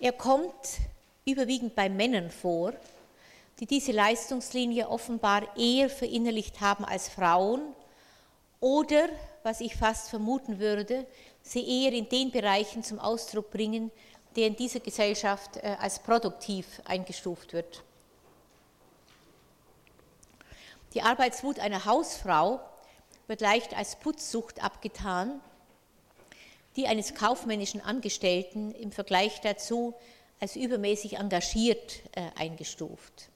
er 0.00 0.12
kommt 0.12 0.78
überwiegend 1.24 1.74
bei 1.74 1.88
Männern 1.88 2.30
vor, 2.30 2.72
die 3.60 3.66
diese 3.66 3.92
Leistungslinie 3.92 4.88
offenbar 4.88 5.56
eher 5.56 5.88
verinnerlicht 5.88 6.60
haben 6.60 6.84
als 6.84 7.08
Frauen 7.08 7.62
oder, 8.60 9.08
was 9.42 9.60
ich 9.60 9.76
fast 9.76 10.10
vermuten 10.10 10.58
würde, 10.58 11.06
sie 11.42 11.84
eher 11.84 11.92
in 11.92 12.08
den 12.08 12.30
Bereichen 12.30 12.82
zum 12.82 12.98
Ausdruck 12.98 13.50
bringen, 13.50 13.90
der 14.36 14.48
in 14.48 14.56
dieser 14.56 14.80
Gesellschaft 14.80 15.58
äh, 15.58 15.76
als 15.78 15.98
produktiv 15.98 16.66
eingestuft 16.84 17.52
wird. 17.52 17.84
Die 20.94 21.02
Arbeitswut 21.02 21.58
einer 21.58 21.84
Hausfrau 21.84 22.60
wird 23.26 23.40
leicht 23.40 23.76
als 23.76 23.96
Putzsucht 23.96 24.62
abgetan 24.62 25.40
die 26.76 26.86
eines 26.86 27.14
kaufmännischen 27.14 27.80
Angestellten 27.80 28.72
im 28.72 28.92
Vergleich 28.92 29.40
dazu 29.40 29.94
als 30.40 30.56
übermäßig 30.56 31.14
engagiert 31.14 32.00
äh, 32.12 32.22
eingestuft. 32.36 33.30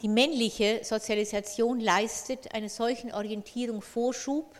Die 0.00 0.08
männliche 0.08 0.80
Sozialisation 0.84 1.80
leistet 1.80 2.54
einer 2.54 2.68
solchen 2.68 3.12
Orientierung 3.12 3.82
Vorschub, 3.82 4.54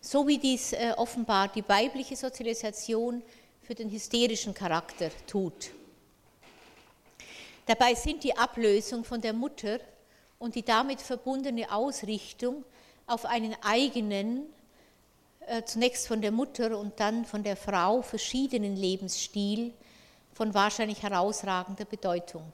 so 0.00 0.26
wie 0.26 0.38
dies 0.38 0.72
äh, 0.72 0.94
offenbar 0.96 1.48
die 1.48 1.68
weibliche 1.68 2.16
Sozialisation 2.16 3.22
für 3.60 3.74
den 3.74 3.90
hysterischen 3.90 4.54
Charakter 4.54 5.10
tut. 5.26 5.70
Dabei 7.66 7.94
sind 7.94 8.22
die 8.22 8.36
Ablösung 8.36 9.04
von 9.04 9.20
der 9.20 9.32
Mutter 9.32 9.80
und 10.38 10.54
die 10.54 10.62
damit 10.62 11.00
verbundene 11.00 11.70
Ausrichtung 11.72 12.64
auf 13.06 13.26
einen 13.26 13.56
eigenen, 13.62 14.46
zunächst 15.64 16.08
von 16.08 16.20
der 16.20 16.32
Mutter 16.32 16.78
und 16.78 16.98
dann 16.98 17.24
von 17.24 17.42
der 17.42 17.56
Frau 17.56 18.02
verschiedenen 18.02 18.76
Lebensstil 18.76 19.72
von 20.32 20.54
wahrscheinlich 20.54 21.02
herausragender 21.02 21.84
Bedeutung. 21.84 22.52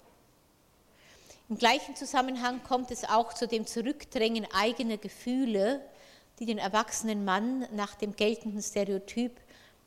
Im 1.48 1.58
gleichen 1.58 1.96
Zusammenhang 1.96 2.62
kommt 2.62 2.90
es 2.90 3.04
auch 3.04 3.34
zu 3.34 3.46
dem 3.46 3.66
Zurückdrängen 3.66 4.46
eigener 4.52 4.96
Gefühle, 4.96 5.80
die 6.38 6.46
den 6.46 6.58
erwachsenen 6.58 7.24
Mann 7.24 7.66
nach 7.72 7.94
dem 7.94 8.16
geltenden 8.16 8.62
Stereotyp 8.62 9.32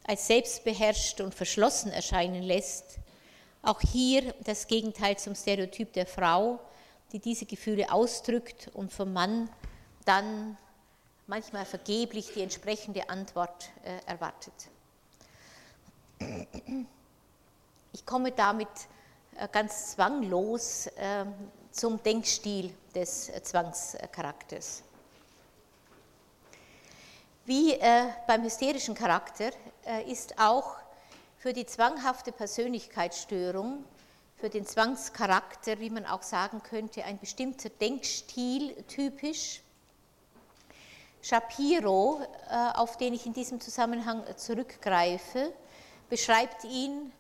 als 0.04 0.28
selbstbeherrscht 0.28 1.22
und 1.22 1.34
verschlossen 1.34 1.92
erscheinen 1.92 2.44
lässt. 2.44 3.00
Auch 3.62 3.82
hier 3.82 4.34
das 4.44 4.68
Gegenteil 4.68 5.18
zum 5.18 5.34
Stereotyp 5.34 5.94
der 5.94 6.06
Frau, 6.06 6.60
die 7.12 7.20
diese 7.20 7.46
Gefühle 7.46 7.92
ausdrückt 7.92 8.70
und 8.74 8.94
vom 8.94 9.14
Mann 9.14 9.50
dann 10.06 10.58
manchmal 11.28 11.66
vergeblich 11.66 12.32
die 12.34 12.42
entsprechende 12.42 13.10
Antwort 13.10 13.70
äh, 13.84 14.00
erwartet. 14.06 14.54
Ich 17.92 18.06
komme 18.06 18.32
damit 18.32 18.68
äh, 19.38 19.48
ganz 19.52 19.92
zwanglos 19.92 20.88
äh, 20.88 21.26
zum 21.72 22.02
Denkstil 22.02 22.74
des 22.94 23.30
äh, 23.30 23.42
Zwangscharakters. 23.44 24.84
Wie 27.46 27.74
äh, 27.74 28.08
beim 28.28 28.44
hysterischen 28.44 28.96
Charakter 28.96 29.52
äh, 29.86 30.10
ist 30.10 30.40
auch 30.40 30.78
für 31.38 31.54
die 31.54 31.66
zwanghafte 31.66 32.32
Persönlichkeitsstörung, 32.32 33.84
für 34.38 34.50
den 34.50 34.66
Zwangscharakter, 34.66 35.80
wie 35.80 35.90
man 35.90 36.06
auch 36.06 36.24
sagen 36.24 36.64
könnte, 36.64 37.04
ein 37.04 37.20
bestimmter 37.20 37.70
Denkstil 37.70 38.84
typisch. 38.88 39.62
Shapiro, 41.28 42.22
äh, 42.52 42.78
auf 42.78 42.98
den 42.98 43.16
ich 43.16 43.26
in 43.26 43.34
diesem 43.34 43.60
Zusammenhang 43.60 44.24
zurückgreife, 44.38 45.52
beschreibt 46.08 46.64
ihn 46.66 47.12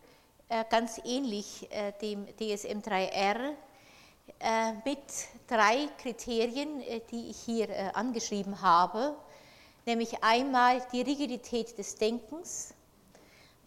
äh, 0.47 0.63
ganz 0.69 1.01
ähnlich 1.03 1.67
äh, 1.71 1.91
dem 1.99 2.27
DSM-3R 2.37 3.53
mit 4.85 4.99
drei 5.47 5.87
Kriterien, 5.99 6.81
die 7.11 7.29
ich 7.29 7.37
hier 7.37 7.95
angeschrieben 7.95 8.61
habe, 8.61 9.15
nämlich 9.85 10.23
einmal 10.23 10.81
die 10.91 11.03
Rigidität 11.03 11.77
des 11.77 11.95
Denkens, 11.95 12.73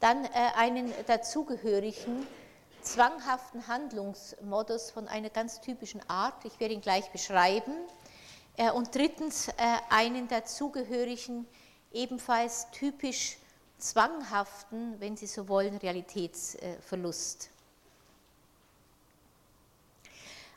dann 0.00 0.26
einen 0.56 0.92
dazugehörigen 1.06 2.26
zwanghaften 2.82 3.66
Handlungsmodus 3.68 4.90
von 4.90 5.06
einer 5.08 5.30
ganz 5.30 5.60
typischen 5.60 6.00
Art, 6.08 6.44
ich 6.44 6.58
werde 6.58 6.74
ihn 6.74 6.80
gleich 6.80 7.10
beschreiben, 7.12 7.72
und 8.74 8.94
drittens 8.94 9.48
einen 9.88 10.26
dazugehörigen, 10.28 11.46
ebenfalls 11.92 12.66
typisch 12.72 13.38
zwanghaften, 13.78 14.98
wenn 15.00 15.16
Sie 15.16 15.26
so 15.26 15.48
wollen, 15.48 15.76
Realitätsverlust. 15.76 17.50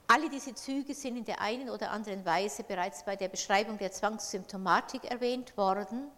Alle 0.07 0.29
diese 0.29 0.53
Züge 0.55 0.93
sind 0.93 1.15
in 1.15 1.25
der 1.25 1.39
einen 1.39 1.69
oder 1.69 1.91
anderen 1.91 2.25
Weise 2.25 2.63
bereits 2.63 3.05
bei 3.05 3.15
der 3.15 3.29
Beschreibung 3.29 3.77
der 3.77 3.91
Zwangssymptomatik 3.91 5.05
erwähnt 5.05 5.55
worden. 5.55 6.09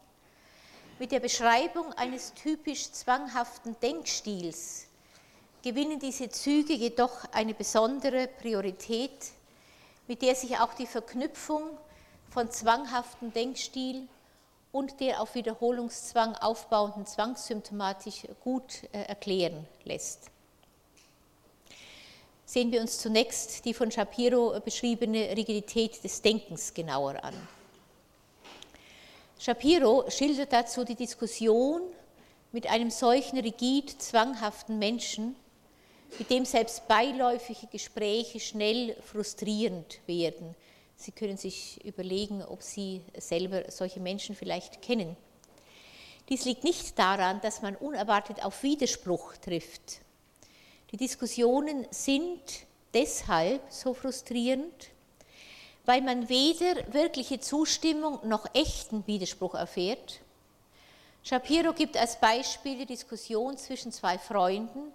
Mit 0.98 1.12
der 1.12 1.20
Beschreibung 1.20 1.94
eines 1.94 2.34
typisch 2.34 2.92
zwanghaften 2.92 3.76
Denkstils 3.82 4.88
gewinnen 5.62 6.00
diese 6.00 6.30
Züge 6.30 6.74
jedoch 6.74 7.26
eine 7.34 7.54
besondere 7.54 8.28
Priorität, 8.28 9.32
mit 10.08 10.22
der 10.22 10.36
sich 10.36 10.58
auch 10.60 10.74
die 10.74 10.88
Verknüpfung 10.88 11.64
von 12.30 12.50
zwanghaftem 12.52 13.32
Denkstil 13.34 14.08
und 14.72 15.00
der 15.00 15.22
auf 15.22 15.36
Wiederholungszwang 15.36 16.36
aufbauenden 16.36 17.06
Zwangssymptomatik 17.06 18.30
gut 18.44 18.84
äh, 18.92 19.04
erklären 19.04 19.68
lässt. 19.84 20.32
Sehen 22.46 22.72
wir 22.72 22.82
uns 22.82 23.00
zunächst 23.00 23.66
die 23.66 23.74
von 23.74 23.92
Shapiro 23.92 24.60
beschriebene 24.60 25.36
Rigidität 25.38 26.04
des 26.04 26.22
Denkens 26.22 26.74
genauer 26.74 27.24
an. 27.24 27.36
Shapiro 29.40 30.06
schildert 30.10 30.54
dazu 30.54 30.84
die 30.84 30.96
Diskussion 30.96 31.82
mit 32.52 32.70
einem 32.70 32.92
solchen 32.92 33.40
rigid 33.40 33.90
zwanghaften 34.02 34.80
Menschen, 34.80 35.36
mit 36.20 36.30
dem 36.30 36.46
selbst 36.46 36.88
beiläufige 36.88 37.68
Gespräche 37.68 38.40
schnell 38.40 38.96
frustrierend 39.02 40.00
werden, 40.06 40.56
Sie 40.96 41.12
können 41.12 41.38
sich 41.38 41.84
überlegen, 41.84 42.44
ob 42.44 42.62
Sie 42.62 43.02
selber 43.18 43.70
solche 43.70 44.00
Menschen 44.00 44.36
vielleicht 44.36 44.82
kennen. 44.82 45.18
Dies 46.30 46.46
liegt 46.46 46.64
nicht 46.64 46.98
daran, 46.98 47.42
dass 47.42 47.62
man 47.62 47.76
unerwartet 47.76 48.44
auf 48.44 48.64
Widerspruch 48.64 49.36
trifft. 49.38 50.00
Die 50.92 50.98
Diskussionen 50.98 51.86
sind 51.90 52.42
deshalb 52.94 53.62
so 53.70 53.94
frustrierend, 53.94 54.92
weil 55.86 56.02
man 56.02 56.30
weder 56.30 56.94
wirkliche 56.94 57.40
Zustimmung 57.40 58.26
noch 58.28 58.46
echten 58.54 59.06
Widerspruch 59.06 59.56
erfährt. 59.56 60.22
Shapiro 61.24 61.74
gibt 61.74 61.98
als 61.98 62.20
Beispiel 62.20 62.78
die 62.78 62.86
Diskussion 62.86 63.58
zwischen 63.58 63.92
zwei 63.92 64.18
Freunden, 64.18 64.94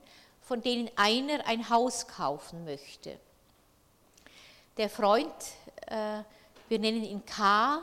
von 0.48 0.62
denen 0.62 0.90
einer 0.96 1.46
ein 1.46 1.68
Haus 1.68 2.08
kaufen 2.08 2.64
möchte. 2.64 3.18
Der 4.78 4.88
Freund 4.88 5.32
äh, 5.87 6.22
wir 6.68 6.78
nennen 6.78 7.02
ihn 7.02 7.24
K, 7.24 7.80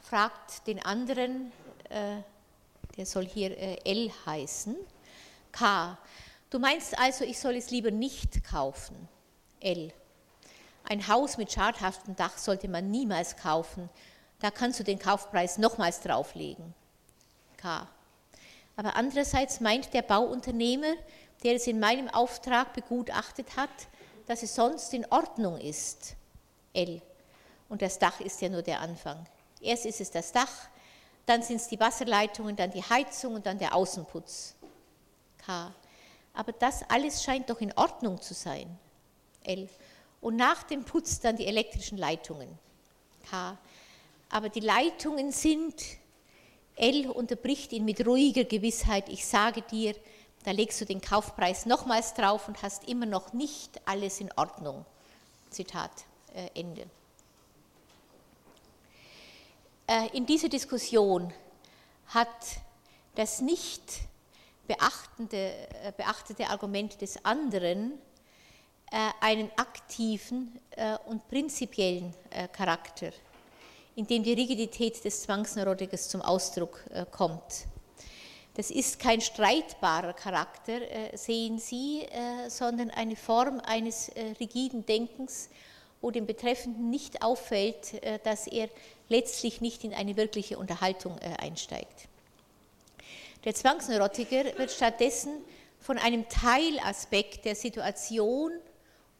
fragt 0.00 0.66
den 0.66 0.84
anderen, 0.84 1.52
äh, 1.88 2.16
der 2.96 3.06
soll 3.06 3.26
hier 3.26 3.56
äh, 3.56 3.78
L 3.84 4.10
heißen, 4.26 4.76
K. 5.52 5.96
Du 6.50 6.58
meinst 6.58 6.98
also, 6.98 7.24
ich 7.24 7.38
soll 7.38 7.54
es 7.54 7.70
lieber 7.70 7.92
nicht 7.92 8.42
kaufen, 8.44 9.08
L. 9.60 9.92
Ein 10.84 11.06
Haus 11.06 11.36
mit 11.36 11.52
schadhaftem 11.52 12.16
Dach 12.16 12.36
sollte 12.38 12.68
man 12.68 12.90
niemals 12.90 13.36
kaufen, 13.36 13.88
da 14.40 14.50
kannst 14.50 14.80
du 14.80 14.84
den 14.84 14.98
Kaufpreis 14.98 15.58
nochmals 15.58 16.00
drauflegen, 16.00 16.74
K. 17.56 17.86
Aber 18.76 18.96
andererseits 18.96 19.60
meint 19.60 19.92
der 19.94 20.02
Bauunternehmer, 20.02 20.94
der 21.42 21.54
es 21.54 21.66
in 21.66 21.80
meinem 21.80 22.08
Auftrag 22.08 22.72
begutachtet 22.72 23.56
hat, 23.56 23.70
dass 24.26 24.42
es 24.42 24.54
sonst 24.54 24.92
in 24.92 25.06
Ordnung 25.10 25.58
ist, 25.58 26.16
L. 26.72 27.00
Und 27.68 27.82
das 27.82 27.98
Dach 27.98 28.20
ist 28.20 28.40
ja 28.40 28.48
nur 28.48 28.62
der 28.62 28.80
Anfang. 28.80 29.26
Erst 29.60 29.86
ist 29.86 30.00
es 30.00 30.10
das 30.10 30.32
Dach, 30.32 30.68
dann 31.26 31.42
sind 31.42 31.56
es 31.56 31.68
die 31.68 31.78
Wasserleitungen, 31.78 32.56
dann 32.56 32.70
die 32.70 32.82
Heizung 32.82 33.34
und 33.34 33.46
dann 33.46 33.58
der 33.58 33.74
Außenputz. 33.74 34.54
K. 35.44 35.74
Aber 36.34 36.52
das 36.52 36.88
alles 36.88 37.22
scheint 37.22 37.50
doch 37.50 37.60
in 37.60 37.72
Ordnung 37.72 38.20
zu 38.20 38.34
sein. 38.34 38.78
L. 39.44 39.68
Und 40.20 40.36
nach 40.36 40.62
dem 40.62 40.84
Putz 40.84 41.20
dann 41.20 41.36
die 41.36 41.46
elektrischen 41.46 41.98
Leitungen. 41.98 42.48
K. 43.30 43.58
Aber 44.30 44.48
die 44.48 44.60
Leitungen 44.60 45.32
sind, 45.32 45.82
L 46.76 47.10
unterbricht 47.10 47.72
ihn 47.72 47.84
mit 47.84 48.06
ruhiger 48.06 48.44
Gewissheit, 48.44 49.08
ich 49.08 49.26
sage 49.26 49.62
dir, 49.62 49.94
da 50.44 50.50
legst 50.50 50.80
du 50.80 50.84
den 50.84 51.00
Kaufpreis 51.00 51.66
nochmals 51.66 52.14
drauf 52.14 52.48
und 52.48 52.62
hast 52.62 52.88
immer 52.88 53.06
noch 53.06 53.32
nicht 53.32 53.80
alles 53.86 54.20
in 54.20 54.30
Ordnung. 54.36 54.84
Zitat 55.50 55.90
äh, 56.34 56.48
Ende. 56.58 56.86
Äh, 59.88 60.08
in 60.12 60.26
dieser 60.26 60.50
Diskussion 60.50 61.32
hat 62.08 62.28
das 63.14 63.40
nicht 63.40 63.82
beachtende, 64.66 65.52
äh, 65.82 65.92
beachtete 65.96 66.48
Argument 66.48 67.00
des 67.00 67.24
anderen 67.24 67.94
äh, 68.90 68.96
einen 69.20 69.50
aktiven 69.56 70.60
und 71.06 71.26
prinzipiellen 71.28 72.14
Charakter, 72.52 73.10
in 73.96 74.06
dem 74.06 74.22
die 74.22 74.32
Rigidität 74.32 75.04
des 75.04 75.22
Zwangsneurotikers 75.22 76.08
zum 76.08 76.22
Ausdruck 76.22 76.84
kommt. 77.10 77.66
Das 78.58 78.72
ist 78.72 78.98
kein 78.98 79.20
streitbarer 79.20 80.14
Charakter, 80.14 80.80
sehen 81.14 81.60
Sie, 81.60 82.04
sondern 82.48 82.90
eine 82.90 83.14
Form 83.14 83.60
eines 83.60 84.10
rigiden 84.40 84.84
Denkens, 84.84 85.48
wo 86.00 86.10
dem 86.10 86.26
Betreffenden 86.26 86.90
nicht 86.90 87.22
auffällt, 87.22 88.00
dass 88.24 88.48
er 88.48 88.68
letztlich 89.08 89.60
nicht 89.60 89.84
in 89.84 89.94
eine 89.94 90.16
wirkliche 90.16 90.58
Unterhaltung 90.58 91.18
äh, 91.18 91.36
einsteigt. 91.38 92.08
Der 93.44 93.54
Zwangsneurotiker 93.54 94.58
wird 94.58 94.70
stattdessen 94.70 95.40
von 95.78 95.96
einem 95.96 96.28
Teilaspekt 96.28 97.44
der 97.44 97.54
Situation 97.54 98.52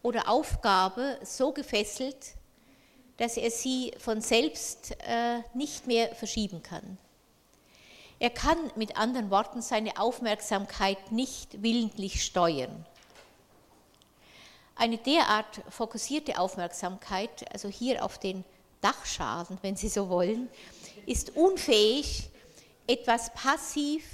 oder 0.03 0.29
Aufgabe 0.29 1.19
so 1.23 1.53
gefesselt, 1.53 2.35
dass 3.17 3.37
er 3.37 3.51
sie 3.51 3.93
von 3.99 4.21
selbst 4.21 4.97
äh, 5.07 5.41
nicht 5.55 5.87
mehr 5.87 6.15
verschieben 6.15 6.63
kann. 6.63 6.99
Er 8.21 8.31
kann 8.31 8.59
mit 8.75 8.97
anderen 8.97 9.31
Worten 9.31 9.63
seine 9.63 9.99
Aufmerksamkeit 9.99 11.13
nicht 11.13 11.63
willentlich 11.63 12.25
steuern. 12.25 12.85
Eine 14.75 14.99
derart 14.99 15.61
fokussierte 15.71 16.39
Aufmerksamkeit, 16.39 17.53
also 17.53 17.69
hier 17.69 18.05
auf 18.05 18.19
den 18.19 18.45
Dachschaden, 18.81 19.59
wenn 19.63 19.77
Sie 19.77 19.89
so 19.89 20.09
wollen, 20.09 20.49
ist 21.07 21.37
unfähig, 21.37 22.31
etwas 22.87 23.33
passiv 23.35 24.05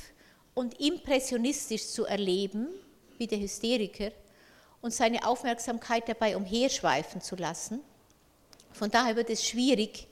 und 0.55 0.81
impressionistisch 0.81 1.89
zu 1.89 2.05
erleben, 2.05 2.69
wie 3.19 3.27
der 3.27 3.41
Hysteriker, 3.41 4.11
und 4.81 4.93
seine 4.93 5.27
Aufmerksamkeit 5.27 6.09
dabei 6.09 6.37
umherschweifen 6.37 7.23
zu 7.23 7.37
lassen. 7.37 7.81
Von 8.73 8.91
daher 8.91 9.17
wird 9.17 9.31
es 9.31 9.47
schwierig, 9.47 10.09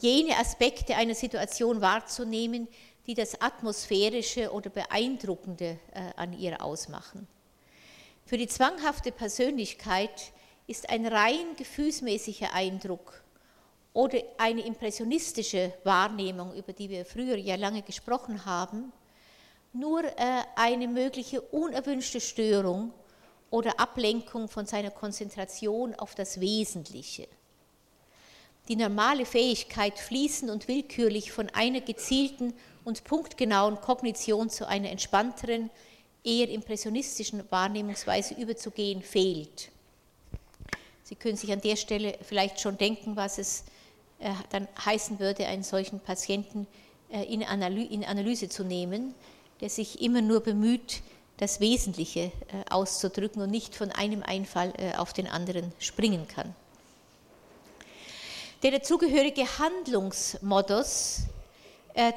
jene 0.00 0.36
Aspekte 0.36 0.96
einer 0.96 1.14
Situation 1.14 1.80
wahrzunehmen, 1.80 2.66
die 3.10 3.14
das 3.14 3.40
Atmosphärische 3.40 4.52
oder 4.52 4.70
Beeindruckende 4.70 5.80
äh, 5.92 6.12
an 6.14 6.32
ihr 6.32 6.62
ausmachen. 6.62 7.26
Für 8.24 8.36
die 8.36 8.46
zwanghafte 8.46 9.10
Persönlichkeit 9.10 10.30
ist 10.68 10.88
ein 10.88 11.04
rein 11.04 11.56
gefühlsmäßiger 11.56 12.54
Eindruck 12.54 13.20
oder 13.94 14.20
eine 14.38 14.64
impressionistische 14.64 15.72
Wahrnehmung, 15.82 16.54
über 16.54 16.72
die 16.72 16.88
wir 16.88 17.04
früher 17.04 17.36
ja 17.36 17.56
lange 17.56 17.82
gesprochen 17.82 18.44
haben, 18.44 18.92
nur 19.72 20.04
äh, 20.04 20.12
eine 20.54 20.86
mögliche 20.86 21.40
unerwünschte 21.40 22.20
Störung 22.20 22.92
oder 23.50 23.80
Ablenkung 23.80 24.46
von 24.46 24.66
seiner 24.66 24.92
Konzentration 24.92 25.96
auf 25.96 26.14
das 26.14 26.38
Wesentliche. 26.38 27.26
Die 28.70 28.76
normale 28.76 29.26
Fähigkeit, 29.26 29.98
fließend 29.98 30.48
und 30.48 30.68
willkürlich 30.68 31.32
von 31.32 31.50
einer 31.50 31.80
gezielten 31.80 32.54
und 32.84 33.02
punktgenauen 33.02 33.80
Kognition 33.80 34.48
zu 34.48 34.66
einer 34.68 34.90
entspannteren, 34.90 35.70
eher 36.22 36.48
impressionistischen 36.48 37.42
Wahrnehmungsweise 37.50 38.34
überzugehen, 38.34 39.02
fehlt. 39.02 39.70
Sie 41.02 41.16
können 41.16 41.36
sich 41.36 41.50
an 41.50 41.60
der 41.60 41.74
Stelle 41.74 42.16
vielleicht 42.22 42.60
schon 42.60 42.78
denken, 42.78 43.16
was 43.16 43.38
es 43.38 43.64
äh, 44.20 44.30
dann 44.50 44.68
heißen 44.84 45.18
würde, 45.18 45.46
einen 45.46 45.64
solchen 45.64 45.98
Patienten 45.98 46.68
äh, 47.10 47.24
in 47.24 47.42
Analyse 47.42 48.48
zu 48.48 48.62
nehmen, 48.62 49.16
der 49.60 49.68
sich 49.68 50.00
immer 50.00 50.22
nur 50.22 50.42
bemüht, 50.42 51.02
das 51.38 51.58
Wesentliche 51.58 52.20
äh, 52.20 52.30
auszudrücken 52.70 53.42
und 53.42 53.50
nicht 53.50 53.74
von 53.74 53.90
einem 53.90 54.22
Einfall 54.22 54.72
auf 54.96 55.12
den 55.12 55.26
anderen 55.26 55.72
springen 55.80 56.28
kann. 56.28 56.54
Der 58.62 58.72
dazugehörige 58.72 59.46
Handlungsmodus, 59.58 61.20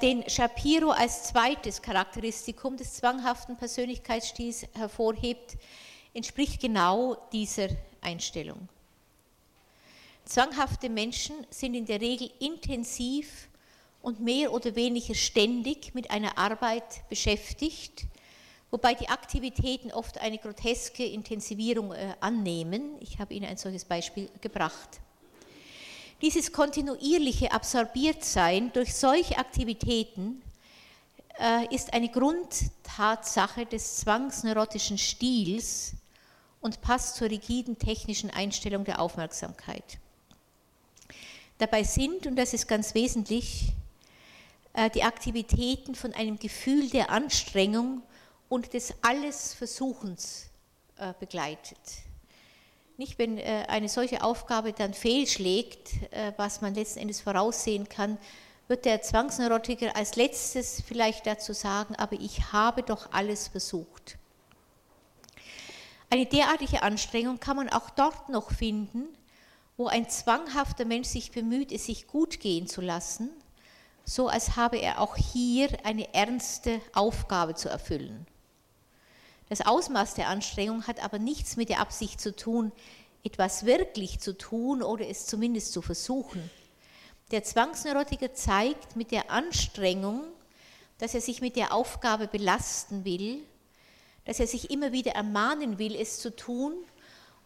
den 0.01 0.29
Shapiro 0.29 0.91
als 0.91 1.23
zweites 1.23 1.82
Charakteristikum 1.82 2.75
des 2.75 2.95
zwanghaften 2.95 3.56
Persönlichkeitsstils 3.56 4.65
hervorhebt, 4.73 5.56
entspricht 6.13 6.60
genau 6.60 7.15
dieser 7.32 7.69
Einstellung. 8.01 8.67
Zwanghafte 10.25 10.89
Menschen 10.89 11.34
sind 11.49 11.75
in 11.75 11.86
der 11.86 12.01
Regel 12.01 12.29
intensiv 12.39 13.47
und 14.01 14.19
mehr 14.19 14.51
oder 14.51 14.75
weniger 14.75 15.15
ständig 15.15 15.95
mit 15.95 16.12
einer 16.12 16.38
Arbeit 16.38 17.08
beschäftigt, 17.08 18.03
wobei 18.69 18.95
die 18.95 19.08
Aktivitäten 19.08 19.93
oft 19.93 20.17
eine 20.17 20.39
groteske 20.39 21.06
Intensivierung 21.06 21.93
äh, 21.93 22.15
annehmen. 22.19 22.97
Ich 22.99 23.19
habe 23.19 23.34
Ihnen 23.34 23.45
ein 23.45 23.56
solches 23.56 23.86
Beispiel 23.86 24.29
gebracht. 24.41 24.99
Dieses 26.23 26.53
kontinuierliche 26.53 27.51
Absorbiertsein 27.51 28.71
durch 28.71 28.95
solche 28.95 29.38
Aktivitäten 29.38 30.41
äh, 31.38 31.65
ist 31.75 31.91
eine 31.91 32.07
Grundtatsache 32.07 33.65
des 33.65 33.97
zwangsneurotischen 33.97 34.97
Stils 34.97 35.95
und 36.62 36.79
passt 36.79 37.17
zur 37.17 37.29
rigiden 37.29 37.77
technischen 37.77 38.29
Einstellung 38.29 38.86
der 38.86 39.01
Aufmerksamkeit. 39.01 39.99
Dabei 41.57 41.83
sind, 41.83 42.25
und 42.25 42.38
das 42.38 42.53
ist 42.53 42.69
ganz 42.69 42.93
wesentlich, 42.93 43.73
äh, 44.71 44.89
die 44.91 45.03
Aktivitäten 45.03 45.93
von 45.93 46.13
einem 46.13 46.39
Gefühl 46.39 46.89
der 46.89 47.09
Anstrengung 47.09 48.01
und 48.47 48.71
des 48.71 48.93
Allesversuchens 49.01 50.45
äh, 50.95 51.13
begleitet. 51.19 51.77
Nicht, 52.97 53.17
wenn 53.17 53.38
äh, 53.38 53.65
eine 53.67 53.89
solche 53.89 54.23
Aufgabe 54.23 54.73
dann 54.73 54.93
fehlschlägt, 54.93 55.89
was 56.38 56.62
man 56.62 56.75
letzten 56.75 56.99
Endes 56.99 57.21
voraussehen 57.21 57.89
kann, 57.89 58.17
wird 58.67 58.86
der 58.86 59.01
Zwangsneurotiker 59.01 59.95
als 59.95 60.15
letztes 60.15 60.82
vielleicht 60.82 61.27
dazu 61.27 61.53
sagen, 61.53 61.95
aber 61.95 62.13
ich 62.13 62.53
habe 62.53 62.84
doch 62.84 63.12
alles 63.12 63.47
versucht. 63.47 64.17
Eine 66.10 66.25
derartige 66.25 66.84
Anstrengung 66.84 67.39
kann 67.39 67.58
man 67.58 67.69
auch 67.69 67.89
dort 67.89 68.29
noch 68.29 68.51
finden, 68.51 69.06
wo 69.77 69.88
ein 69.88 70.10
zwanghafter 70.10 70.86
Mensch 70.86 71.08
sich 71.08 71.32
bemüht, 71.32 71.71
es 71.71 71.86
sich 71.86 72.08
gut 72.08 72.39
gehen 72.39 72.67
zu 72.67 72.82
lassen, 72.82 73.32
so 74.06 74.27
als 74.27 74.56
habe 74.56 74.77
er 74.77 75.01
auch 75.01 75.15
hier 75.15 75.69
eine 75.84 76.13
ernste 76.13 76.79
Aufgabe 76.93 77.56
zu 77.56 77.69
erfüllen. 77.69 78.27
Das 79.54 79.68
Ausmaß 79.68 80.16
der 80.16 80.30
Anstrengung 80.30 80.88
hat 80.88 81.04
aber 81.04 81.20
nichts 81.20 81.58
mit 81.58 81.70
der 81.70 81.80
Absicht 81.80 82.20
zu 82.20 82.36
tun, 82.36 82.72
etwas 83.24 83.68
wirklich 83.68 84.20
zu 84.20 84.36
tun 84.36 84.82
oder 84.82 85.08
es 85.08 85.28
zumindest 85.28 85.74
zu 85.74 85.84
versuchen. 85.84 86.50
Der 87.30 87.44
Zwangsneurotiker 87.44 88.34
zeigt 88.34 88.96
mit 88.96 89.12
der 89.12 89.30
Anstrengung, 89.30 90.24
dass 90.98 91.13
er 91.13 91.22
sich 91.22 91.39
mit 91.39 91.56
der 91.56 91.72
Aufgabe 91.72 92.26
belasten 92.26 93.06
will, 93.06 93.44
dass 94.26 94.39
er 94.39 94.48
sich 94.48 94.72
immer 94.72 94.92
wieder 94.92 95.12
ermahnen 95.12 95.78
will, 95.78 95.96
es 95.98 96.18
zu 96.18 96.36
tun 96.36 96.74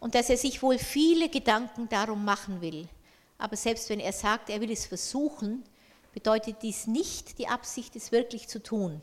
und 0.00 0.14
dass 0.14 0.30
er 0.30 0.38
sich 0.38 0.62
wohl 0.62 0.78
viele 0.78 1.28
Gedanken 1.28 1.90
darum 1.90 2.24
machen 2.24 2.62
will. 2.62 2.88
Aber 3.36 3.56
selbst 3.56 3.90
wenn 3.90 4.00
er 4.00 4.14
sagt, 4.14 4.48
er 4.48 4.62
will 4.62 4.70
es 4.70 4.86
versuchen, 4.86 5.62
bedeutet 6.14 6.62
dies 6.62 6.86
nicht 6.86 7.38
die 7.38 7.48
Absicht, 7.48 7.94
es 7.96 8.12
wirklich 8.12 8.48
zu 8.48 8.62
tun. 8.62 9.02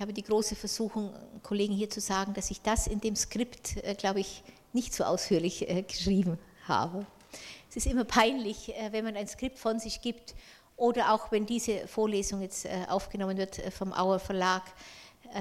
Ich 0.00 0.02
habe 0.02 0.14
die 0.14 0.22
große 0.22 0.56
Versuchung, 0.56 1.12
Kollegen 1.42 1.74
hier 1.74 1.90
zu 1.90 2.00
sagen, 2.00 2.32
dass 2.32 2.50
ich 2.50 2.62
das 2.62 2.86
in 2.86 3.02
dem 3.02 3.14
Skript, 3.14 3.76
äh, 3.84 3.94
glaube 3.94 4.20
ich, 4.20 4.42
nicht 4.72 4.94
so 4.94 5.04
ausführlich 5.04 5.68
äh, 5.68 5.82
geschrieben 5.82 6.38
habe. 6.66 7.04
Es 7.68 7.76
ist 7.76 7.86
immer 7.86 8.04
peinlich, 8.04 8.74
äh, 8.74 8.92
wenn 8.92 9.04
man 9.04 9.14
ein 9.14 9.28
Skript 9.28 9.58
von 9.58 9.78
sich 9.78 10.00
gibt 10.00 10.34
oder 10.78 11.12
auch 11.12 11.30
wenn 11.30 11.44
diese 11.44 11.86
Vorlesung 11.86 12.40
jetzt 12.40 12.66
aufgenommen 12.88 13.36
wird 13.36 13.56
vom 13.74 13.92
Auer 13.92 14.18
Verlag, 14.18 14.62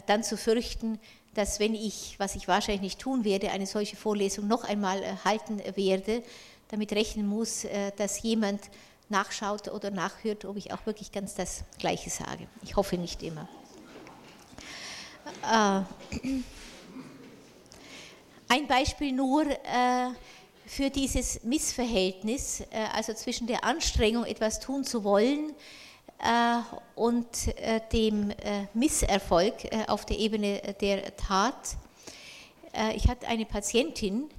dann 0.08 0.24
zu 0.26 0.36
fürchten, 0.36 1.00
dass 1.36 1.62
wenn 1.62 1.74
ich, 1.74 2.19
was 2.19 2.36
ich 2.36 2.50
wahrscheinlich 2.50 2.82
nicht 2.82 3.00
tun 3.00 3.24
werde, 3.24 3.52
eine 3.52 3.65
solche 3.65 3.95
Vorlesung 3.95 4.50
noch 4.50 4.65
einmal 4.65 5.24
halten 5.24 5.62
werde, 5.76 6.22
damit 6.67 6.91
rechnen 6.91 7.28
muss, 7.28 7.65
dass 7.95 8.22
jemand 8.24 8.60
nachschaut 9.08 9.69
oder 9.69 9.91
nachhört, 9.91 10.43
ob 10.43 10.58
ich 10.58 10.74
auch 10.74 10.86
wirklich 10.86 11.13
ganz 11.13 11.36
das 11.36 11.63
Gleiche 11.78 12.10
sage. 12.10 12.50
Ich 12.62 12.76
hoffe 12.76 12.98
nicht 12.98 13.24
immer. 13.24 13.48
Äh, 15.44 15.82
ein 18.48 18.68
Beispiel 18.68 19.12
nur 19.12 19.46
für 20.65 20.89
dieses 20.89 21.44
Missverhältnis, 21.44 22.63
also 22.96 23.13
zwischen 23.13 23.46
der 23.48 23.63
Anstrengung, 23.63 24.26
etwas 24.26 24.60
tun 24.60 24.84
zu 24.84 25.04
wollen, 25.04 25.54
äh, 26.20 26.60
und 26.96 27.48
äh, 27.58 27.80
dem 27.94 28.32
äh, 28.32 28.65
Misserfolg 28.74 29.54
auf 29.88 30.06
der 30.06 30.20
Ebene 30.20 30.62
der 30.82 31.15
Tat. 31.15 31.78
Ich 32.94 33.08
hatte 33.08 33.28
eine 33.28 33.46
Patientin, 33.46 34.30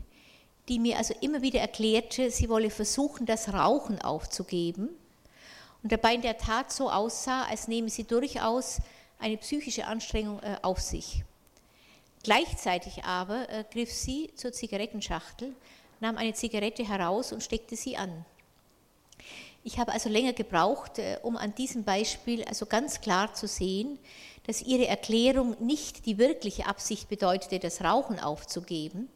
die 0.69 0.79
mir 0.79 0.99
also 0.99 1.15
immer 1.21 1.43
wieder 1.43 1.59
erklärte, 1.59 2.31
sie 2.31 2.49
wolle 2.49 2.71
versuchen, 2.71 3.27
das 3.27 3.53
Rauchen 3.53 4.01
aufzugeben 4.03 4.89
und 5.83 5.91
dabei 5.91 6.15
in 6.15 6.23
der 6.23 6.39
Tat 6.39 6.71
so 6.71 6.91
aussah, 6.91 7.45
als 7.45 7.67
nehme 7.67 7.89
sie 7.89 8.05
durchaus 8.05 8.79
eine 9.21 9.37
psychische 9.37 9.87
Anstrengung 9.87 10.41
auf 10.63 10.81
sich. 10.81 11.23
Gleichzeitig 12.23 13.05
aber 13.05 13.47
griff 13.71 13.93
sie 13.93 14.31
zur 14.35 14.53
Zigarettenschachtel, 14.53 15.55
nahm 16.01 16.17
eine 16.17 16.35
Zigarette 16.35 16.87
heraus 16.87 17.33
und 17.33 17.43
steckte 17.43 17.77
sie 17.77 17.97
an. 17.97 18.25
Ich 19.63 19.79
habe 19.79 19.93
also 19.93 20.09
länger 20.09 20.33
gebraucht, 20.33 20.99
äh, 20.99 21.19
um 21.23 21.37
an 21.37 21.55
diesem 21.55 21.85
Beispiel 21.85 22.45
also 22.45 22.65
ganz 22.65 23.01
klar 23.01 23.35
zu 23.35 23.47
sehen, 23.47 23.99
dass 24.47 24.63
Ihre 24.63 24.87
Erklärung 24.87 25.55
nicht 25.61 26.07
die 26.07 26.17
wirkliche 26.17 26.67
Absicht 26.67 27.09
bedeutete, 27.09 27.59
das 27.59 27.83
Rauchen 27.83 28.19
aufzugeben. 28.19 29.09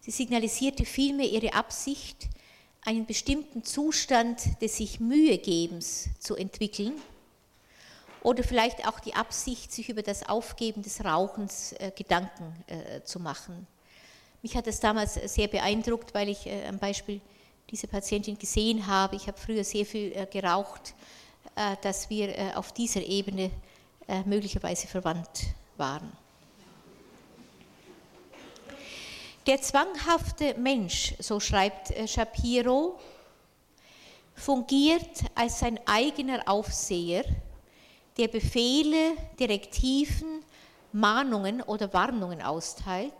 Sie 0.00 0.10
signalisierte 0.10 0.84
vielmehr 0.84 1.28
ihre 1.28 1.54
Absicht, 1.54 2.28
einen 2.82 3.06
bestimmten 3.06 3.64
Zustand 3.64 4.62
des 4.62 4.76
sich 4.76 5.00
Mühegebens 5.00 6.08
zu 6.18 6.36
entwickeln 6.36 6.94
oder 8.22 8.42
vielleicht 8.42 8.86
auch 8.86 9.00
die 9.00 9.14
Absicht, 9.14 9.72
sich 9.72 9.88
über 9.88 10.02
das 10.02 10.28
Aufgeben 10.28 10.82
des 10.82 11.04
Rauchens 11.04 11.72
äh, 11.72 11.90
Gedanken 11.96 12.54
äh, 12.66 13.02
zu 13.02 13.20
machen. 13.20 13.66
Mich 14.42 14.56
hat 14.56 14.66
das 14.66 14.80
damals 14.80 15.14
sehr 15.14 15.48
beeindruckt, 15.48 16.14
weil 16.14 16.30
ich 16.30 16.48
am 16.66 16.78
Beispiel 16.78 17.20
diese 17.70 17.86
Patientin 17.86 18.36
gesehen 18.36 18.86
habe. 18.86 19.16
Ich 19.16 19.26
habe 19.26 19.38
früher 19.38 19.64
sehr 19.64 19.86
viel 19.86 20.12
äh, 20.12 20.26
geraucht, 20.26 20.94
äh, 21.54 21.76
dass 21.82 22.10
wir 22.10 22.36
äh, 22.36 22.52
auf 22.54 22.72
dieser 22.72 23.02
Ebene 23.02 23.50
möglicherweise 24.24 24.88
verwandt 24.88 25.42
waren. 25.76 26.10
Der 29.46 29.62
zwanghafte 29.62 30.54
Mensch, 30.54 31.14
so 31.20 31.38
schreibt 31.38 31.92
Shapiro, 32.08 32.98
fungiert 34.34 35.22
als 35.36 35.60
sein 35.60 35.78
eigener 35.86 36.42
Aufseher, 36.48 37.24
der 38.16 38.28
Befehle, 38.28 39.16
Direktiven, 39.38 40.44
Mahnungen 40.92 41.62
oder 41.62 41.92
Warnungen 41.92 42.42
austeilt, 42.42 43.12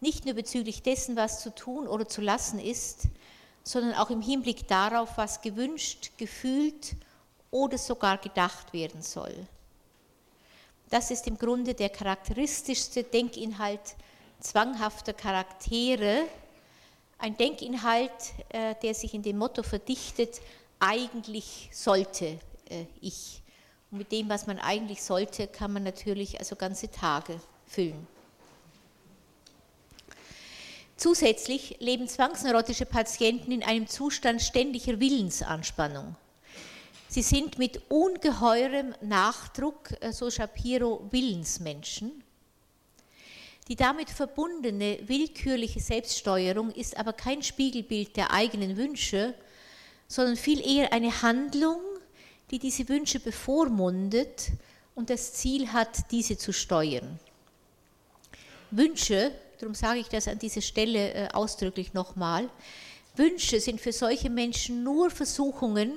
nicht 0.00 0.24
nur 0.24 0.34
bezüglich 0.34 0.82
dessen, 0.82 1.16
was 1.16 1.40
zu 1.40 1.54
tun 1.54 1.86
oder 1.86 2.08
zu 2.08 2.20
lassen 2.20 2.58
ist, 2.58 3.08
sondern 3.62 3.94
auch 3.94 4.10
im 4.10 4.20
Hinblick 4.20 4.68
darauf, 4.68 5.16
was 5.16 5.40
gewünscht, 5.40 6.12
gefühlt 6.16 6.96
oder 7.50 7.78
sogar 7.78 8.18
gedacht 8.18 8.72
werden 8.72 9.02
soll. 9.02 9.34
Das 10.90 11.10
ist 11.10 11.26
im 11.26 11.38
Grunde 11.38 11.74
der 11.74 11.88
charakteristischste 11.88 13.04
Denkinhalt 13.04 13.96
zwanghafter 14.40 15.14
Charaktere, 15.14 16.24
ein 17.18 17.36
Denkinhalt, 17.36 18.10
äh, 18.50 18.74
der 18.82 18.94
sich 18.94 19.14
in 19.14 19.22
dem 19.22 19.38
Motto 19.38 19.62
verdichtet, 19.62 20.40
eigentlich 20.78 21.70
sollte 21.72 22.38
äh, 22.68 22.84
ich. 23.00 23.42
Und 23.94 23.98
mit 23.98 24.10
dem, 24.10 24.28
was 24.28 24.48
man 24.48 24.58
eigentlich 24.58 25.04
sollte, 25.04 25.46
kann 25.46 25.72
man 25.72 25.84
natürlich 25.84 26.40
also 26.40 26.56
ganze 26.56 26.90
Tage 26.90 27.40
füllen. 27.64 28.08
Zusätzlich 30.96 31.76
leben 31.78 32.08
zwangsneurotische 32.08 32.86
Patienten 32.86 33.52
in 33.52 33.62
einem 33.62 33.86
Zustand 33.86 34.42
ständiger 34.42 34.98
Willensanspannung. 34.98 36.16
Sie 37.06 37.22
sind 37.22 37.60
mit 37.60 37.82
ungeheurem 37.88 38.96
Nachdruck, 39.00 39.90
äh, 40.00 40.12
so 40.12 40.28
Shapiro, 40.28 41.06
Willensmenschen. 41.12 42.24
Die 43.68 43.76
damit 43.76 44.10
verbundene 44.10 44.98
willkürliche 45.06 45.78
Selbststeuerung 45.78 46.72
ist 46.72 46.96
aber 46.96 47.12
kein 47.12 47.44
Spiegelbild 47.44 48.16
der 48.16 48.32
eigenen 48.32 48.76
Wünsche, 48.76 49.34
sondern 50.08 50.34
viel 50.34 50.66
eher 50.66 50.92
eine 50.92 51.22
Handlung, 51.22 51.78
die 52.50 52.58
diese 52.58 52.88
Wünsche 52.88 53.20
bevormundet 53.20 54.52
und 54.94 55.10
das 55.10 55.32
Ziel 55.34 55.72
hat, 55.72 56.10
diese 56.10 56.36
zu 56.36 56.52
steuern. 56.52 57.18
Wünsche, 58.70 59.32
darum 59.58 59.74
sage 59.74 60.00
ich 60.00 60.08
das 60.08 60.28
an 60.28 60.38
dieser 60.38 60.60
Stelle 60.60 61.14
äh, 61.14 61.28
ausdrücklich 61.32 61.94
nochmal, 61.94 62.48
Wünsche 63.16 63.60
sind 63.60 63.80
für 63.80 63.92
solche 63.92 64.30
Menschen 64.30 64.82
nur 64.82 65.10
Versuchungen, 65.10 65.92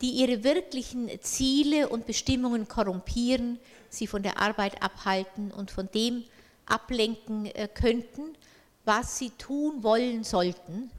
die 0.00 0.10
ihre 0.10 0.44
wirklichen 0.44 1.08
Ziele 1.20 1.88
und 1.88 2.06
Bestimmungen 2.06 2.68
korrumpieren, 2.68 3.58
sie 3.88 4.06
von 4.06 4.22
der 4.22 4.38
Arbeit 4.38 4.82
abhalten 4.82 5.50
und 5.50 5.70
von 5.70 5.88
dem 5.94 6.24
ablenken 6.66 7.46
äh, 7.46 7.68
könnten, 7.68 8.36
was 8.84 9.18
sie 9.18 9.30
tun 9.30 9.82
wollen 9.82 10.24
sollten 10.24 10.90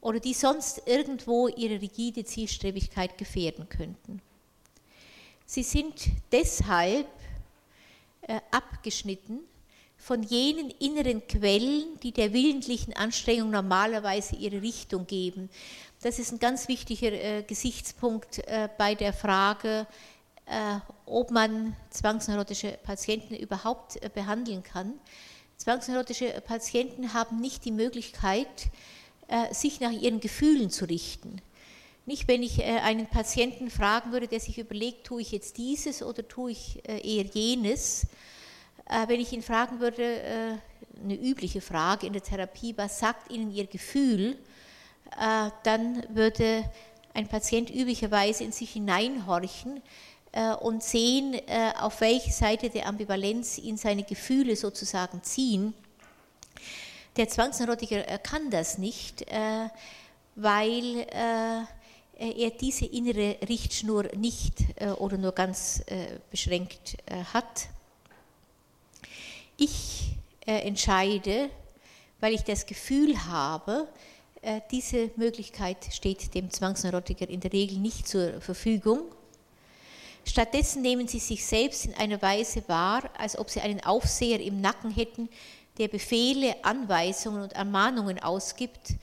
oder 0.00 0.20
die 0.20 0.34
sonst 0.34 0.82
irgendwo 0.86 1.48
ihre 1.48 1.80
rigide 1.80 2.24
Zielstrebigkeit 2.24 3.18
gefährden 3.18 3.68
könnten. 3.68 4.22
Sie 5.44 5.62
sind 5.62 5.94
deshalb 6.32 7.08
äh, 8.22 8.40
abgeschnitten 8.50 9.40
von 9.96 10.22
jenen 10.22 10.70
inneren 10.70 11.26
Quellen, 11.26 11.98
die 12.02 12.12
der 12.12 12.32
willentlichen 12.32 12.94
Anstrengung 12.94 13.50
normalerweise 13.50 14.36
ihre 14.36 14.62
Richtung 14.62 15.06
geben. 15.06 15.50
Das 16.00 16.18
ist 16.18 16.32
ein 16.32 16.38
ganz 16.38 16.68
wichtiger 16.68 17.12
äh, 17.12 17.42
Gesichtspunkt 17.42 18.38
äh, 18.46 18.68
bei 18.78 18.94
der 18.94 19.12
Frage, 19.12 19.86
ob 21.06 21.30
man 21.30 21.76
zwangsneurotische 21.90 22.76
Patienten 22.82 23.36
überhaupt 23.36 24.00
behandeln 24.14 24.64
kann. 24.64 24.94
Zwangsneurotische 25.58 26.42
Patienten 26.44 27.14
haben 27.14 27.40
nicht 27.40 27.64
die 27.64 27.70
Möglichkeit, 27.70 28.68
sich 29.52 29.80
nach 29.80 29.92
ihren 29.92 30.20
Gefühlen 30.20 30.70
zu 30.70 30.86
richten. 30.86 31.40
Nicht, 32.04 32.26
wenn 32.26 32.42
ich 32.42 32.58
äh, 32.58 32.80
einen 32.80 33.06
Patienten 33.06 33.70
fragen 33.70 34.10
würde, 34.10 34.26
der 34.26 34.40
sich 34.40 34.58
überlegt, 34.58 35.06
tue 35.06 35.22
ich 35.22 35.30
jetzt 35.30 35.56
dieses 35.58 36.02
oder 36.02 36.26
tue 36.26 36.50
ich 36.50 36.82
eher 36.86 37.24
jenes, 37.24 38.08
äh, 38.90 39.06
wenn 39.06 39.20
ich 39.20 39.32
ihn 39.32 39.42
fragen 39.42 39.78
würde, 39.78 40.02
äh, 40.02 40.56
eine 41.02 41.14
übliche 41.14 41.60
Frage 41.60 42.06
in 42.06 42.12
der 42.12 42.22
Therapie, 42.22 42.74
was 42.76 42.98
sagt 42.98 43.30
Ihnen 43.32 43.52
Ihr 43.52 43.66
Gefühl, 43.66 44.36
äh, 45.12 45.50
dann 45.62 46.04
würde 46.10 46.68
ein 47.14 47.28
Patient 47.28 47.70
üblicherweise 47.70 48.44
in 48.44 48.52
sich 48.52 48.72
hineinhorchen 48.72 49.82
und 50.60 50.80
sehen, 50.80 51.34
auf 51.80 52.00
welche 52.02 52.30
Seite 52.30 52.70
der 52.70 52.86
Ambivalenz 52.86 53.58
ihn 53.58 53.76
seine 53.76 54.04
Gefühle 54.04 54.54
sozusagen 54.54 55.24
ziehen. 55.24 55.74
Der 57.16 57.28
Zwangsneurotiker 57.28 58.02
kann 58.18 58.50
das 58.50 58.78
nicht, 58.78 59.26
weil 60.36 61.06
er 61.10 62.50
diese 62.60 62.86
innere 62.86 63.36
Richtschnur 63.48 64.04
nicht 64.16 64.54
oder 64.98 65.18
nur 65.18 65.32
ganz 65.32 65.82
beschränkt 66.30 66.96
hat. 67.32 67.68
Ich 69.56 70.14
äh, 70.46 70.66
entscheide, 70.66 71.50
weil 72.18 72.32
ich 72.32 72.40
das 72.40 72.64
Gefühl 72.64 73.26
habe, 73.26 73.86
äh, 74.40 74.62
diese 74.70 75.10
Möglichkeit 75.16 75.76
steht 75.92 76.34
dem 76.34 76.50
Zwangsneurotiker 76.50 77.28
in 77.28 77.40
der 77.40 77.52
Regel 77.52 77.76
nicht 77.76 78.08
zur 78.08 78.40
Verfügung. 78.40 79.02
Stattdessen 80.24 80.80
nehmen 80.80 81.08
sie 81.08 81.18
sich 81.18 81.44
selbst 81.44 81.84
in 81.84 81.92
einer 81.92 82.22
Weise 82.22 82.62
wahr, 82.68 83.10
als 83.18 83.38
ob 83.38 83.50
sie 83.50 83.60
einen 83.60 83.84
Aufseher 83.84 84.40
im 84.40 84.62
Nacken 84.62 84.90
hätten, 84.90 85.28
der 85.78 85.88
Befehle, 85.88 86.56
Anweisungen 86.64 87.42
und 87.42 87.52
Ermahnungen 87.52 88.18
ausgibt 88.18 88.94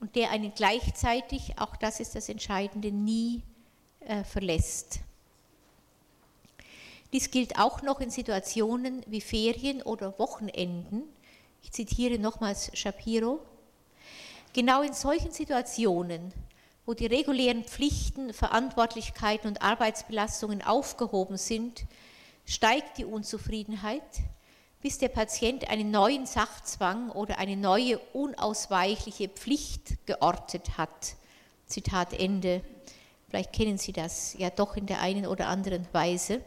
und 0.00 0.16
der 0.16 0.30
einen 0.30 0.54
gleichzeitig, 0.54 1.58
auch 1.58 1.76
das 1.76 2.00
ist 2.00 2.14
das 2.14 2.28
Entscheidende, 2.28 2.90
nie 2.90 3.42
äh, 4.00 4.24
verlässt. 4.24 5.00
Dies 7.12 7.30
gilt 7.30 7.58
auch 7.58 7.82
noch 7.82 8.00
in 8.00 8.10
Situationen 8.10 9.02
wie 9.06 9.20
Ferien 9.20 9.82
oder 9.82 10.18
Wochenenden. 10.18 11.04
Ich 11.62 11.70
zitiere 11.70 12.18
nochmals 12.18 12.76
Shapiro. 12.76 13.40
Genau 14.52 14.82
in 14.82 14.94
solchen 14.94 15.30
Situationen, 15.30 16.32
wo 16.86 16.92
die 16.92 17.06
regulären 17.06 17.64
Pflichten, 17.64 18.32
Verantwortlichkeiten 18.32 19.48
und 19.48 19.62
Arbeitsbelastungen 19.62 20.62
aufgehoben 20.62 21.36
sind, 21.36 21.84
steigt 22.44 22.98
die 22.98 23.04
Unzufriedenheit, 23.04 24.02
bis 24.84 24.98
der 24.98 25.08
Patient 25.08 25.70
einen 25.70 25.90
neuen 25.90 26.26
Sachzwang 26.26 27.08
oder 27.08 27.38
eine 27.38 27.56
neue 27.56 27.98
unausweichliche 28.12 29.30
Pflicht 29.30 29.94
geortet 30.04 30.76
hat. 30.76 31.14
Zitat 31.66 32.12
Ende. 32.12 32.60
Vielleicht 33.30 33.54
kennen 33.54 33.78
Sie 33.78 33.94
das 33.94 34.34
ja 34.36 34.50
doch 34.50 34.76
in 34.76 34.84
der 34.84 35.00
einen 35.00 35.24
oder 35.26 35.46
anderen 35.46 35.86
Weise. 35.92 36.42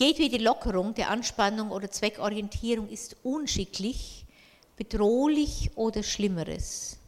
Jedwede 0.00 0.38
Lockerung 0.38 0.92
der 0.94 1.10
Anspannung 1.10 1.70
oder 1.70 1.92
Zweckorientierung 1.92 2.88
ist 2.88 3.14
unschicklich, 3.22 4.26
bedrohlich 4.76 5.70
oder 5.76 6.02
Schlimmeres. 6.02 6.98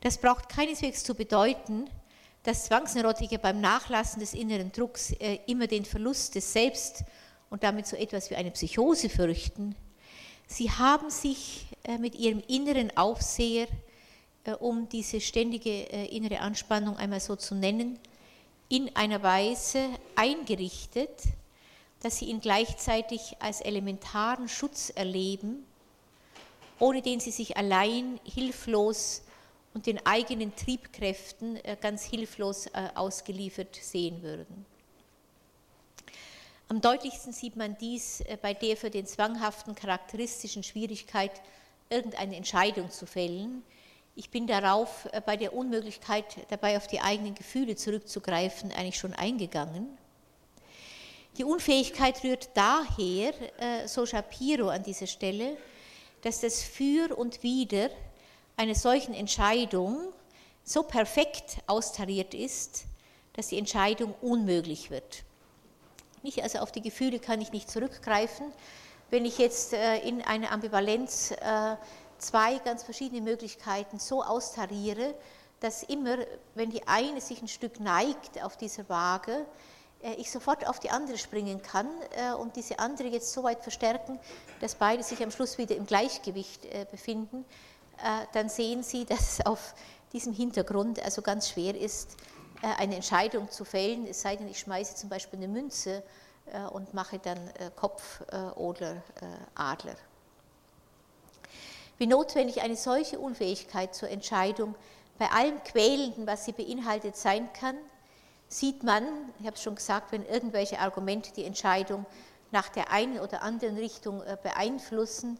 Das 0.00 0.18
braucht 0.18 0.48
keineswegs 0.48 1.04
zu 1.04 1.14
bedeuten, 1.14 1.88
dass 2.42 2.64
Zwangsneurotiker 2.64 3.38
beim 3.38 3.60
Nachlassen 3.60 4.18
des 4.18 4.34
inneren 4.34 4.72
Drucks 4.72 5.12
äh, 5.12 5.38
immer 5.46 5.68
den 5.68 5.84
Verlust 5.84 6.34
des 6.34 6.52
Selbst 6.52 7.04
und 7.56 7.62
damit 7.62 7.86
so 7.86 7.96
etwas 7.96 8.28
wie 8.28 8.36
eine 8.36 8.50
Psychose 8.50 9.08
fürchten. 9.08 9.74
Sie 10.46 10.70
haben 10.70 11.08
sich 11.08 11.64
äh, 11.84 11.96
mit 11.96 12.14
ihrem 12.14 12.42
inneren 12.48 12.94
Aufseher, 12.98 13.66
äh, 14.44 14.52
um 14.52 14.90
diese 14.90 15.22
ständige 15.22 15.90
äh, 15.90 16.04
innere 16.14 16.40
Anspannung 16.40 16.98
einmal 16.98 17.20
so 17.20 17.34
zu 17.34 17.54
nennen, 17.54 17.98
in 18.68 18.94
einer 18.94 19.22
Weise 19.22 19.88
eingerichtet, 20.16 21.22
dass 22.00 22.18
sie 22.18 22.26
ihn 22.26 22.42
gleichzeitig 22.42 23.36
als 23.38 23.62
elementaren 23.62 24.50
Schutz 24.50 24.90
erleben, 24.90 25.64
ohne 26.78 27.00
den 27.00 27.20
sie 27.20 27.30
sich 27.30 27.56
allein 27.56 28.20
hilflos 28.22 29.22
und 29.72 29.86
den 29.86 30.04
eigenen 30.04 30.54
Triebkräften 30.54 31.58
ganz 31.80 32.04
hilflos 32.04 32.68
ausgeliefert 32.94 33.76
sehen 33.76 34.22
würden. 34.22 34.66
Am 36.68 36.80
deutlichsten 36.80 37.32
sieht 37.32 37.54
man 37.54 37.78
dies 37.78 38.22
äh, 38.22 38.36
bei 38.40 38.52
der 38.52 38.76
für 38.76 38.90
den 38.90 39.06
zwanghaften 39.06 39.74
charakteristischen 39.74 40.64
Schwierigkeit, 40.64 41.30
irgendeine 41.90 42.34
Entscheidung 42.34 42.90
zu 42.90 43.06
fällen. 43.06 43.62
Ich 44.16 44.30
bin 44.30 44.46
darauf 44.46 45.06
bei 45.26 45.36
der 45.36 45.52
Unmöglichkeit, 45.52 46.24
dabei 46.48 46.76
auf 46.76 46.86
die 46.88 47.00
eigenen 47.00 47.34
Gefühle 47.34 47.76
zurückzugreifen, 47.76 48.72
eigentlich 48.72 48.98
schon 48.98 49.12
eingegangen. 49.12 49.96
Die 51.38 51.44
Unfähigkeit 51.44 52.24
rührt 52.24 52.48
daher, 52.54 53.34
äh, 53.60 53.86
so 53.86 54.06
Shapiro 54.06 54.68
an 54.70 54.82
dieser 54.82 55.06
Stelle, 55.06 55.58
dass 56.22 56.40
das 56.40 56.62
Für 56.62 57.16
und 57.16 57.42
Wider 57.42 57.90
einer 58.56 58.74
solchen 58.74 59.12
Entscheidung 59.12 60.12
so 60.64 60.82
perfekt 60.82 61.58
austariert 61.66 62.32
ist, 62.32 62.86
dass 63.34 63.48
die 63.48 63.58
Entscheidung 63.58 64.14
unmöglich 64.22 64.90
wird. 64.90 65.25
Nicht, 66.26 66.42
also 66.42 66.58
auf 66.58 66.72
die 66.72 66.82
Gefühle 66.82 67.20
kann 67.20 67.40
ich 67.40 67.52
nicht 67.52 67.70
zurückgreifen. 67.70 68.52
Wenn 69.10 69.24
ich 69.24 69.38
jetzt 69.38 69.72
äh, 69.72 69.98
in 69.98 70.22
einer 70.22 70.50
Ambivalenz 70.50 71.30
äh, 71.30 71.76
zwei 72.18 72.58
ganz 72.64 72.82
verschiedene 72.82 73.20
Möglichkeiten 73.20 74.00
so 74.00 74.24
austariere, 74.24 75.14
dass 75.60 75.84
immer, 75.84 76.18
wenn 76.56 76.70
die 76.70 76.84
eine 76.88 77.20
sich 77.20 77.40
ein 77.42 77.46
Stück 77.46 77.78
neigt 77.78 78.42
auf 78.42 78.56
dieser 78.56 78.88
Waage, 78.88 79.46
äh, 80.02 80.14
ich 80.14 80.32
sofort 80.32 80.66
auf 80.66 80.80
die 80.80 80.90
andere 80.90 81.16
springen 81.16 81.62
kann 81.62 81.86
und 82.40 82.56
diese 82.56 82.80
andere 82.80 83.06
jetzt 83.06 83.32
so 83.32 83.44
weit 83.44 83.62
verstärken, 83.62 84.18
dass 84.60 84.74
beide 84.74 85.04
sich 85.04 85.22
am 85.22 85.30
Schluss 85.30 85.58
wieder 85.58 85.76
im 85.76 85.86
Gleichgewicht 85.86 86.66
befinden, 86.90 87.44
dann 88.32 88.48
sehen 88.48 88.82
Sie, 88.82 89.04
dass 89.06 89.38
es 89.38 89.46
auf 89.46 89.76
diesem 90.12 90.32
Hintergrund 90.32 91.00
also 91.04 91.22
ganz 91.22 91.50
schwer 91.50 91.76
ist, 91.76 92.16
eine 92.62 92.96
Entscheidung 92.96 93.50
zu 93.50 93.64
fällen, 93.64 94.06
es 94.06 94.22
sei 94.22 94.36
denn, 94.36 94.48
ich 94.48 94.58
schmeiße 94.58 94.96
zum 94.96 95.08
Beispiel 95.08 95.38
eine 95.38 95.48
Münze 95.48 96.02
und 96.72 96.94
mache 96.94 97.18
dann 97.18 97.38
Kopf 97.74 98.20
oder 98.54 99.02
Adler. 99.54 99.96
Wie 101.98 102.06
notwendig 102.06 102.62
eine 102.62 102.76
solche 102.76 103.18
Unfähigkeit 103.18 103.94
zur 103.94 104.10
Entscheidung 104.10 104.74
bei 105.18 105.30
allem 105.30 105.62
Quälenden, 105.64 106.26
was 106.26 106.44
sie 106.44 106.52
beinhaltet, 106.52 107.16
sein 107.16 107.52
kann, 107.52 107.76
sieht 108.48 108.82
man, 108.82 109.04
ich 109.40 109.46
habe 109.46 109.56
es 109.56 109.62
schon 109.62 109.74
gesagt, 109.74 110.12
wenn 110.12 110.24
irgendwelche 110.26 110.78
Argumente 110.78 111.32
die 111.32 111.44
Entscheidung 111.44 112.06
nach 112.52 112.68
der 112.68 112.92
einen 112.92 113.18
oder 113.18 113.42
anderen 113.42 113.76
Richtung 113.76 114.22
äh, 114.22 114.36
beeinflussen, 114.42 115.38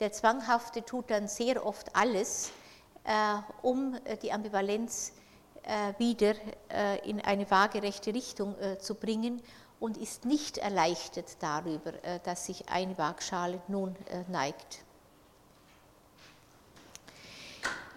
Der 0.00 0.12
Zwanghafte 0.12 0.84
tut 0.84 1.10
dann 1.10 1.26
sehr 1.26 1.64
oft 1.66 1.94
alles, 1.96 2.52
um 3.62 3.96
die 4.22 4.32
Ambivalenz 4.32 5.12
wieder 5.98 6.34
in 7.04 7.20
eine 7.20 7.50
waagerechte 7.50 8.14
Richtung 8.14 8.54
zu 8.80 8.94
bringen 8.94 9.42
und 9.80 9.96
ist 9.96 10.24
nicht 10.24 10.58
erleichtert 10.58 11.36
darüber, 11.40 11.92
dass 12.24 12.46
sich 12.46 12.68
eine 12.68 12.96
Waagschale 12.96 13.60
nun 13.68 13.94
neigt. 14.28 14.78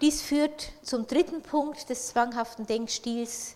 Dies 0.02 0.20
führt 0.20 0.72
zum 0.82 1.06
dritten 1.06 1.42
Punkt 1.42 1.88
des 1.88 2.08
zwanghaften 2.08 2.66
Denkstils, 2.66 3.54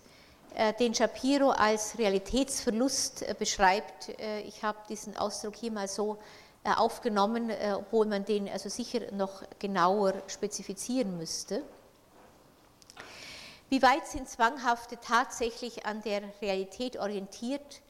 äh, 0.54 0.72
den 0.74 0.94
Shapiro 0.94 1.50
als 1.50 1.98
Realitätsverlust 1.98 3.22
äh, 3.22 3.34
beschreibt. 3.38 4.08
Äh, 4.20 4.40
ich 4.42 4.62
habe 4.62 4.78
diesen 4.88 5.16
Ausdruck 5.16 5.56
hier 5.56 5.72
mal 5.72 5.88
so 5.88 6.18
aufgenommen, 6.64 7.52
obwohl 7.76 8.06
man 8.06 8.24
den 8.24 8.48
also 8.48 8.68
sicher 8.68 9.12
noch 9.12 9.44
genauer 9.60 10.14
spezifizieren 10.26 11.16
müsste. 11.16 11.62
Wie 13.68 13.82
weit 13.82 14.06
sind 14.06 14.28
Zwanghafte 14.28 14.96
tatsächlich 15.00 15.86
an 15.86 16.00
der 16.02 16.22
Realität 16.40 16.96
orientiert, 16.98 17.82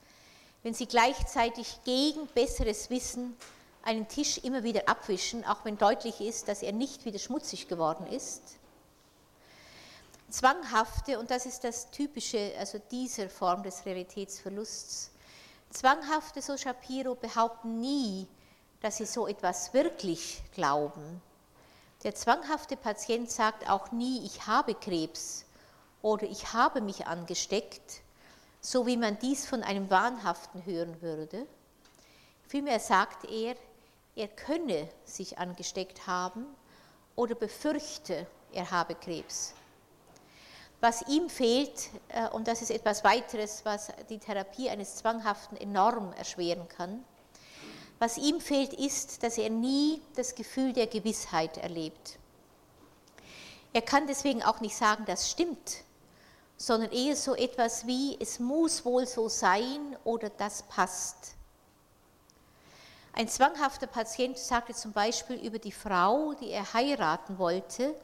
wenn 0.62 0.72
sie 0.72 0.86
gleichzeitig 0.86 1.80
gegen 1.84 2.26
besseres 2.28 2.88
Wissen 2.88 3.36
einen 3.82 4.08
Tisch 4.08 4.38
immer 4.38 4.62
wieder 4.62 4.88
abwischen, 4.88 5.44
auch 5.44 5.64
wenn 5.64 5.76
deutlich 5.76 6.20
ist, 6.20 6.48
dass 6.48 6.62
er 6.62 6.72
nicht 6.72 7.04
wieder 7.04 7.18
schmutzig 7.18 7.68
geworden 7.68 8.06
ist. 8.06 8.42
Zwanghafte, 10.30 11.20
und 11.20 11.30
das 11.30 11.46
ist 11.46 11.62
das 11.62 11.90
Typische 11.90 12.52
also 12.58 12.80
dieser 12.90 13.28
Form 13.28 13.62
des 13.62 13.84
Realitätsverlusts, 13.86 15.10
Zwanghafte, 15.70 16.40
so 16.40 16.56
Shapiro, 16.56 17.14
behaupten 17.14 17.80
nie, 17.80 18.26
dass 18.80 18.96
sie 18.96 19.06
so 19.06 19.26
etwas 19.26 19.74
wirklich 19.74 20.42
glauben. 20.54 21.20
Der 22.02 22.14
zwanghafte 22.14 22.76
Patient 22.76 23.30
sagt 23.30 23.68
auch 23.68 23.92
nie, 23.92 24.24
ich 24.24 24.46
habe 24.46 24.74
Krebs 24.74 25.45
oder 26.02 26.24
ich 26.24 26.52
habe 26.52 26.80
mich 26.80 27.06
angesteckt, 27.06 28.02
so 28.60 28.86
wie 28.86 28.96
man 28.96 29.18
dies 29.18 29.46
von 29.46 29.62
einem 29.62 29.90
Wahnhaften 29.90 30.64
hören 30.64 31.00
würde. 31.02 31.46
Vielmehr 32.48 32.80
sagt 32.80 33.30
er, 33.30 33.56
er 34.14 34.28
könne 34.28 34.88
sich 35.04 35.38
angesteckt 35.38 36.06
haben 36.06 36.46
oder 37.14 37.34
befürchte, 37.34 38.26
er 38.52 38.70
habe 38.70 38.94
Krebs. 38.94 39.54
Was 40.80 41.02
ihm 41.08 41.28
fehlt, 41.28 41.90
äh, 42.08 42.28
und 42.28 42.48
das 42.48 42.62
ist 42.62 42.70
etwas 42.70 43.02
weiteres, 43.02 43.64
was 43.64 43.88
die 44.08 44.18
Therapie 44.18 44.68
eines 44.68 44.96
Zwanghaften 44.96 45.56
enorm 45.56 46.12
erschweren 46.12 46.68
kann, 46.68 47.04
was 47.98 48.18
ihm 48.18 48.40
fehlt, 48.40 48.74
ist, 48.74 49.22
dass 49.22 49.38
er 49.38 49.48
nie 49.48 50.02
das 50.16 50.34
Gefühl 50.34 50.72
der 50.74 50.86
Gewissheit 50.86 51.56
erlebt. 51.56 52.18
Er 53.72 53.82
kann 53.82 54.06
deswegen 54.06 54.42
auch 54.42 54.60
nicht 54.60 54.76
sagen, 54.76 55.04
das 55.06 55.30
stimmt, 55.30 55.84
sondern 56.56 56.90
eher 56.90 57.16
so 57.16 57.34
etwas 57.34 57.86
wie, 57.86 58.16
es 58.20 58.38
muss 58.38 58.84
wohl 58.84 59.06
so 59.06 59.28
sein 59.28 59.96
oder 60.04 60.30
das 60.30 60.62
passt. 60.62 61.34
Ein 63.12 63.28
zwanghafter 63.28 63.86
Patient 63.86 64.38
sagte 64.38 64.74
zum 64.74 64.92
Beispiel 64.92 65.36
über 65.36 65.58
die 65.58 65.72
Frau, 65.72 66.34
die 66.34 66.50
er 66.50 66.74
heiraten 66.74 67.38
wollte, 67.38 67.94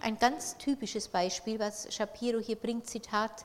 ein 0.00 0.18
ganz 0.18 0.56
typisches 0.56 1.08
Beispiel, 1.08 1.58
was 1.58 1.92
Shapiro 1.92 2.38
hier 2.38 2.56
bringt, 2.56 2.88
Zitat, 2.88 3.44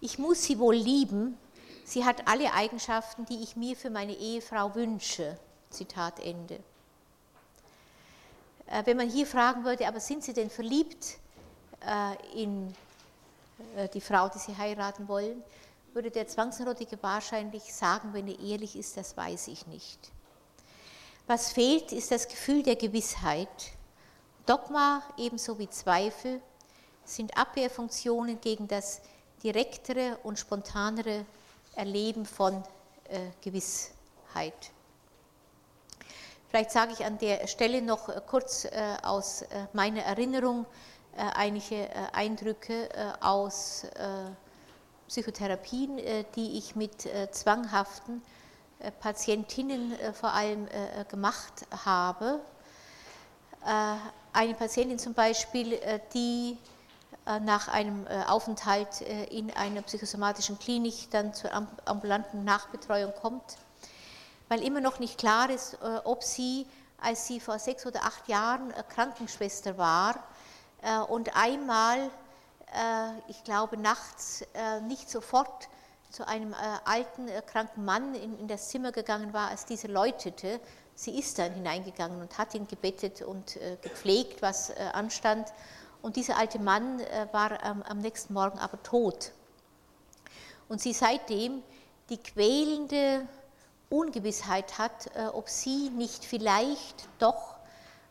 ich 0.00 0.18
muss 0.18 0.44
sie 0.44 0.58
wohl 0.58 0.76
lieben, 0.76 1.36
sie 1.84 2.04
hat 2.04 2.26
alle 2.28 2.52
Eigenschaften, 2.52 3.26
die 3.26 3.42
ich 3.42 3.56
mir 3.56 3.76
für 3.76 3.90
meine 3.90 4.14
Ehefrau 4.14 4.74
wünsche, 4.74 5.36
Zitat 5.70 6.20
Ende. 6.20 6.60
Äh, 8.66 8.86
wenn 8.86 8.96
man 8.96 9.10
hier 9.10 9.26
fragen 9.26 9.64
würde, 9.64 9.86
aber 9.86 10.00
sind 10.00 10.24
Sie 10.24 10.32
denn 10.32 10.50
verliebt 10.50 11.18
äh, 11.86 12.42
in 12.42 12.74
die 13.92 14.00
Frau, 14.00 14.28
die 14.28 14.38
Sie 14.38 14.56
heiraten 14.56 15.08
wollen, 15.08 15.42
würde 15.94 16.10
der 16.10 16.26
Zwangsneurotiker 16.26 16.96
wahrscheinlich 17.00 17.72
sagen, 17.72 18.12
wenn 18.12 18.26
er 18.26 18.38
ehrlich 18.40 18.76
ist, 18.76 18.96
das 18.96 19.16
weiß 19.16 19.48
ich 19.48 19.66
nicht. 19.66 19.98
Was 21.26 21.52
fehlt, 21.52 21.92
ist 21.92 22.10
das 22.10 22.28
Gefühl 22.28 22.62
der 22.62 22.76
Gewissheit. 22.76 23.48
Dogma 24.44 25.02
ebenso 25.16 25.58
wie 25.58 25.70
Zweifel 25.70 26.40
sind 27.04 27.36
Abwehrfunktionen 27.36 28.40
gegen 28.40 28.68
das 28.68 29.00
direktere 29.42 30.18
und 30.22 30.38
spontanere 30.38 31.24
Erleben 31.76 32.26
von 32.26 32.62
äh, 33.08 33.20
Gewissheit. 33.40 34.72
Vielleicht 36.48 36.70
sage 36.70 36.92
ich 36.92 37.04
an 37.04 37.18
der 37.18 37.46
Stelle 37.46 37.80
noch 37.80 38.08
äh, 38.08 38.20
kurz 38.26 38.64
äh, 38.64 38.96
aus 39.02 39.42
äh, 39.42 39.66
meiner 39.72 40.02
Erinnerung 40.02 40.64
äh, 40.64 40.93
einige 41.16 41.88
äh, 41.88 41.90
Eindrücke 42.12 42.88
aus 43.20 43.86
Psychotherapien, 45.08 45.98
die 46.34 46.58
ich 46.58 46.76
mit 46.76 47.08
zwanghaften 47.30 48.22
äh, 48.84 48.90
Patientinnen 48.90 49.98
äh, 49.98 50.12
vor 50.12 50.32
allem 50.32 50.66
äh, 50.68 51.04
gemacht 51.04 51.66
habe. 51.84 52.40
Eine 54.34 54.52
Patientin 54.52 54.98
zum 54.98 55.14
Beispiel, 55.14 55.80
die 56.12 56.58
nach 57.24 57.68
einem 57.68 58.06
Aufenthalt 58.26 59.00
in 59.00 59.50
einer 59.52 59.80
psychosomatischen 59.80 60.58
Klinik 60.58 61.10
dann 61.12 61.32
zur 61.32 61.50
ambulanten 61.86 62.44
Nachbetreuung 62.44 63.14
kommt, 63.22 63.56
weil 64.50 64.62
immer 64.62 64.82
noch 64.82 64.98
nicht 64.98 65.16
klar 65.16 65.48
ist, 65.48 65.78
ob 66.04 66.22
sie, 66.22 66.66
als 67.00 67.26
sie 67.26 67.40
vor 67.40 67.58
sechs 67.58 67.86
oder 67.86 68.04
acht 68.04 68.28
Jahren 68.28 68.70
Krankenschwester 68.90 69.78
war 69.78 70.22
und 71.08 71.34
einmal, 71.36 72.10
ich 73.28 73.42
glaube, 73.44 73.76
nachts 73.76 74.44
nicht 74.86 75.08
sofort 75.08 75.68
zu 76.14 76.26
einem 76.28 76.52
äh, 76.52 76.56
alten, 76.84 77.26
äh, 77.26 77.42
kranken 77.42 77.84
Mann 77.84 78.14
in, 78.14 78.46
das 78.46 78.68
Zimmer 78.68 78.92
gegangen 78.92 79.32
war, 79.32 79.48
als 79.48 79.66
dieser 79.66 79.88
läutete. 79.88 80.60
Sie 80.94 81.18
ist 81.18 81.38
dann 81.40 81.52
hineingegangen 81.52 82.20
und 82.20 82.38
hat 82.38 82.54
ihn 82.54 82.68
gebettet 82.68 83.22
und 83.22 83.56
äh, 83.56 83.76
gepflegt, 83.82 84.40
was 84.40 84.70
äh, 84.70 84.74
anstand. 84.92 85.52
Und 86.02 86.14
dieser 86.14 86.36
alte 86.36 86.60
Mann 86.60 87.00
äh, 87.00 87.26
war 87.32 87.62
am 87.64 87.98
nächsten 87.98 88.32
Morgen 88.32 88.58
aber 88.58 88.80
tot. 88.82 89.32
Und 90.68 90.80
sie 90.80 90.92
seitdem 90.92 91.62
die 92.10 92.18
quälende 92.18 93.26
Ungewissheit 93.90 94.78
hat, 94.78 95.08
äh, 95.16 95.26
ob 95.26 95.48
sie 95.48 95.90
nicht 95.90 96.24
vielleicht 96.24 97.08
doch 97.18 97.56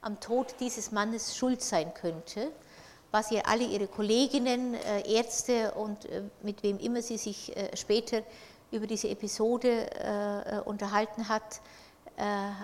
am 0.01 0.19
Tod 0.19 0.55
dieses 0.59 0.91
Mannes 0.91 1.37
schuld 1.37 1.61
sein 1.61 1.93
könnte 1.93 2.51
was 3.13 3.29
ihr 3.29 3.47
alle 3.47 3.63
ihre 3.63 3.87
Kolleginnen, 3.87 4.73
äh, 4.73 5.13
Ärzte 5.13 5.71
und 5.75 6.05
äh, 6.05 6.23
mit 6.41 6.63
wem 6.63 6.79
immer 6.79 6.99
sie 7.03 7.19
sich 7.19 7.55
äh, 7.55 7.77
später 7.77 8.23
über 8.71 8.87
diese 8.87 9.07
Episode 9.07 10.63
unterhalten 10.65 11.29
hat, 11.29 11.61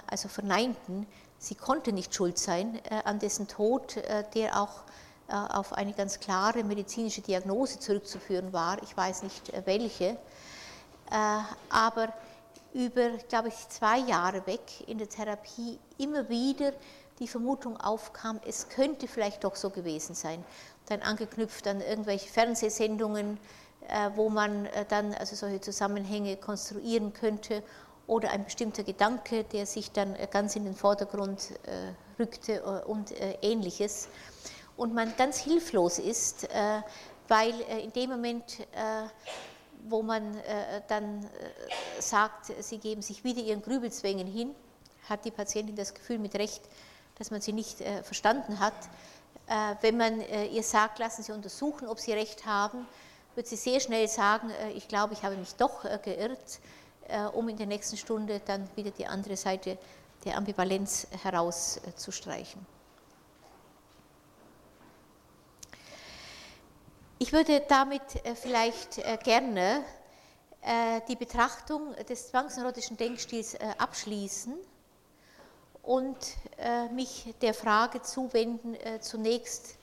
also 0.07 0.27
verneinten. 0.27 1.05
Sie 1.37 1.53
konnte 1.53 1.91
nicht 1.91 2.15
schuld 2.15 2.39
sein 2.39 2.79
an 3.03 3.19
dessen 3.19 3.47
Tod, 3.47 3.95
der 4.33 4.59
auch 4.59 4.81
auf 5.27 5.71
eine 5.73 5.93
ganz 5.93 6.19
klare 6.19 6.63
medizinische 6.63 7.21
Diagnose 7.21 7.77
zurückzuführen 7.77 8.51
war. 8.53 8.81
Ich 8.81 8.97
weiß 8.97 9.21
nicht 9.21 9.51
welche. 9.65 10.17
Aber 11.69 12.11
über, 12.73 13.09
glaube 13.29 13.49
ich, 13.49 13.69
zwei 13.69 13.99
Jahre 13.99 14.47
weg 14.47 14.61
in 14.87 14.97
der 14.97 15.09
Therapie 15.09 15.77
immer 15.99 16.27
wieder 16.27 16.73
die 17.19 17.27
Vermutung 17.27 17.77
aufkam, 17.77 18.39
es 18.45 18.69
könnte 18.69 19.07
vielleicht 19.07 19.43
doch 19.43 19.55
so 19.55 19.69
gewesen 19.69 20.15
sein. 20.15 20.43
Dann 20.87 21.01
angeknüpft 21.01 21.67
an 21.67 21.81
irgendwelche 21.81 22.29
Fernsehsendungen, 22.29 23.37
äh, 23.87 24.11
wo 24.15 24.29
man 24.29 24.65
äh, 24.67 24.85
dann 24.87 25.13
also 25.15 25.35
solche 25.35 25.61
Zusammenhänge 25.61 26.37
konstruieren 26.37 27.11
könnte 27.13 27.63
oder 28.07 28.31
ein 28.31 28.45
bestimmter 28.45 28.83
Gedanke, 28.83 29.43
der 29.43 29.65
sich 29.65 29.91
dann 29.91 30.15
äh, 30.15 30.27
ganz 30.29 30.55
in 30.55 30.63
den 30.63 30.75
Vordergrund 30.75 31.53
rückte 32.19 32.83
und 32.85 33.13
ähnliches. 33.41 34.09
Und 34.75 34.93
man 34.93 35.15
ganz 35.15 35.37
hilflos 35.37 35.99
ist, 35.99 36.49
weil 37.29 37.53
in 37.81 37.93
dem 37.93 38.09
Moment, 38.09 38.67
wo 39.87 40.01
man 40.01 40.37
dann 40.89 41.29
sagt, 41.99 42.51
sie 42.59 42.77
geben 42.77 43.01
sich 43.01 43.23
wieder 43.23 43.41
ihren 43.41 43.61
Grübelzwängen 43.61 44.27
hin, 44.27 44.53
hat 45.07 45.23
die 45.23 45.31
Patientin 45.31 45.77
das 45.77 45.93
Gefühl 45.93 46.19
mit 46.19 46.35
Recht, 46.35 46.63
dass 47.19 47.29
man 47.29 47.41
sie 47.41 47.53
nicht 47.53 47.81
äh, 47.81 48.01
verstanden 48.03 48.59
hat. 48.59 48.73
Äh, 49.47 49.75
wenn 49.81 49.97
man 49.97 50.21
äh, 50.21 50.47
ihr 50.47 50.63
sagt, 50.63 50.97
lassen 50.97 51.21
Sie 51.21 51.31
untersuchen, 51.31 51.87
ob 51.87 51.99
Sie 51.99 52.13
recht 52.13 52.45
haben, 52.45 52.87
wird 53.39 53.47
sie 53.47 53.55
sehr 53.55 53.79
schnell 53.79 54.07
sagen, 54.09 54.49
äh, 54.49 54.71
ich 54.71 54.89
glaube, 54.89 55.13
ich 55.13 55.23
habe 55.23 55.37
mich 55.37 55.55
doch 55.55 55.85
äh, 55.85 55.97
geirrt, 56.03 56.59
äh, 57.07 57.23
um 57.23 57.47
in 57.47 57.55
der 57.55 57.67
nächsten 57.67 57.95
Stunde 57.95 58.41
dann 58.45 58.69
wieder 58.75 58.91
die 58.91 59.05
andere 59.05 59.37
Seite 59.37 59.77
der 60.25 60.35
Ambivalenz 60.35 61.07
herauszustreichen. 61.23 62.65
Ich 67.17 67.31
würde 67.31 67.63
damit 67.67 68.01
vielleicht 68.35 69.01
gerne 69.23 69.83
die 71.07 71.15
Betrachtung 71.15 71.95
des 72.09 72.29
zwangsneurotischen 72.29 72.97
Denkstils 72.97 73.57
abschließen 73.77 74.53
und 75.89 76.37
mich 76.93 77.33
der 77.41 77.55
Frage 77.55 78.03
zuwenden, 78.03 78.77
zunächst, 79.01 79.75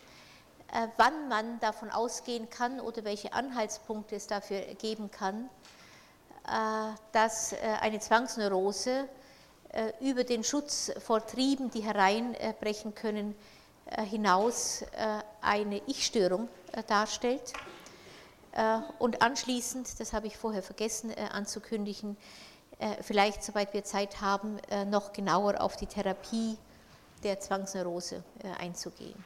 wann 0.96 1.28
man 1.28 1.58
davon 1.58 1.90
ausgehen 1.90 2.48
kann 2.48 2.78
oder 2.78 3.02
welche 3.02 3.32
Anhaltspunkte 3.32 4.14
es 4.14 4.28
dafür 4.28 4.60
geben 4.76 5.10
kann, 5.10 5.50
dass 7.10 7.56
eine 7.80 7.98
Zwangsneurose 7.98 9.08
über 9.98 10.22
den 10.22 10.44
Schutz 10.44 10.92
vor 11.04 11.26
Trieben, 11.26 11.72
die 11.72 11.80
hereinbrechen 11.80 12.94
können, 12.94 13.34
hinaus 14.08 14.84
eine 15.40 15.82
Ich-Störung 15.88 16.48
darstellt. 16.86 17.52
Und 19.00 19.22
anschließend, 19.22 19.98
das 19.98 20.12
habe 20.12 20.28
ich 20.28 20.36
vorher 20.36 20.62
vergessen 20.62 21.12
anzukündigen, 21.32 22.16
vielleicht, 23.00 23.42
soweit 23.42 23.72
wir 23.72 23.84
Zeit 23.84 24.20
haben, 24.20 24.58
noch 24.86 25.12
genauer 25.12 25.60
auf 25.60 25.76
die 25.76 25.86
Therapie 25.86 26.56
der 27.22 27.40
Zwangsneurose 27.40 28.22
einzugehen. 28.58 29.24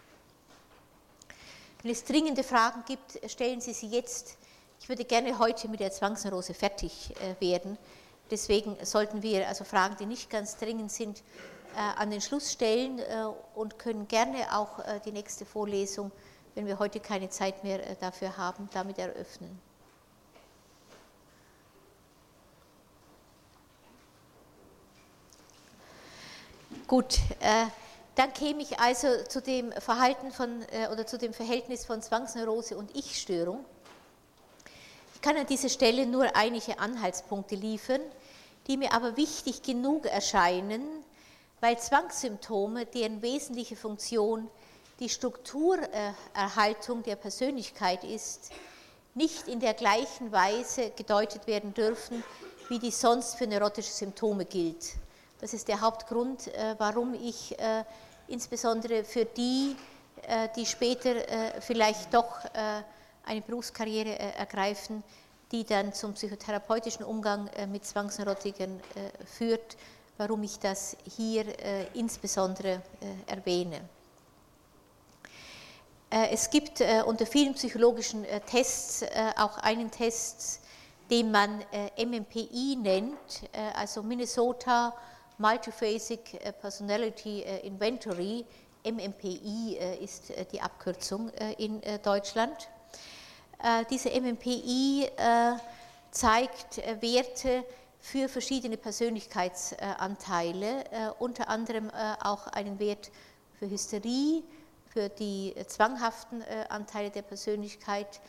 Wenn 1.83 1.91
es 1.93 2.05
dringende 2.05 2.45
Fragen 2.45 2.85
gibt, 2.87 3.19
stellen 3.31 3.61
Sie 3.61 3.73
sie 3.73 3.89
jetzt. 3.89 4.37
Ich 4.81 4.89
würde 4.89 5.05
gerne 5.05 5.39
heute 5.39 5.69
mit 5.69 5.81
der 5.81 5.91
Zwangsneurose 5.91 6.55
fertig 6.55 7.15
werden. 7.41 7.79
Deswegen 8.31 8.77
sollten 8.85 9.23
wir 9.23 9.49
also 9.49 9.65
Fragen, 9.65 9.97
die 9.99 10.07
nicht 10.07 10.31
ganz 10.31 10.57
dringend 10.57 10.93
sind, 10.93 11.23
an 11.75 12.11
den 12.11 12.21
Schluss 12.21 12.53
stellen 12.53 13.01
und 13.55 13.79
können 13.79 14.09
gerne 14.09 14.57
auch 14.57 14.79
die 15.05 15.13
nächste 15.13 15.45
Vorlesung, 15.47 16.13
wenn 16.55 16.67
wir 16.67 16.79
heute 16.79 17.01
keine 17.01 17.29
Zeit 17.31 17.65
mehr 17.65 17.79
dafür 17.97 18.37
haben, 18.37 18.69
damit 18.73 18.99
eröffnen. 18.99 19.61
Gut, 26.91 27.21
dann 28.17 28.33
käme 28.33 28.63
ich 28.63 28.81
also 28.81 29.07
zu 29.29 29.41
dem 29.41 29.71
Verhalten 29.71 30.33
von 30.33 30.67
oder 30.91 31.07
zu 31.07 31.19
dem 31.19 31.33
Verhältnis 31.33 31.85
von 31.85 32.03
Zwangsneurose 32.03 32.77
und 32.77 32.97
Ich-Störung. 32.97 33.65
Ich 35.15 35.21
kann 35.21 35.37
an 35.37 35.47
dieser 35.47 35.69
Stelle 35.69 36.05
nur 36.05 36.35
einige 36.35 36.81
Anhaltspunkte 36.81 37.55
liefern 37.55 38.01
die 38.67 38.77
mir 38.77 38.93
aber 38.93 39.17
wichtig 39.17 39.63
genug 39.63 40.05
erscheinen, 40.07 40.83
weil 41.61 41.79
Zwangssymptome, 41.79 42.87
deren 42.87 43.23
wesentliche 43.23 43.77
Funktion 43.77 44.51
die 44.99 45.09
Strukturerhaltung 45.09 47.05
der 47.05 47.15
Persönlichkeit 47.15 48.03
ist, 48.03 48.51
nicht 49.15 49.47
in 49.47 49.61
der 49.61 49.75
gleichen 49.75 50.33
Weise 50.33 50.91
gedeutet 50.91 51.47
werden 51.47 51.73
dürfen, 51.73 52.25
wie 52.69 52.81
dies 52.81 53.01
sonst 53.01 53.37
für 53.37 53.47
neurotische 53.47 53.93
Symptome 53.93 54.45
gilt. 54.45 54.97
Das 55.41 55.55
ist 55.55 55.69
der 55.69 55.81
Hauptgrund, 55.81 56.49
äh, 56.49 56.75
warum 56.77 57.15
ich 57.15 57.59
äh, 57.59 57.83
insbesondere 58.29 59.05
für 59.05 59.25
die, 59.25 59.75
äh, 60.29 60.49
die 60.55 60.67
später 60.67 61.15
vielleicht 61.61 62.13
doch 62.13 62.41
eine 63.25 63.41
Berufskarriere 63.41 64.19
ergreifen, 64.19 65.03
die 65.51 65.65
dann 65.65 65.95
zum 65.95 66.13
psychotherapeutischen 66.13 67.05
Umgang 67.05 67.49
mit 67.73 67.85
Zwangsneurotikern 67.87 68.81
führt, 69.25 69.77
warum 70.19 70.43
ich 70.43 70.59
das 70.59 70.97
hier 71.17 71.45
insbesondere 71.95 72.83
erwähne. 73.27 73.81
Es 76.11 76.51
gibt 76.51 76.81
unter 77.07 77.27
vielen 77.27 77.55
psychologischen 77.55 78.25
Tests 78.47 79.05
auch 79.37 79.59
einen 79.59 79.91
Test, 79.91 80.61
den 81.11 81.31
man 81.31 81.63
MMPI 81.99 82.77
nennt, 82.77 83.49
also 83.75 84.03
Minnesota 84.03 84.95
Multiphasic 85.41 86.39
Personality 86.61 87.43
Inventory. 87.65 88.45
MMPI 88.85 89.79
ist 90.01 90.33
die 90.53 90.61
Abkürzung 90.61 91.31
in 91.59 91.81
Deutschland. 92.03 92.69
Äh, 93.63 93.85
diese 93.91 94.09
MMPI 94.09 95.11
äh, 95.17 95.53
zeigt 96.11 96.79
äh, 96.79 96.97
Werte 97.03 97.63
für 98.01 98.27
verschiedene 98.29 98.79
Persönlichkeitsanteile, 98.79 101.13
unter 101.19 101.51
anderem 101.51 101.91
auch 102.23 102.47
einen 102.47 102.79
Wert 102.79 103.11
für 103.59 103.69
Hysterie, 103.69 104.43
für 104.87 105.11
die 105.11 105.55
zwanghaften 105.67 106.43
Anteile 106.71 107.11
der 107.11 107.21
Persönlichkeit 107.21 108.23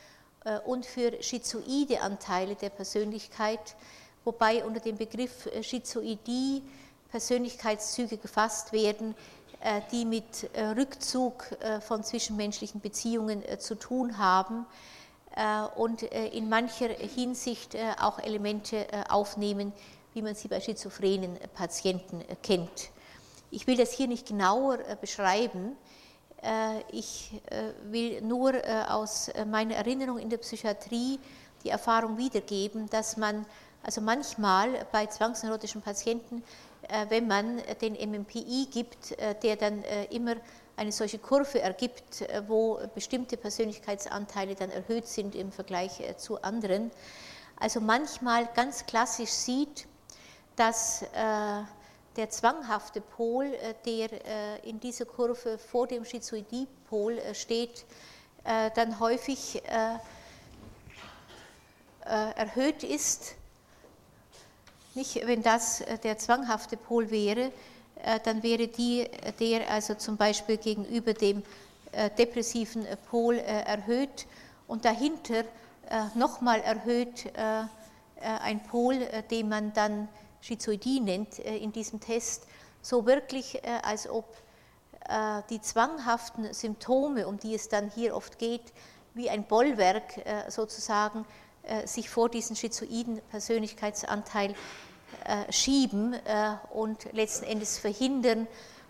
und 0.66 0.86
für 0.86 1.24
schizoide 1.24 2.02
Anteile 2.02 2.56
der 2.56 2.70
Persönlichkeit, 2.70 3.78
wobei 4.26 4.66
unter 4.66 4.82
dem 4.82 4.98
Begriff 4.98 5.48
Schizoidie 5.62 6.64
Persönlichkeitszüge 7.12 8.18
gefasst 8.18 8.74
werden, 8.74 9.16
die 9.92 10.06
mit 10.06 10.50
Rückzug 10.76 11.46
von 11.82 12.04
zwischenmenschlichen 12.04 12.82
Beziehungen 12.82 13.44
zu 13.60 13.76
tun 13.76 14.18
haben 14.18 14.66
äh, 15.36 15.62
und 15.76 16.04
äh, 16.12 16.28
in 16.28 16.50
mancher 16.50 16.90
Hinsicht 16.90 17.76
äh, 17.76 17.94
auch 18.00 18.20
Elemente 18.20 18.86
aufnehmen, 19.10 19.72
wie 20.14 20.22
man 20.22 20.36
sie 20.36 20.50
bei 20.50 20.60
schizophrenen 20.60 21.38
Patienten 21.54 22.24
kennt. 22.44 22.90
Ich 23.50 23.66
will 23.66 23.78
das 23.78 23.94
hier 23.94 24.08
nicht 24.08 24.28
genauer 24.28 24.78
beschreiben. 25.00 25.76
Ich 26.92 27.40
will 27.84 28.22
nur 28.22 28.54
aus 28.90 29.30
meiner 29.48 29.76
Erinnerung 29.76 30.18
in 30.18 30.30
der 30.30 30.38
Psychiatrie 30.38 31.20
die 31.64 31.70
Erfahrung 31.70 32.18
wiedergeben, 32.18 32.90
dass 32.90 33.16
man 33.16 33.46
also 33.84 34.02
manchmal 34.02 34.86
bei 34.92 35.06
zwangsneurotischen 35.06 35.82
Patienten, 35.82 36.44
wenn 37.10 37.28
man 37.28 37.62
den 37.82 37.94
MMPI 37.94 38.68
gibt, 38.72 39.16
der 39.44 39.56
dann 39.56 39.84
immer 40.10 40.36
eine 40.82 40.92
solche 40.92 41.20
Kurve 41.20 41.62
ergibt, 41.62 42.22
äh, 42.22 42.42
wo 42.48 42.80
bestimmte 42.96 43.38
Persönlichkeitsanteile 43.38 44.56
dann 44.56 44.72
erhöht 44.72 45.08
sind 45.08 45.36
im 45.36 45.52
Vergleich 45.52 46.00
äh, 46.00 46.18
zu 46.18 46.42
anderen. 46.42 46.90
Also 47.58 47.80
manchmal 47.80 48.48
ganz 48.56 48.86
klassisch 48.88 49.30
sieht, 49.30 49.86
dass 50.56 51.04
äh, 51.04 51.06
der 52.16 52.30
zwanghafte 52.30 53.00
Pol, 53.00 53.54
der 53.86 54.66
in 54.66 54.82
dieser 54.82 55.06
Kurve 55.06 55.58
vor 55.58 55.88
dem 55.88 56.04
Schizoidie-Pol 56.04 57.22
steht, 57.34 57.86
dann 58.44 59.00
häufig 59.00 59.64
erhöht 62.04 62.84
ist. 62.84 63.36
Nicht, 64.94 65.26
wenn 65.26 65.42
das 65.42 65.82
der 66.04 66.18
zwanghafte 66.18 66.76
Pol 66.76 67.12
wäre, 67.12 67.54
äh, 68.04 68.20
dann 68.24 68.44
wäre 68.44 68.68
die, 68.68 69.08
der 69.40 69.70
also 69.70 69.94
zum 69.94 70.18
Beispiel 70.18 70.58
gegenüber 70.58 71.14
dem 71.14 71.44
äh, 71.94 72.10
depressiven 72.10 72.86
Pol 73.10 73.36
äh, 73.36 73.42
erhöht 73.42 74.28
und 74.68 74.86
dahinter 74.86 75.44
nochmal 76.16 76.62
erhöht 76.62 77.34
ein 78.22 78.64
Pol, 78.64 79.06
den 79.30 79.50
man 79.50 79.74
dann 79.74 80.08
Schizoidie 80.40 81.02
nennt 81.02 81.38
in 81.40 81.74
diesem 81.74 82.00
Test, 82.00 82.48
so 82.82 83.06
wirklich, 83.06 83.62
als 83.84 84.08
ob 84.08 84.24
die 85.50 85.60
zwanghaften 85.60 86.54
Symptome, 86.54 87.28
um 87.28 87.40
die 87.40 87.56
es 87.56 87.68
dann 87.68 87.92
hier 87.94 88.16
oft 88.16 88.40
geht, 88.40 88.72
wie 89.16 89.30
ein 89.30 89.44
Bollwerk 89.44 90.14
sozusagen 90.48 91.26
sich 91.86 92.10
vor 92.10 92.28
diesen 92.28 92.56
schizoiden 92.56 93.22
Persönlichkeitsanteil 93.30 94.56
äh, 95.26 95.52
schieben 95.52 96.14
äh, 96.14 96.56
und 96.72 97.12
letzten 97.14 97.46
Endes 97.46 97.78
verhindern, 97.78 98.48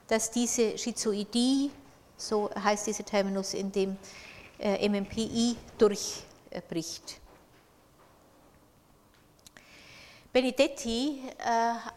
dass 0.07 0.31
diese 0.31 0.77
Schizoidie, 0.77 1.71
so 2.15 2.49
heißt 2.55 2.87
dieser 2.87 3.03
Terminus 3.03 3.53
in 3.53 3.71
dem 3.71 3.97
äh, 4.59 4.87
MMPI, 4.87 5.57
durchbricht. 5.77 7.19
Benedetti, 10.31 11.21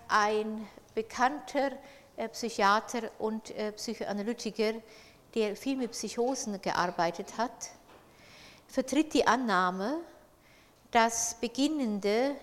ein 0.08 0.66
bekannter 0.92 1.70
Psychiater 2.32 3.12
und 3.20 3.54
Psychoanalytiker, 3.76 4.72
der 5.36 5.54
viel 5.54 5.76
mit 5.76 5.92
Psychosen 5.92 6.60
gearbeitet 6.60 7.38
hat, 7.38 7.70
vertritt 8.66 9.14
die 9.14 9.24
Annahme, 9.24 10.00
dass 10.94 11.34
beginnende 11.40 12.36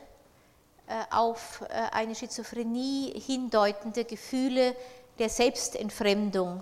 äh, 0.86 1.04
auf 1.10 1.62
äh, 1.62 1.74
eine 1.94 2.14
Schizophrenie 2.14 3.18
hindeutende 3.18 4.04
Gefühle 4.04 4.76
der 5.20 5.30
Selbstentfremdung, 5.30 6.62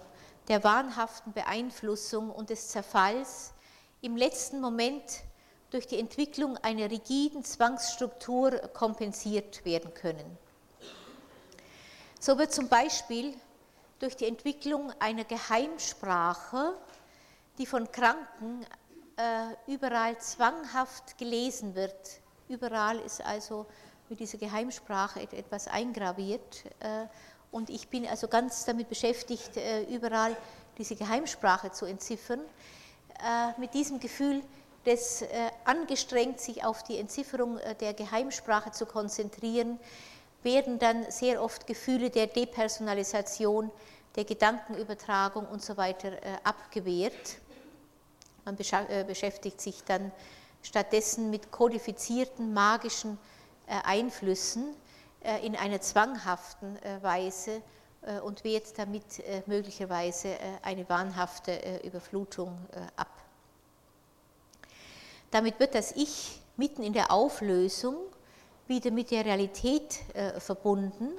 der 0.50 0.64
wahnhaften 0.64 1.34
Beeinflussung 1.34 2.30
und 2.30 2.52
des 2.52 2.68
Zerfalls 2.68 3.54
im 4.02 4.16
letzten 4.18 4.62
Moment 4.62 5.02
durch 5.72 5.88
die 5.88 5.98
Entwicklung 5.98 6.58
einer 6.58 6.92
rigiden 6.92 7.44
Zwangsstruktur 7.44 8.52
kompensiert 8.74 9.66
werden 9.66 9.92
können. 9.96 10.38
So 12.20 12.38
wird 12.38 12.54
zum 12.54 12.68
Beispiel 12.68 13.34
durch 13.98 14.16
die 14.16 14.28
Entwicklung 14.28 14.94
einer 15.00 15.24
Geheimsprache, 15.24 16.76
die 17.58 17.66
von 17.66 17.92
Kranken 17.92 18.64
überall 19.68 20.18
zwanghaft 20.20 21.18
gelesen 21.18 21.76
wird, 21.76 22.22
überall 22.48 23.00
ist 23.00 23.24
also 23.26 23.66
mit 24.10 24.20
dieser 24.20 24.38
Geheimsprache 24.38 25.22
etwas 25.22 25.68
eingraviert. 25.68 26.64
Äh, 26.80 27.08
Und 27.52 27.70
ich 27.70 27.88
bin 27.90 28.06
also 28.08 28.28
ganz 28.28 28.66
damit 28.66 28.90
beschäftigt, 28.90 29.58
äh, 29.58 29.82
überall 29.84 30.38
diese 30.78 30.96
Geheimsprache 30.96 31.72
zu 31.72 31.86
entziffern, 31.86 32.40
äh, 32.40 33.60
mit 33.60 33.74
diesem 33.74 34.00
Gefühl 34.00 34.44
des 34.86 35.24
äh, 35.24 35.28
angestrengt, 35.66 36.40
sich 36.40 36.64
auf 36.64 36.84
die 36.84 37.00
Entzifferung 37.00 37.60
der 37.82 37.94
Geheimsprache 37.94 38.72
zu 38.72 38.86
konzentrieren, 38.86 39.80
werden 40.44 40.78
dann 40.78 41.12
sehr 41.12 41.42
oft 41.42 41.66
Gefühle 41.66 42.12
der 42.12 42.28
Depersonalisation, 42.28 43.72
der 44.16 44.26
Gedankenübertragung 44.26 45.48
und 45.48 45.64
so 45.64 45.76
weiter 45.76 46.12
abgewehrt. 46.44 47.40
Man 48.50 49.06
beschäftigt 49.06 49.62
sich 49.62 49.84
dann 49.84 50.12
stattdessen 50.64 51.30
mit 51.30 51.52
kodifizierten 51.52 52.52
magischen 52.52 53.20
Einflüssen 53.68 54.76
in 55.44 55.56
einer 55.56 55.82
zwanghaften 55.82 56.80
Weise 57.04 57.62
äh, 58.02 58.20
und 58.20 58.44
wehrt 58.44 58.78
damit 58.78 59.20
äh, 59.20 59.44
möglicherweise 59.46 60.30
äh, 60.30 60.38
eine 60.62 60.88
wahnhafte 60.88 61.82
Überflutung 61.84 62.58
ab. 62.96 63.12
Damit 65.32 65.60
wird 65.60 65.76
das 65.76 65.92
Ich 65.92 66.42
mitten 66.58 66.82
in 66.82 66.94
der 66.94 67.12
Auflösung 67.12 67.96
wieder 68.68 68.90
mit 68.90 69.12
der 69.12 69.26
Realität 69.26 70.00
verbunden. 70.40 71.12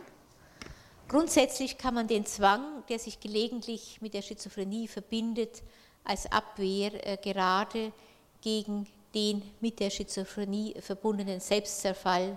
Grundsätzlich 1.06 1.78
kann 1.78 1.94
man 1.94 2.08
den 2.08 2.26
Zwang, 2.26 2.84
der 2.88 2.98
sich 2.98 3.20
gelegentlich 3.20 4.00
mit 4.00 4.14
der 4.14 4.22
Schizophrenie 4.22 4.88
verbindet, 4.88 5.62
als 6.04 6.30
Abwehr 6.30 7.16
gerade 7.18 7.92
gegen 8.40 8.86
den 9.14 9.42
mit 9.60 9.80
der 9.80 9.90
Schizophrenie 9.90 10.74
verbundenen 10.80 11.40
Selbstzerfall, 11.40 12.36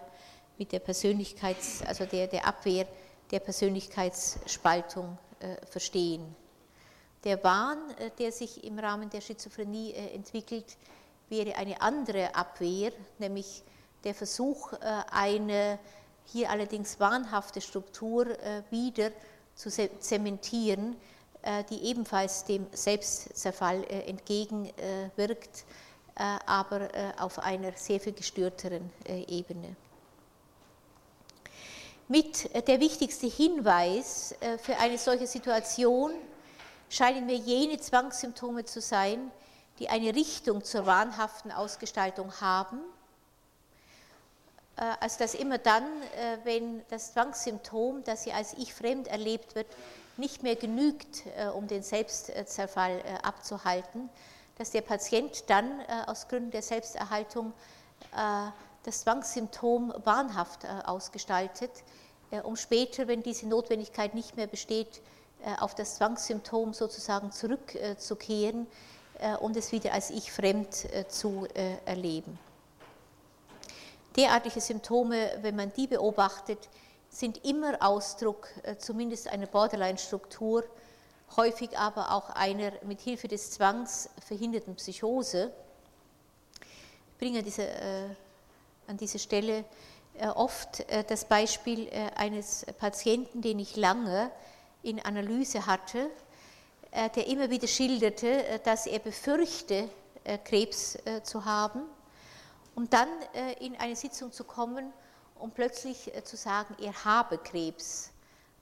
mit 0.57 0.71
der 0.71 0.79
Persönlichkeits-, 0.79 1.83
also 1.85 2.05
der, 2.05 2.27
der 2.27 2.45
Abwehr 2.45 2.87
der 3.31 3.39
Persönlichkeitsspaltung 3.39 5.17
äh, 5.39 5.65
verstehen. 5.65 6.35
Der 7.23 7.43
Wahn, 7.43 7.77
äh, 7.97 8.11
der 8.19 8.31
sich 8.31 8.63
im 8.63 8.77
Rahmen 8.79 9.09
der 9.09 9.21
Schizophrenie 9.21 9.91
äh, 9.91 10.13
entwickelt, 10.13 10.77
wäre 11.29 11.55
eine 11.55 11.81
andere 11.81 12.35
Abwehr, 12.35 12.91
nämlich 13.17 13.63
der 14.03 14.13
Versuch, 14.13 14.73
eine 15.11 15.79
hier 16.25 16.49
allerdings 16.49 16.99
wahnhafte 16.99 17.61
Struktur 17.61 18.27
wieder 18.69 19.11
zu 19.55 19.69
zementieren, 19.71 20.97
die 21.69 21.83
ebenfalls 21.83 22.45
dem 22.45 22.67
Selbstzerfall 22.71 23.83
entgegenwirkt, 23.83 25.65
aber 26.15 26.89
auf 27.19 27.39
einer 27.39 27.73
sehr 27.73 27.99
viel 27.99 28.13
gestörteren 28.13 28.89
Ebene. 29.27 29.75
Mit 32.07 32.53
äh, 32.53 32.61
der 32.61 32.79
wichtigste 32.79 33.27
Hinweis 33.27 34.35
äh, 34.41 34.57
für 34.57 34.77
eine 34.77 34.97
solche 34.97 35.25
Situation 35.25 36.11
scheinen 36.89 37.25
mir 37.25 37.35
jene 37.35 37.79
Zwangssymptome 37.79 38.65
zu 38.65 38.81
sein, 38.81 39.31
die 39.79 39.89
eine 39.89 40.13
Richtung 40.13 40.63
zur 40.63 40.85
wahnhaften 40.85 41.51
Ausgestaltung 41.51 42.31
haben, 42.41 42.81
äh, 44.75 44.81
als 44.99 45.17
dass 45.17 45.33
immer 45.33 45.57
dann, 45.57 45.85
wenn 46.43 46.83
das 46.89 47.13
Zwangssymptom, 47.13 48.03
das 48.03 48.25
ja 48.25 48.35
als 48.35 48.53
ich 48.59 48.73
fremd 48.73 49.07
erlebt 49.07 49.55
wird, 49.55 49.67
nicht 50.17 50.43
mehr 50.43 50.55
genügt, 50.55 51.23
um 51.55 51.67
den 51.67 51.83
Selbstzerfall 51.83 53.01
abzuhalten, 53.23 54.09
dass 54.57 54.71
der 54.71 54.81
Patient 54.81 55.49
dann 55.49 55.81
aus 56.05 56.27
Gründen 56.27 56.51
der 56.51 56.61
Selbsterhaltung 56.61 57.53
das 58.83 59.01
Zwangssymptom 59.01 59.93
wahnhaft 60.03 60.67
ausgestaltet, 60.85 61.71
äh, 62.33 62.41
um 62.41 62.55
später, 62.55 63.07
wenn 63.07 63.21
diese 63.21 63.47
Notwendigkeit 63.47 64.15
nicht 64.15 64.35
mehr 64.35 64.47
besteht, 64.47 65.01
äh, 65.45 65.53
auf 65.59 65.75
das 65.75 65.95
Zwangssymptom 65.95 66.73
sozusagen 66.73 67.31
zurückzukehren 67.31 68.65
äh, 69.19 69.35
und 69.37 69.55
es 69.55 69.71
wieder 69.71 69.93
als 69.93 70.09
ich 70.09 70.31
fremd 70.31 70.87
zu 71.07 71.47
erleben. 71.85 72.39
Derartige 74.15 74.61
Symptome, 74.61 75.31
wenn 75.41 75.55
man 75.55 75.71
die 75.73 75.87
beobachtet, 75.87 76.69
sind 77.13 77.45
immer 77.45 77.77
Ausdruck 77.79 78.47
zumindest 78.79 79.27
einer 79.27 79.45
Borderline-Struktur, 79.45 80.63
häufig 81.37 81.77
aber 81.77 82.11
auch 82.11 82.29
einer 82.31 82.71
mit 82.83 83.01
Hilfe 83.01 83.27
des 83.27 83.51
Zwangs 83.51 84.09
verhinderten 84.25 84.75
Psychose. 84.75 85.51
Ich 86.61 87.17
bringe 87.19 87.43
diese, 87.43 87.67
an 88.87 88.97
diese 88.97 89.19
Stelle 89.19 89.63
äh, 90.15 90.27
oft 90.27 90.81
äh, 90.91 91.03
das 91.03 91.25
Beispiel 91.25 91.87
äh, 91.87 92.11
eines 92.15 92.65
Patienten, 92.77 93.41
den 93.41 93.57
ich 93.57 93.75
lange 93.75 94.31
in 94.83 94.99
Analyse 94.99 95.65
hatte, 95.65 96.09
der 97.15 97.25
immer 97.25 97.49
wieder 97.49 97.67
schilderte, 97.67 98.59
dass 98.65 98.85
er 98.85 98.99
befürchte, 98.99 99.89
Krebs 100.43 100.97
zu 101.23 101.45
haben, 101.45 101.83
um 102.75 102.87
dann 102.89 103.07
in 103.61 103.75
eine 103.77 103.95
Sitzung 103.95 104.31
zu 104.31 104.43
kommen 104.43 104.91
und 105.39 105.53
plötzlich 105.53 106.11
zu 106.23 106.37
sagen, 106.37 106.75
er 106.81 107.05
habe 107.05 107.37
Krebs. 107.37 108.11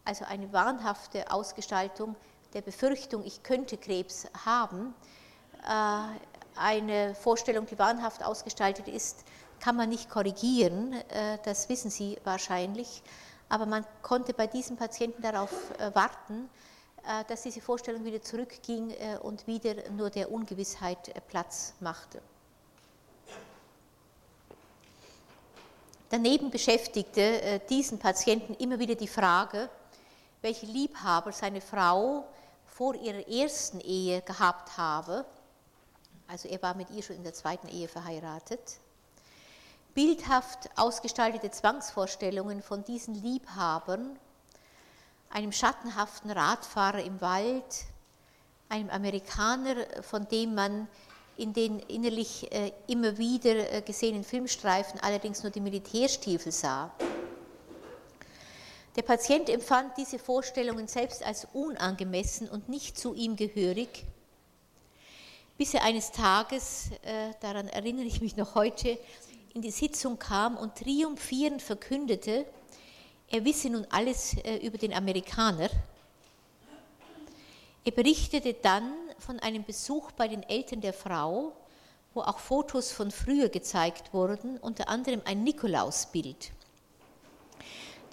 Also 0.04 0.26
eine 0.26 0.52
wahnhafte 0.52 1.32
Ausgestaltung 1.32 2.16
der 2.54 2.62
Befürchtung, 2.62 3.24
ich 3.24 3.44
könnte 3.44 3.78
Krebs 3.78 4.26
haben. 4.46 4.96
Eine 6.56 7.16
Vorstellung, 7.16 7.66
die 7.68 7.78
wahnhaft 7.78 8.24
ausgestaltet 8.24 8.88
ist, 8.88 9.26
kann 9.62 9.76
man 9.76 9.90
nicht 9.90 10.10
korrigieren, 10.10 10.94
äh, 10.94 11.38
das 11.44 11.70
wissen 11.70 11.92
Sie 11.92 12.18
wahrscheinlich, 12.24 13.04
aber 13.48 13.66
man 13.66 13.86
konnte 14.02 14.34
bei 14.34 14.48
diesem 14.48 14.76
Patienten 14.76 15.22
darauf 15.22 15.52
äh, 15.80 15.94
warten, 15.94 16.50
äh, 17.06 17.24
dass 17.26 17.44
diese 17.44 17.62
Vorstellung 17.62 18.04
wieder 18.04 18.22
zurückging 18.22 18.94
und 19.22 19.48
wieder 19.48 19.90
nur 19.92 20.10
der 20.10 20.32
Ungewissheit 20.32 21.14
Platz 21.28 21.74
machte. 21.80 22.22
Daneben 26.12 26.52
beschäftigte 26.52 27.62
diesen 27.70 27.98
Patienten 27.98 28.54
immer 28.56 28.78
wieder 28.78 28.96
die 28.96 29.08
Frage, 29.08 29.70
welche 30.42 30.66
Liebhaber 30.66 31.32
seine 31.32 31.62
Frau 31.62 32.28
vor 32.66 32.96
ihrer 32.96 33.28
ersten 33.28 33.80
Ehe 33.80 34.22
gehabt 34.22 34.78
habe. 34.78 35.26
Also 36.28 36.48
er 36.48 36.62
war 36.62 36.76
mit 36.76 36.90
ihr 36.92 37.02
schon 37.02 37.16
in 37.16 37.24
der 37.24 37.34
zweiten 37.34 37.68
Ehe 37.70 37.88
verheiratet 37.88 38.80
bildhaft 39.94 40.70
ausgestaltete 40.78 41.52
Zwangsvorstellungen 41.52 42.62
von 42.62 42.84
diesen 42.84 43.16
Liebhabern, 43.16 44.18
einem 45.30 45.52
schattenhaften 45.52 46.32
Radfahrer 46.32 47.04
im 47.04 47.20
Wald, 47.22 47.86
einem 48.70 48.90
Amerikaner, 48.90 49.76
von 50.02 50.28
dem 50.28 50.56
man 50.56 50.88
in 51.38 51.54
den 51.54 51.80
innerlich 51.80 52.52
äh, 52.52 52.72
immer 52.88 53.18
wieder 53.18 53.74
äh, 53.74 53.82
gesehenen 53.82 54.24
Filmstreifen 54.24 55.00
allerdings 55.00 55.44
nur 55.44 55.52
die 55.52 55.62
Militärstiefel 55.62 56.52
sah. 56.52 56.92
Der 58.96 59.04
Patient 59.04 59.50
empfand 59.50 59.98
diese 59.98 60.20
Vorstellungen 60.20 60.88
selbst 60.88 61.24
als 61.24 61.48
unangemessen 61.54 62.50
und 62.50 62.68
nicht 62.68 62.98
zu 62.98 63.14
ihm 63.14 63.38
gehörig, 63.38 64.06
bis 65.58 65.74
er 65.74 65.84
eines 65.84 66.12
Tages, 66.12 66.90
äh, 67.04 67.32
daran 67.40 67.68
erinnere 67.68 68.06
ich 68.06 68.22
mich 68.22 68.36
noch 68.36 68.56
heute, 68.56 68.98
in 69.54 69.62
die 69.62 69.72
Sitzung 69.72 70.18
kam 70.20 70.58
und 70.58 70.76
triumphierend 70.76 71.62
verkündete, 71.62 72.46
er 73.30 73.46
wisse 73.46 73.70
nun 73.70 73.88
alles 73.90 74.36
über 74.62 74.78
den 74.78 74.94
Amerikaner. 74.94 75.70
Er 77.84 77.92
berichtete 77.92 78.54
dann 78.54 78.94
von 79.22 79.40
einem 79.40 79.64
Besuch 79.64 80.12
bei 80.12 80.28
den 80.28 80.44
Eltern 80.44 80.82
der 80.82 80.94
Frau, 80.94 81.54
wo 82.14 82.22
auch 82.22 82.40
Fotos 82.40 82.92
von 82.92 83.12
früher 83.12 83.50
gezeigt 83.50 84.14
wurden, 84.14 84.58
unter 84.58 84.90
anderem 84.90 85.22
ein 85.26 85.44
Nikolausbild. 85.44 86.52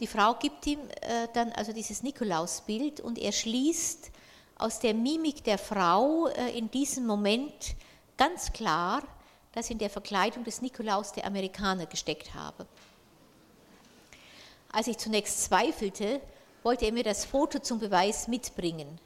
Die 0.00 0.06
Frau 0.06 0.34
gibt 0.34 0.66
ihm 0.66 0.78
äh, 1.00 1.26
dann 1.32 1.50
also 1.52 1.72
dieses 1.72 2.02
Nikolausbild 2.02 3.00
und 3.00 3.18
er 3.18 3.32
schließt 3.32 4.12
aus 4.56 4.78
der 4.78 4.94
Mimik 4.94 5.42
der 5.42 5.58
Frau 5.58 6.28
äh, 6.28 6.56
in 6.56 6.70
diesem 6.70 7.06
Moment 7.06 7.74
ganz 8.16 8.52
klar, 8.52 9.02
das 9.52 9.70
in 9.70 9.78
der 9.78 9.90
Verkleidung 9.90 10.44
des 10.44 10.62
Nikolaus 10.62 11.12
der 11.12 11.26
Amerikaner 11.26 11.86
gesteckt 11.86 12.34
habe. 12.34 12.66
Als 14.70 14.86
ich 14.86 14.98
zunächst 14.98 15.44
zweifelte, 15.44 16.20
wollte 16.62 16.86
er 16.86 16.92
mir 16.92 17.04
das 17.04 17.24
Foto 17.24 17.58
zum 17.58 17.80
Beweis 17.80 18.28
mitbringen. 18.28 19.00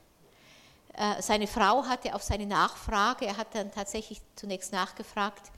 Äh, 0.94 1.22
seine 1.22 1.46
Frau 1.46 1.84
hatte 1.84 2.14
auf 2.14 2.22
seine 2.22 2.46
Nachfrage, 2.46 3.26
er 3.26 3.36
hat 3.36 3.54
dann 3.54 3.72
tatsächlich 3.72 4.20
zunächst 4.36 4.72
nachgefragt, 4.72 5.50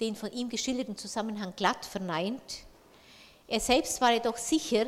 den 0.00 0.16
von 0.16 0.32
ihm 0.32 0.48
geschilderten 0.48 0.96
Zusammenhang 0.96 1.54
glatt 1.56 1.84
verneint. 1.84 2.64
Er 3.46 3.60
selbst 3.60 4.00
war 4.00 4.12
jedoch 4.12 4.36
sicher, 4.36 4.86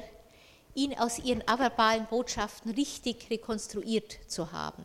ihn 0.74 0.98
aus 0.98 1.20
ihren 1.20 1.46
averbalen 1.46 2.06
Botschaften 2.06 2.72
richtig 2.72 3.30
rekonstruiert 3.30 4.18
zu 4.26 4.50
haben. 4.50 4.84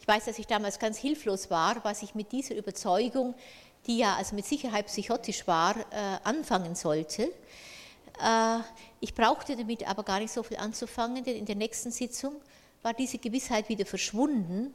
Ich 0.00 0.08
weiß, 0.08 0.24
dass 0.24 0.38
ich 0.38 0.46
damals 0.46 0.78
ganz 0.78 0.96
hilflos 0.96 1.50
war, 1.50 1.84
was 1.84 2.02
ich 2.02 2.14
mit 2.14 2.32
dieser 2.32 2.54
Überzeugung, 2.54 3.34
die 3.86 3.98
ja 3.98 4.16
also 4.16 4.34
mit 4.34 4.46
Sicherheit 4.46 4.86
psychotisch 4.86 5.46
war, 5.46 5.76
äh, 5.76 6.18
anfangen 6.24 6.74
sollte. 6.74 7.30
Ich 8.98 9.14
brauchte 9.14 9.54
damit 9.54 9.86
aber 9.86 10.02
gar 10.02 10.18
nicht 10.18 10.32
so 10.32 10.42
viel 10.42 10.56
anzufangen, 10.56 11.22
denn 11.22 11.36
in 11.36 11.46
der 11.46 11.54
nächsten 11.54 11.92
Sitzung 11.92 12.34
war 12.82 12.94
diese 12.94 13.18
Gewissheit 13.18 13.68
wieder 13.68 13.86
verschwunden. 13.86 14.74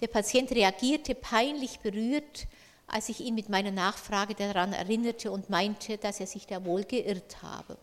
Der 0.00 0.08
Patient 0.08 0.50
reagierte 0.50 1.14
peinlich 1.14 1.80
berührt, 1.80 2.46
als 2.86 3.08
ich 3.08 3.20
ihn 3.20 3.34
mit 3.34 3.48
meiner 3.48 3.70
Nachfrage 3.70 4.34
daran 4.34 4.72
erinnerte 4.72 5.30
und 5.30 5.50
meinte, 5.50 5.98
dass 5.98 6.20
er 6.20 6.26
sich 6.26 6.46
da 6.46 6.64
wohl 6.64 6.84
geirrt 6.84 7.42
habe. 7.42 7.76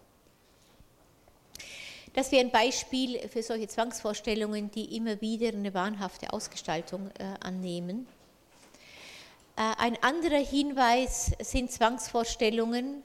Das 2.13 2.31
wäre 2.31 2.45
ein 2.45 2.51
Beispiel 2.51 3.27
für 3.27 3.41
solche 3.41 3.67
Zwangsvorstellungen, 3.67 4.69
die 4.69 4.95
immer 4.95 5.19
wieder 5.19 5.47
eine 5.47 5.73
wahnhafte 5.73 6.31
Ausgestaltung 6.31 7.09
äh, 7.17 7.23
annehmen. 7.39 8.05
Äh, 9.55 9.61
ein 9.79 9.97
anderer 10.03 10.43
Hinweis 10.43 11.31
sind 11.39 11.71
Zwangsvorstellungen, 11.71 13.01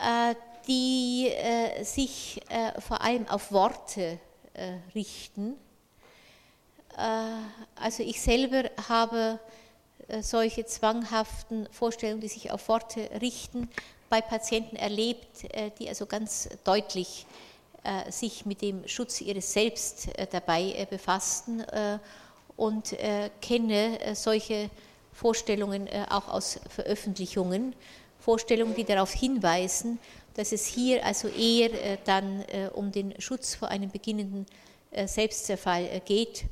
äh, 0.00 0.34
die 0.66 1.28
äh, 1.28 1.84
sich 1.84 2.40
äh, 2.48 2.80
vor 2.80 3.00
allem 3.00 3.28
auf 3.28 3.52
Worte 3.52 4.18
äh, 4.60 4.78
richten. 4.94 5.56
also 7.76 8.02
ich 8.02 8.20
selber 8.20 8.64
habe 8.88 9.38
solche 10.20 10.66
zwanghaften 10.66 11.68
Vorstellungen, 11.70 12.20
die 12.20 12.28
sich 12.28 12.50
auf 12.50 12.68
Worte 12.68 13.08
richten, 13.20 13.70
bei 14.10 14.20
Patienten 14.20 14.76
erlebt, 14.76 15.46
die 15.78 15.88
also 15.88 16.04
ganz 16.04 16.48
deutlich 16.64 17.26
äh, 17.82 18.12
sich 18.12 18.44
mit 18.44 18.60
dem 18.60 18.86
Schutz 18.86 19.22
ihres 19.22 19.54
Selbst 19.54 20.08
äh, 20.18 20.26
dabei 20.30 20.74
äh, 20.76 20.86
befassten 20.88 21.64
und 22.56 22.94
kenne 23.40 23.98
solche 24.12 24.68
Vorstellungen 25.14 25.88
auch 26.10 26.28
aus 26.28 26.60
Veröffentlichungen, 26.68 27.74
Vorstellungen, 28.18 28.74
die 28.74 28.84
darauf 28.84 29.12
hinweisen, 29.12 29.98
dass 30.34 30.52
es 30.52 30.66
hier 30.66 31.04
also 31.04 31.28
eher 31.28 31.96
dann 32.04 32.44
um 32.74 32.92
den 32.92 33.20
Schutz 33.20 33.54
vor 33.54 33.68
einem 33.68 33.90
beginnenden 33.90 34.46
Selbstzerfall 35.06 36.00
geht. 36.04 36.44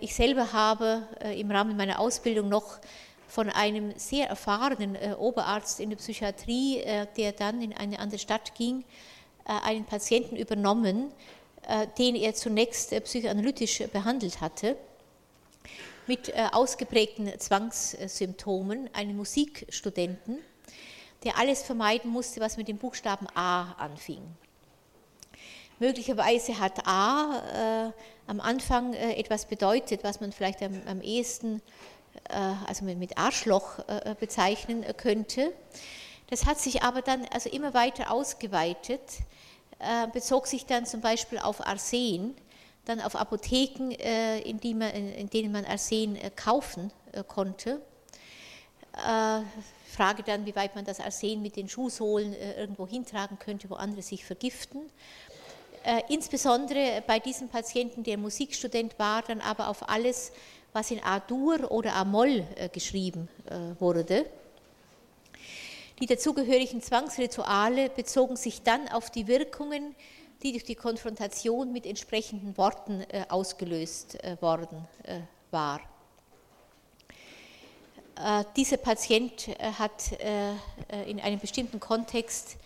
Ich 0.00 0.14
selber 0.14 0.52
habe 0.52 1.02
im 1.36 1.50
Rahmen 1.50 1.76
meiner 1.76 1.98
Ausbildung 1.98 2.48
noch 2.48 2.78
von 3.26 3.48
einem 3.48 3.92
sehr 3.96 4.28
erfahrenen 4.28 4.96
Oberarzt 5.14 5.80
in 5.80 5.90
der 5.90 5.96
Psychiatrie, 5.96 6.82
der 7.16 7.32
dann 7.32 7.62
in 7.62 7.72
eine 7.72 7.98
andere 7.98 8.18
Stadt 8.18 8.54
ging, 8.54 8.84
äh, 9.48 9.52
einen 9.62 9.84
Patienten 9.84 10.36
übernommen, 10.36 11.10
äh, 11.66 11.86
den 11.98 12.14
er 12.14 12.34
zunächst 12.34 12.92
äh, 12.92 13.00
psychoanalytisch 13.00 13.82
behandelt 13.92 14.40
hatte, 14.40 14.76
mit 16.06 16.32
ausgeprägten 16.52 17.38
Zwangssymptomen, 17.38 18.88
einen 18.94 19.14
Musikstudenten, 19.14 20.38
der 21.24 21.38
alles 21.38 21.62
vermeiden 21.62 22.10
musste, 22.10 22.40
was 22.40 22.56
mit 22.56 22.68
dem 22.68 22.78
Buchstaben 22.78 23.26
A 23.34 23.72
anfing. 23.72 24.22
Möglicherweise 25.78 26.58
hat 26.58 26.86
A 26.86 27.86
äh, 27.86 27.92
am 28.26 28.40
Anfang 28.40 28.94
äh, 28.94 29.14
etwas 29.14 29.46
bedeutet, 29.46 30.04
was 30.04 30.20
man 30.20 30.32
vielleicht 30.32 30.62
am, 30.62 30.80
am 30.86 31.00
ehesten 31.00 31.62
äh, 32.28 32.34
also 32.66 32.84
mit 32.84 33.16
Arschloch 33.16 33.78
bezeichnen 34.18 34.84
könnte. 34.96 35.52
Das 36.30 36.44
hat 36.44 36.58
sich 36.58 36.82
aber 36.82 37.00
dann 37.00 37.26
also 37.32 37.48
immer 37.48 37.72
weiter 37.72 38.10
ausgeweitet, 38.10 39.00
äh, 39.78 40.06
bezog 40.08 40.46
sich 40.46 40.66
dann 40.66 40.84
zum 40.84 41.00
Beispiel 41.00 41.38
auf 41.38 41.66
Arsen, 41.66 42.34
dann 42.84 43.00
auf 43.00 43.16
Apotheken, 43.16 43.92
äh, 43.92 44.40
in, 44.40 44.60
man, 44.78 44.90
in 44.90 45.30
denen 45.30 45.52
man 45.52 45.64
Arsen 45.64 46.16
äh, 46.16 46.30
kaufen 46.34 46.92
konnte. 47.26 47.80
Frage 49.90 50.22
dann, 50.22 50.46
wie 50.46 50.54
weit 50.54 50.74
man 50.74 50.84
das 50.84 51.00
Arsen 51.00 51.42
mit 51.42 51.56
den 51.56 51.68
Schuhsohlen 51.68 52.34
irgendwo 52.56 52.86
hintragen 52.86 53.38
könnte, 53.38 53.70
wo 53.70 53.74
andere 53.74 54.02
sich 54.02 54.24
vergiften. 54.24 54.82
Insbesondere 56.08 57.02
bei 57.06 57.18
diesem 57.18 57.48
Patienten, 57.48 58.02
der 58.02 58.18
Musikstudent 58.18 58.98
war, 58.98 59.22
dann 59.22 59.40
aber 59.40 59.68
auf 59.68 59.88
alles, 59.88 60.32
was 60.72 60.90
in 60.90 61.02
A-Dur 61.02 61.70
oder 61.70 61.94
A-Moll 61.94 62.44
geschrieben 62.72 63.28
wurde. 63.78 64.26
Die 66.00 66.06
dazugehörigen 66.06 66.80
Zwangsrituale 66.80 67.90
bezogen 67.90 68.36
sich 68.36 68.62
dann 68.62 68.88
auf 68.88 69.10
die 69.10 69.26
Wirkungen, 69.26 69.96
die 70.44 70.52
durch 70.52 70.62
die 70.62 70.76
Konfrontation 70.76 71.72
mit 71.72 71.86
entsprechenden 71.86 72.56
Worten 72.56 73.00
äh, 73.08 73.24
ausgelöst 73.28 74.22
äh, 74.22 74.40
worden 74.40 74.86
äh, 75.02 75.20
war. 75.50 75.80
Dieser 78.56 78.78
Patient 78.78 79.48
hat 79.78 80.12
in 81.06 81.20
einem 81.20 81.38
bestimmten 81.38 81.78
Kontext 81.78 82.56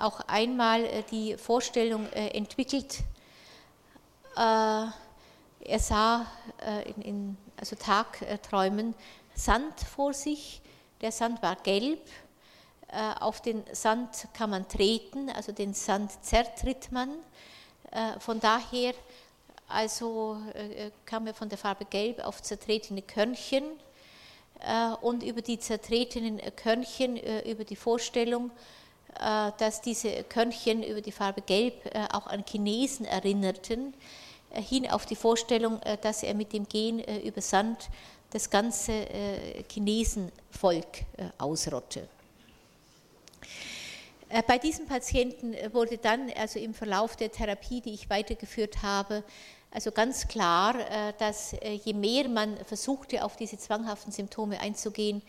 auch 0.00 0.20
einmal 0.26 1.02
die 1.10 1.36
Vorstellung 1.36 2.06
entwickelt, 2.12 2.98
er 4.34 4.92
sah 5.78 6.26
in, 7.02 7.38
also 7.56 7.74
Tagträumen 7.76 8.94
Sand 9.34 9.80
vor 9.80 10.12
sich, 10.14 10.60
der 11.00 11.12
Sand 11.12 11.42
war 11.42 11.56
gelb. 11.56 12.00
Äh, 12.88 13.20
auf 13.20 13.42
den 13.42 13.64
Sand 13.72 14.28
kann 14.32 14.50
man 14.50 14.68
treten, 14.68 15.28
also 15.30 15.52
den 15.52 15.74
Sand 15.74 16.12
zertritt 16.24 16.90
man. 16.92 17.10
Äh, 17.90 18.18
von 18.20 18.40
daher 18.40 18.94
also 19.68 20.38
äh, 20.54 20.90
kam 21.04 21.26
er 21.26 21.34
von 21.34 21.48
der 21.48 21.58
Farbe 21.58 21.84
Gelb 21.84 22.20
auf 22.20 22.42
zertretene 22.42 23.02
Körnchen 23.02 23.64
und 25.00 25.22
über 25.22 25.42
die 25.42 25.58
zertretenen 25.58 26.40
Körnchen, 26.56 27.16
über 27.44 27.64
die 27.64 27.76
Vorstellung, 27.76 28.50
dass 29.58 29.80
diese 29.82 30.24
Körnchen 30.24 30.82
über 30.82 31.00
die 31.00 31.12
Farbe 31.12 31.42
Gelb 31.42 31.74
auch 32.12 32.26
an 32.26 32.44
Chinesen 32.46 33.06
erinnerten, 33.06 33.94
hin 34.50 34.90
auf 34.90 35.06
die 35.06 35.16
Vorstellung, 35.16 35.80
dass 36.00 36.22
er 36.22 36.34
mit 36.34 36.52
dem 36.52 36.68
Gen 36.68 37.00
über 37.22 37.40
Sand 37.40 37.88
das 38.30 38.50
ganze 38.50 39.06
Chinesenvolk 39.70 41.04
ausrotte. 41.38 42.08
Äh, 44.28 44.42
bei 44.42 44.58
diesem 44.58 44.86
Patienten 44.86 45.54
äh, 45.54 45.72
wurde 45.72 45.98
dann, 45.98 46.30
also 46.36 46.58
im 46.58 46.74
Verlauf 46.74 47.16
der 47.16 47.30
Therapie, 47.30 47.80
die 47.80 47.94
ich 47.94 48.10
weitergeführt 48.10 48.82
habe, 48.82 49.22
also 49.76 49.92
ganz 49.92 50.26
klar, 50.26 50.74
äh, 50.74 51.12
dass 51.18 51.54
je 51.84 51.92
mehr 51.92 52.30
man 52.30 52.56
versuchte, 52.64 53.22
auf 53.22 53.36
diese 53.36 53.58
zwanghaften 53.58 54.10
Symptome 54.10 54.58
einzugehen, 54.58 55.22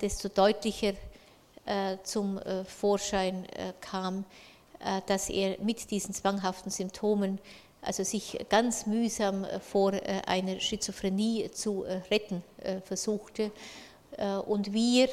desto 0.00 0.28
deutlicher 0.30 0.94
zum 2.02 2.40
Vorschein 2.64 3.46
kam, 3.82 4.24
dass 5.06 5.28
er 5.28 5.58
mit 5.60 5.90
diesen 5.90 6.14
zwanghaften 6.14 6.70
Symptomen 6.70 7.38
also 7.82 8.02
sich 8.02 8.46
ganz 8.48 8.86
mühsam 8.86 9.46
vor 9.60 9.92
einer 10.24 10.58
Schizophrenie 10.58 11.50
zu 11.50 11.84
retten 12.10 12.42
versuchte. 12.86 13.52
Und 14.46 14.72
wir 14.72 15.10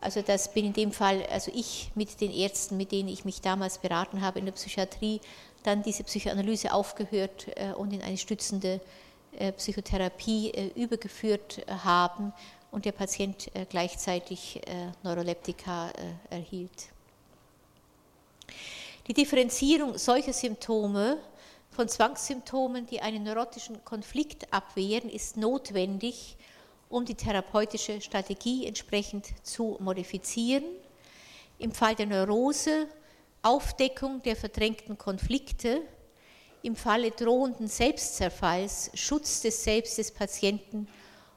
also 0.00 0.22
das 0.22 0.52
bin 0.52 0.66
in 0.66 0.72
dem 0.72 0.92
Fall, 0.92 1.24
also 1.26 1.50
ich 1.52 1.90
mit 1.94 2.20
den 2.20 2.32
Ärzten, 2.32 2.76
mit 2.76 2.92
denen 2.92 3.08
ich 3.08 3.24
mich 3.24 3.40
damals 3.40 3.78
beraten 3.78 4.20
habe 4.20 4.38
in 4.38 4.44
der 4.44 4.52
Psychiatrie, 4.52 5.20
dann 5.62 5.82
diese 5.82 6.04
Psychoanalyse 6.04 6.72
aufgehört 6.72 7.46
äh, 7.56 7.72
und 7.72 7.92
in 7.92 8.02
eine 8.02 8.16
stützende 8.16 8.80
äh, 9.38 9.52
Psychotherapie 9.52 10.50
äh, 10.50 10.68
übergeführt 10.74 11.64
haben 11.84 12.32
und 12.70 12.84
der 12.84 12.92
Patient 12.92 13.50
gleichzeitig 13.70 14.60
Neuroleptika 15.02 15.90
erhielt. 16.28 16.90
Die 19.06 19.14
Differenzierung 19.14 19.96
solcher 19.96 20.34
Symptome 20.34 21.16
von 21.70 21.88
Zwangssymptomen, 21.88 22.84
die 22.84 23.00
einen 23.00 23.22
neurotischen 23.22 23.82
Konflikt 23.86 24.52
abwehren, 24.52 25.08
ist 25.08 25.38
notwendig, 25.38 26.36
um 26.90 27.06
die 27.06 27.14
therapeutische 27.14 28.02
Strategie 28.02 28.66
entsprechend 28.66 29.28
zu 29.42 29.78
modifizieren. 29.80 30.64
Im 31.58 31.72
Fall 31.72 31.94
der 31.94 32.04
Neurose 32.06 32.86
Aufdeckung 33.42 34.22
der 34.22 34.36
verdrängten 34.36 34.98
Konflikte, 34.98 35.82
im 36.62 36.74
Falle 36.74 37.12
drohenden 37.12 37.68
Selbstzerfalls 37.68 38.90
Schutz 38.94 39.40
des 39.40 39.62
Selbst 39.62 39.98
des 39.98 40.10
Patienten, 40.10 40.88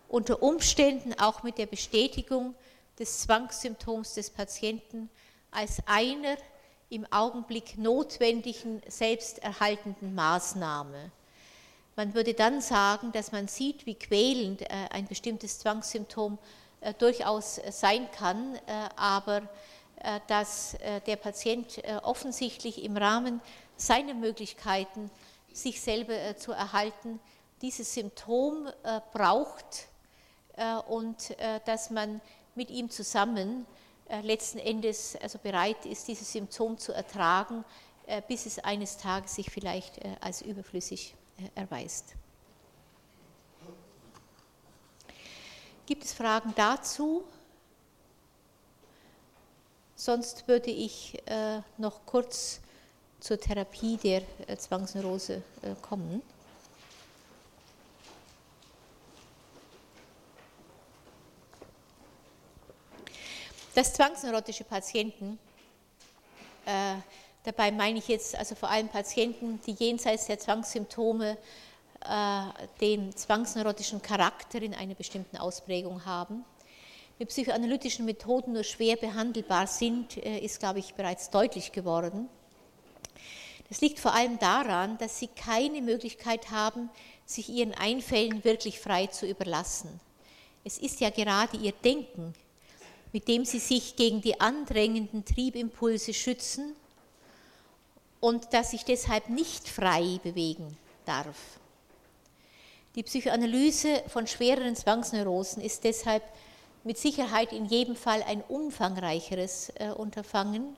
unter 0.07 0.41
Umständen 0.41 1.13
auch 1.19 1.43
mit 1.43 1.57
der 1.57 1.67
Bestätigung 1.67 2.55
des 2.99 3.21
Zwangssymptoms 3.21 4.15
des 4.15 4.29
Patienten 4.29 5.09
als 5.51 5.77
einer 5.85 6.37
im 6.89 7.05
Augenblick 7.11 7.77
notwendigen 7.77 8.81
selbsterhaltenden 8.87 10.13
Maßnahme. 10.13 11.11
Man 11.95 12.13
würde 12.13 12.33
dann 12.33 12.61
sagen, 12.61 13.11
dass 13.11 13.31
man 13.31 13.47
sieht, 13.47 13.85
wie 13.85 13.95
quälend 13.95 14.61
äh, 14.61 14.67
ein 14.91 15.07
bestimmtes 15.07 15.59
Zwangssymptom 15.59 16.37
äh, 16.81 16.93
durchaus 16.93 17.57
äh, 17.57 17.71
sein 17.71 18.09
kann, 18.11 18.57
aber 18.95 19.43
dass 20.27 20.75
der 21.05 21.15
Patient 21.15 21.81
offensichtlich 22.03 22.83
im 22.83 22.97
Rahmen 22.97 23.41
seiner 23.75 24.13
Möglichkeiten, 24.13 25.11
sich 25.53 25.81
selber 25.81 26.37
zu 26.37 26.51
erhalten, 26.51 27.19
dieses 27.61 27.93
Symptom 27.93 28.69
braucht 29.13 29.87
und 30.87 31.35
dass 31.65 31.89
man 31.89 32.21
mit 32.55 32.69
ihm 32.69 32.89
zusammen 32.89 33.65
letzten 34.23 34.59
Endes 34.59 35.15
also 35.21 35.39
bereit 35.39 35.85
ist, 35.85 36.07
dieses 36.07 36.31
Symptom 36.31 36.77
zu 36.77 36.91
ertragen, 36.93 37.63
bis 38.27 38.45
es 38.45 38.59
eines 38.59 38.97
Tages 38.97 39.35
sich 39.35 39.49
vielleicht 39.49 39.99
als 40.21 40.41
überflüssig 40.41 41.15
erweist. 41.55 42.15
Gibt 45.85 46.03
es 46.03 46.13
Fragen 46.13 46.53
dazu? 46.55 47.23
Sonst 50.03 50.47
würde 50.47 50.71
ich 50.71 51.21
äh, 51.27 51.61
noch 51.77 52.07
kurz 52.07 52.59
zur 53.19 53.39
Therapie 53.39 53.97
der 53.97 54.23
äh, 54.47 54.57
Zwangsneurose 54.57 55.43
äh, 55.61 55.75
kommen. 55.79 56.23
Dass 63.75 63.93
zwangsneurotische 63.93 64.63
Patienten, 64.63 65.37
äh, 66.65 66.95
dabei 67.43 67.71
meine 67.71 67.99
ich 67.99 68.07
jetzt 68.07 68.35
also 68.35 68.55
vor 68.55 68.71
allem 68.71 68.89
Patienten, 68.89 69.61
die 69.67 69.73
jenseits 69.73 70.25
der 70.25 70.39
Zwangssymptome 70.39 71.37
äh, 72.09 72.41
den 72.79 73.15
zwangsneurotischen 73.15 74.01
Charakter 74.01 74.63
in 74.63 74.73
einer 74.73 74.95
bestimmten 74.95 75.37
Ausprägung 75.37 76.03
haben, 76.05 76.43
psychoanalytischen 77.25 78.05
Methoden 78.05 78.53
nur 78.53 78.63
schwer 78.63 78.95
behandelbar 78.95 79.67
sind, 79.67 80.17
äh, 80.17 80.39
ist, 80.39 80.59
glaube 80.59 80.79
ich, 80.79 80.93
bereits 80.93 81.29
deutlich 81.29 81.71
geworden. 81.71 82.29
Das 83.69 83.81
liegt 83.81 83.99
vor 83.99 84.13
allem 84.13 84.37
daran, 84.39 84.97
dass 84.97 85.19
sie 85.19 85.27
keine 85.27 85.81
Möglichkeit 85.81 86.51
haben, 86.51 86.89
sich 87.25 87.49
ihren 87.49 87.73
Einfällen 87.73 88.43
wirklich 88.43 88.79
frei 88.79 89.07
zu 89.07 89.25
überlassen. 89.25 89.99
Es 90.63 90.77
ist 90.77 90.99
ja 90.99 91.09
gerade 91.09 91.57
ihr 91.57 91.71
Denken, 91.71 92.33
mit 93.13 93.27
dem 93.27 93.45
sie 93.45 93.59
sich 93.59 93.95
gegen 93.95 94.21
die 94.21 94.39
andrängenden 94.39 95.25
Triebimpulse 95.25 96.13
schützen 96.13 96.75
und 98.19 98.53
das 98.53 98.71
sich 98.71 98.83
deshalb 98.83 99.29
nicht 99.29 99.67
frei 99.67 100.19
bewegen 100.21 100.77
darf. 101.05 101.37
Die 102.95 103.03
Psychoanalyse 103.03 104.03
von 104.07 104.27
schwereren 104.27 104.75
Zwangsneurosen 104.75 105.63
ist 105.63 105.83
deshalb 105.83 106.23
mit 106.83 106.97
Sicherheit 106.97 107.53
in 107.53 107.65
jedem 107.65 107.95
Fall 107.95 108.23
ein 108.23 108.43
umfangreicheres 108.47 109.71
äh, 109.75 109.89
Unterfangen, 109.89 110.75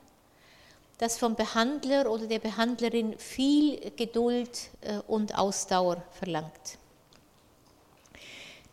das 0.97 1.18
vom 1.18 1.36
Behandler 1.36 2.12
oder 2.12 2.28
der 2.28 2.39
Behandlerin 2.39 3.18
viel 3.18 3.91
Geduld 3.95 4.70
äh, 4.82 4.99
und 5.08 5.38
Ausdauer 5.38 6.04
verlangt. 6.12 6.78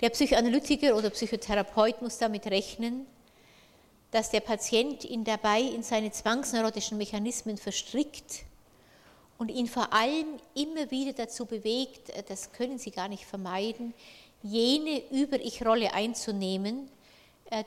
Der 0.00 0.10
Psychoanalytiker 0.10 0.96
oder 0.96 1.10
Psychotherapeut 1.10 2.02
muss 2.02 2.18
damit 2.18 2.46
rechnen, 2.46 3.06
dass 4.10 4.30
der 4.30 4.40
Patient 4.40 5.04
ihn 5.04 5.24
dabei 5.24 5.60
in 5.60 5.82
seine 5.82 6.10
zwangsneurotischen 6.10 6.98
Mechanismen 6.98 7.58
verstrickt 7.58 8.44
und 9.38 9.50
ihn 9.50 9.68
vor 9.68 9.92
allem 9.92 10.38
immer 10.54 10.90
wieder 10.90 11.12
dazu 11.12 11.46
bewegt, 11.46 12.10
äh, 12.10 12.22
das 12.26 12.52
können 12.52 12.78
Sie 12.78 12.90
gar 12.90 13.08
nicht 13.08 13.24
vermeiden, 13.24 13.94
jene 14.42 15.02
Über-Ich-Rolle 15.10 15.92
einzunehmen, 15.92 16.88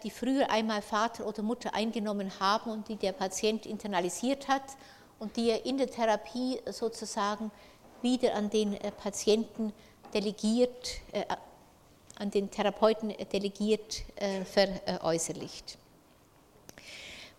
die 0.04 0.12
früher 0.12 0.50
einmal 0.50 0.82
Vater 0.82 1.28
oder 1.28 1.44
Mutter 1.44 1.74
eingenommen 1.74 2.32
haben 2.40 2.72
und 2.72 2.88
die 2.88 2.96
der 2.96 3.12
Patient 3.12 3.66
internalisiert 3.66 4.48
hat 4.48 4.64
und 5.20 5.36
die 5.36 5.50
er 5.50 5.66
in 5.66 5.78
der 5.78 5.90
Therapie 5.90 6.60
sozusagen 6.72 7.52
wieder 8.02 8.36
an 8.36 8.50
den 8.50 8.74
äh, 8.74 8.92
Patienten 8.92 9.74
delegiert, 10.14 11.02
äh, 11.12 11.26
an 12.20 12.30
den 12.30 12.52
Therapeuten 12.52 13.12
delegiert 13.32 14.04
veräußerlicht. 14.46 15.80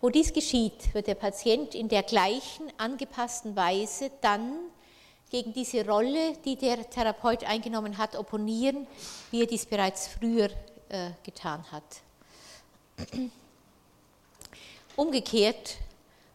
Wo 0.01 0.09
dies 0.09 0.33
geschieht, 0.33 0.93
wird 0.93 1.07
der 1.07 1.15
Patient 1.15 1.73
in 1.73 1.87
der 1.87 2.03
gleichen 2.03 2.73
angepassten 2.77 3.55
Weise 3.55 4.11
dann 4.19 4.51
gegen 5.29 5.53
diese 5.53 5.87
Rolle, 5.87 6.33
die 6.43 6.57
der 6.57 6.89
Therapeut 6.89 7.45
eingenommen 7.45 7.97
hat, 7.97 8.17
opponieren, 8.17 8.85
wie 9.31 9.43
er 9.43 9.47
dies 9.47 9.65
bereits 9.65 10.09
früher 10.09 10.49
getan 11.23 11.63
hat. 11.71 12.01
Umgekehrt 14.95 15.77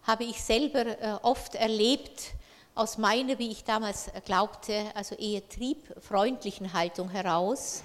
habe 0.02 0.24
ich 0.24 0.42
selber 0.42 0.86
äh, 0.86 1.18
oft 1.22 1.54
erlebt, 1.54 2.32
aus 2.74 2.98
meiner, 2.98 3.38
wie 3.38 3.50
ich 3.50 3.64
damals 3.64 4.10
glaubte, 4.24 4.84
also 4.94 5.14
eher 5.14 5.46
triebfreundlichen 5.48 6.72
Haltung 6.72 7.10
heraus, 7.10 7.82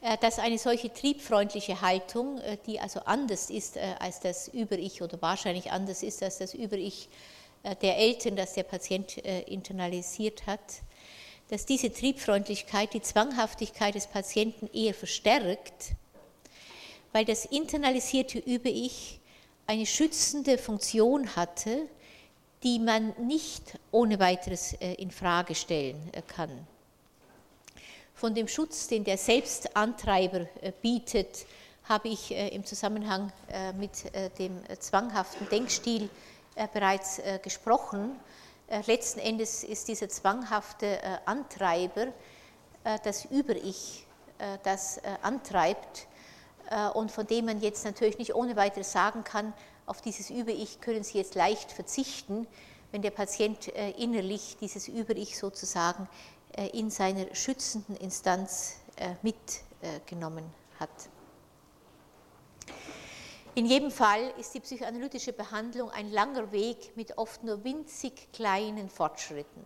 äh, 0.00 0.16
dass 0.18 0.38
eine 0.38 0.58
solche 0.58 0.92
triebfreundliche 0.92 1.80
Haltung, 1.80 2.38
äh, 2.38 2.56
die 2.66 2.80
also 2.80 3.00
anders 3.00 3.50
ist 3.50 3.78
als 3.78 4.20
das 4.20 4.48
Über-Ich 4.48 5.02
oder 5.02 5.20
wahrscheinlich 5.22 5.72
anders 5.72 6.02
ist 6.02 6.22
als 6.22 6.38
das 6.38 6.54
Über-Ich 6.54 7.08
der 7.82 7.98
Eltern, 7.98 8.36
das 8.36 8.54
der 8.54 8.62
Patient 8.62 9.18
internalisiert 9.18 10.46
hat, 10.46 10.60
dass 11.50 11.66
diese 11.66 11.92
Triebfreundlichkeit 11.92 12.94
die 12.94 13.02
Zwanghaftigkeit 13.02 13.94
des 13.94 14.06
Patienten 14.06 14.66
eher 14.72 14.94
verstärkt 14.94 15.94
weil 17.12 17.24
das 17.24 17.44
internalisierte 17.44 18.38
Über-Ich 18.38 19.20
eine 19.66 19.86
schützende 19.86 20.58
Funktion 20.58 21.36
hatte, 21.36 21.88
die 22.62 22.78
man 22.78 23.14
nicht 23.18 23.78
ohne 23.90 24.18
weiteres 24.18 24.74
äh, 24.74 24.94
in 24.94 25.10
Frage 25.10 25.54
stellen 25.54 26.10
äh, 26.12 26.22
kann. 26.22 26.66
Von 28.14 28.34
dem 28.34 28.48
Schutz, 28.48 28.88
den 28.88 29.04
der 29.04 29.16
Selbstantreiber 29.16 30.46
äh, 30.60 30.72
bietet, 30.82 31.46
habe 31.84 32.08
ich 32.08 32.30
im 32.30 32.64
Zusammenhang 32.64 33.32
mit 33.76 33.90
dem 34.38 34.60
zwanghaften 34.78 35.48
Denkstil 35.48 36.08
bereits 36.72 37.20
gesprochen. 37.42 38.14
Letzten 38.86 39.18
Endes 39.18 39.64
ist 39.64 39.88
dieser 39.88 40.08
zwanghafte 40.08 41.00
Antreiber 41.26 42.12
das 43.02 43.24
Über-Ich, 43.24 44.06
das 44.62 45.00
antreibt 45.22 46.06
und 46.94 47.10
von 47.10 47.26
dem 47.26 47.46
man 47.46 47.60
jetzt 47.60 47.84
natürlich 47.84 48.18
nicht 48.18 48.34
ohne 48.34 48.54
weiteres 48.54 48.92
sagen 48.92 49.24
kann, 49.24 49.52
auf 49.86 50.00
dieses 50.00 50.30
Über-Ich 50.30 50.80
können 50.80 51.02
Sie 51.02 51.18
jetzt 51.18 51.34
leicht 51.34 51.72
verzichten, 51.72 52.46
wenn 52.92 53.02
der 53.02 53.10
Patient 53.10 53.74
äh, 53.74 53.90
innerlich 53.90 54.56
dieses 54.60 54.86
Über-Ich 54.86 55.36
sozusagen 55.36 56.08
äh, 56.52 56.68
in 56.68 56.90
seiner 56.90 57.34
schützenden 57.34 57.96
Instanz 57.96 58.76
mitgenommen 59.22 60.44
hat. 60.78 60.90
In 63.54 63.64
jedem 63.64 63.90
Fall 63.90 64.32
ist 64.38 64.52
die 64.52 64.60
psychoanalytische 64.60 65.32
Behandlung 65.32 65.90
ein 65.90 66.10
langer 66.10 66.52
Weg 66.52 66.94
mit 66.96 67.16
oft 67.16 67.42
nur 67.42 67.64
winzig 67.64 68.30
kleinen 68.32 68.90
Fortschritten. 68.90 69.62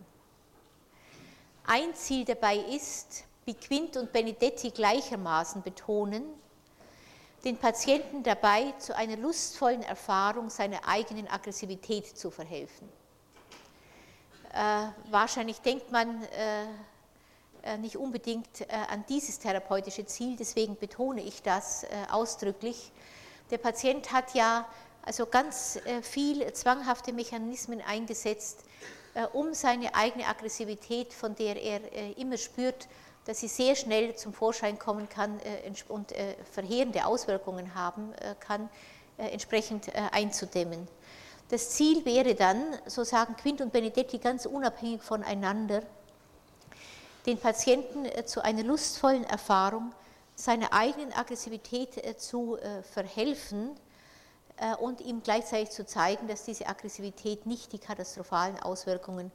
Ein 1.65 1.93
Ziel 1.95 2.23
dabei 2.23 2.57
ist, 2.57 3.25
wie 3.43 3.55
Quint 3.55 3.97
und 3.97 4.13
Benedetti 4.13 4.71
gleichermaßen 4.71 5.63
betonen, 5.63 6.23
den 7.45 7.57
Patienten 7.57 8.23
dabei 8.23 8.73
zu 8.79 8.95
einer 8.95 9.17
lustvollen 9.17 9.83
Erfahrung 9.83 10.49
seiner 10.49 10.87
eigenen 10.87 11.27
Aggressivität 11.27 12.17
zu 12.17 12.31
verhelfen. 12.31 12.89
Äh, 14.51 14.87
wahrscheinlich 15.11 15.61
denkt 15.61 15.91
man 15.91 16.23
äh, 16.23 16.63
äh 17.63 17.77
nicht 17.77 17.97
unbedingt 17.97 18.61
äh, 18.61 18.65
an 18.89 19.05
dieses 19.07 19.37
therapeutische 19.37 20.05
Ziel, 20.07 20.35
deswegen 20.35 20.75
betone 20.75 21.21
ich 21.21 21.43
das 21.43 21.83
äh, 21.83 21.87
ausdrücklich. 22.09 22.91
Der 23.51 23.59
Patient 23.59 24.11
hat 24.11 24.33
ja 24.33 24.67
also 25.03 25.27
ganz 25.27 25.75
äh, 25.85 26.01
viel 26.01 26.51
zwanghafte 26.53 27.13
Mechanismen 27.13 27.79
eingesetzt, 27.81 28.63
um 29.31 29.53
seine 29.53 29.95
eigene 29.95 30.27
Aggressivität, 30.27 31.13
von 31.13 31.35
der 31.35 31.55
er 31.55 32.17
immer 32.17 32.37
spürt, 32.37 32.89
dass 33.25 33.39
sie 33.39 33.47
sehr 33.47 33.75
schnell 33.75 34.15
zum 34.15 34.33
Vorschein 34.33 34.79
kommen 34.79 35.09
kann 35.09 35.39
äh, 35.39 35.71
und 35.89 36.11
äh, 36.11 36.35
verheerende 36.51 37.05
Auswirkungen 37.05 37.75
haben 37.75 38.13
äh, 38.13 38.35
kann, 38.39 38.69
entsprechend 39.17 39.95
einzudämmen. 40.11 40.89
Das 41.47 41.69
Ziel 41.69 42.03
wäre 42.03 42.35
dann, 42.35 42.61
so 42.85 43.05
sagen 43.05 43.37
Quint 43.37 43.61
und 43.61 43.71
Benedetti 43.71 44.17
ganz 44.17 44.45
unabhängig 44.45 45.01
voneinander, 45.01 45.83
den 47.25 47.37
Patienten 47.37 48.07
zu 48.27 48.43
einer 48.43 48.63
lustvollen 48.63 49.23
Erfahrung 49.23 49.93
seiner 50.35 50.73
eigenen 50.73 51.13
Aggressivität 51.13 52.19
zu 52.19 52.57
verhelfen 52.91 53.71
und 54.81 54.99
ihm 54.99 55.23
gleichzeitig 55.23 55.69
zu 55.69 55.85
zeigen, 55.85 56.27
dass 56.27 56.43
diese 56.43 56.67
Aggressivität 56.67 57.45
nicht 57.45 57.71
die 57.71 57.79
katastrophalen 57.79 58.59
Auswirkungen 58.59 59.31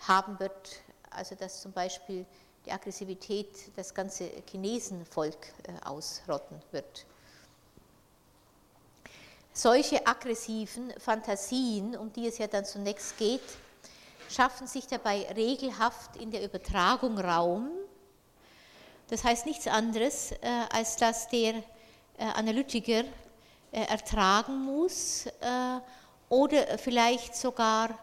haben 0.00 0.38
wird, 0.40 0.82
also 1.08 1.36
dass 1.36 1.62
zum 1.62 1.72
Beispiel 1.72 2.26
die 2.66 2.72
Aggressivität 2.72 3.48
das 3.76 3.92
ganze 3.92 4.30
Chinesenvolk 4.50 5.48
äh, 5.64 5.84
ausrotten 5.84 6.60
wird. 6.70 7.06
Solche 9.52 10.06
aggressiven 10.06 10.92
Fantasien, 10.98 11.96
um 11.96 12.12
die 12.12 12.26
es 12.26 12.38
ja 12.38 12.46
dann 12.46 12.64
zunächst 12.64 13.18
geht, 13.18 13.42
schaffen 14.30 14.66
sich 14.66 14.86
dabei 14.86 15.26
regelhaft 15.36 16.16
in 16.16 16.30
der 16.30 16.42
Übertragung 16.42 17.18
Raum. 17.18 17.68
Das 19.08 19.24
heißt 19.24 19.44
nichts 19.44 19.66
anderes, 19.66 20.32
äh, 20.32 20.36
als 20.72 20.96
dass 20.96 21.28
der 21.28 21.54
äh, 21.54 21.62
Analytiker 22.34 23.04
ertragen 23.74 24.66
muss 24.66 25.24
oder 26.28 26.76
vielleicht 26.76 27.34
sogar 27.34 27.98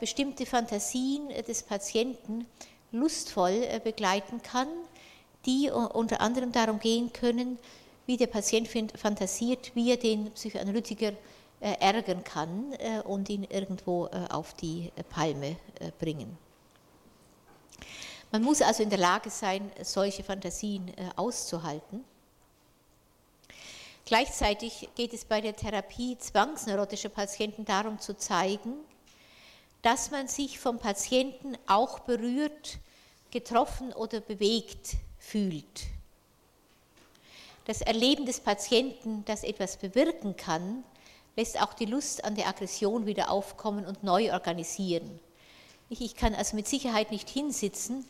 bestimmte 0.00 0.46
Fantasien 0.46 1.28
des 1.46 1.62
Patienten 1.62 2.46
lustvoll 2.92 3.66
begleiten 3.82 4.42
kann, 4.42 4.68
die 5.44 5.70
unter 5.70 6.20
anderem 6.20 6.52
darum 6.52 6.78
gehen 6.78 7.12
können, 7.12 7.58
wie 8.06 8.16
der 8.16 8.26
Patient 8.26 8.68
fantasiert, 8.96 9.72
wie 9.74 9.90
er 9.90 9.96
den 9.96 10.30
Psychoanalytiker 10.32 11.12
ärgern 11.60 12.22
kann 12.24 12.74
und 13.04 13.28
ihn 13.28 13.44
irgendwo 13.44 14.06
auf 14.06 14.54
die 14.54 14.92
Palme 15.10 15.56
bringen. 15.98 16.36
Man 18.32 18.42
muss 18.42 18.60
also 18.60 18.82
in 18.82 18.90
der 18.90 18.98
Lage 18.98 19.30
sein, 19.30 19.70
solche 19.82 20.24
Fantasien 20.24 20.88
äh, 20.88 21.08
auszuhalten. 21.14 22.04
Gleichzeitig 24.04 24.88
geht 24.94 25.12
es 25.12 25.24
bei 25.24 25.40
der 25.40 25.54
Therapie 25.54 26.18
zwangsneurotischer 26.18 27.08
Patienten 27.08 27.64
darum 27.64 27.98
zu 27.98 28.16
zeigen, 28.16 28.74
dass 29.86 30.10
man 30.10 30.26
sich 30.26 30.58
vom 30.58 30.80
Patienten 30.80 31.56
auch 31.68 32.00
berührt, 32.00 32.78
getroffen 33.30 33.92
oder 33.92 34.18
bewegt 34.18 34.96
fühlt. 35.16 35.84
Das 37.66 37.82
Erleben 37.82 38.26
des 38.26 38.40
Patienten, 38.40 39.24
das 39.26 39.44
etwas 39.44 39.76
bewirken 39.76 40.36
kann, 40.36 40.82
lässt 41.36 41.62
auch 41.62 41.72
die 41.72 41.84
Lust 41.84 42.24
an 42.24 42.34
der 42.34 42.48
Aggression 42.48 43.06
wieder 43.06 43.30
aufkommen 43.30 43.86
und 43.86 44.02
neu 44.02 44.32
organisieren. 44.32 45.20
Ich 45.88 46.16
kann 46.16 46.34
also 46.34 46.56
mit 46.56 46.66
Sicherheit 46.66 47.12
nicht 47.12 47.30
hinsitzen 47.30 48.04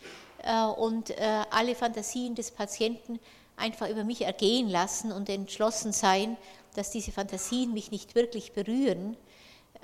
äh, 0.45 0.65
und 0.65 1.11
äh, 1.11 1.43
alle 1.51 1.75
Fantasien 1.75 2.35
des 2.35 2.53
Patienten 2.53 3.21
einfach 3.59 3.91
über 3.91 4.03
mich 4.03 4.23
ergehen 4.23 4.71
lassen 4.71 5.13
und 5.13 5.29
entschlossen 5.29 5.93
sein, 5.93 6.39
dass 6.75 6.91
diese 6.91 7.13
Fantasien 7.13 7.75
mich 7.75 7.91
nicht 7.91 8.15
wirklich 8.15 8.53
berühren. 8.53 9.15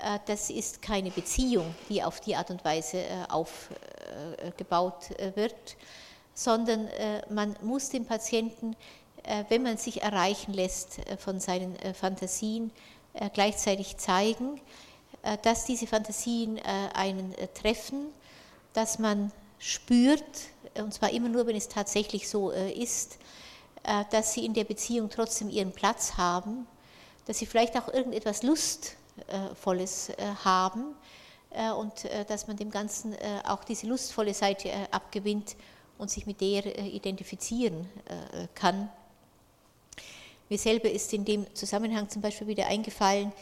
Äh, 0.03 0.19
das 0.27 0.51
ist 0.51 0.83
keine 0.83 1.11
Beziehung, 1.11 1.75
die 1.89 2.03
auf 2.03 2.21
die 2.21 2.37
Art 2.37 2.51
und 2.51 2.65
Weise 2.65 3.05
aufgebaut 3.29 5.11
wird, 5.35 5.77
sondern 6.35 6.89
man 7.31 7.57
muss 7.63 7.89
dem 7.89 8.05
Patienten, 8.05 8.77
wenn 9.49 9.63
man 9.63 9.79
sich 9.79 10.03
erreichen 10.03 10.53
lässt 10.53 11.01
von 11.19 11.41
seinen 11.41 11.77
Fantasien, 11.95 12.71
gleichzeitig 13.33 13.97
zeigen, 13.97 14.61
äh, 15.23 15.39
dass 15.43 15.65
diese 15.65 15.87
Fantasien 15.87 16.59
äh, 16.59 16.63
einen 16.95 17.33
äh, 17.35 17.47
treffen, 17.49 18.09
dass 18.73 18.99
man 18.99 19.33
spürt, 19.59 20.25
und 20.75 20.93
zwar 20.93 21.11
immer 21.11 21.29
nur, 21.29 21.47
wenn 21.47 21.57
es 21.57 21.69
tatsächlich 21.69 22.29
so 22.29 22.51
ist, 22.51 23.19
dass 24.11 24.33
sie 24.33 24.45
in 24.45 24.55
der 24.55 24.65
Beziehung 24.65 25.11
trotzdem 25.11 25.51
ihren 25.51 25.71
Platz 25.71 26.15
haben, 26.17 26.67
dass 27.27 27.39
sie 27.39 27.47
vielleicht 27.47 27.77
auch 27.77 27.87
irgendetwas 27.93 28.43
Lustvolles 29.31 30.13
haben 30.45 30.95
und 31.79 32.09
dass 32.29 32.47
man 32.47 32.57
dem 32.57 32.71
Ganzen 32.71 33.15
auch 33.45 33.63
diese 33.65 33.87
lustvolle 33.87 34.33
Seite 34.33 34.71
abgewinnt 34.91 35.57
und 35.99 36.11
sich 36.11 36.27
mit 36.27 36.41
der 36.41 36.79
identifizieren 36.79 37.87
kann. 38.55 38.89
Mir 40.49 40.59
selber 40.59 40.91
ist 40.91 41.13
in 41.13 41.25
dem 41.25 41.47
Zusammenhang 41.55 42.09
zum 42.09 42.23
Beispiel 42.23 42.47
wieder 42.47 42.67
eingefallen, 42.67 43.33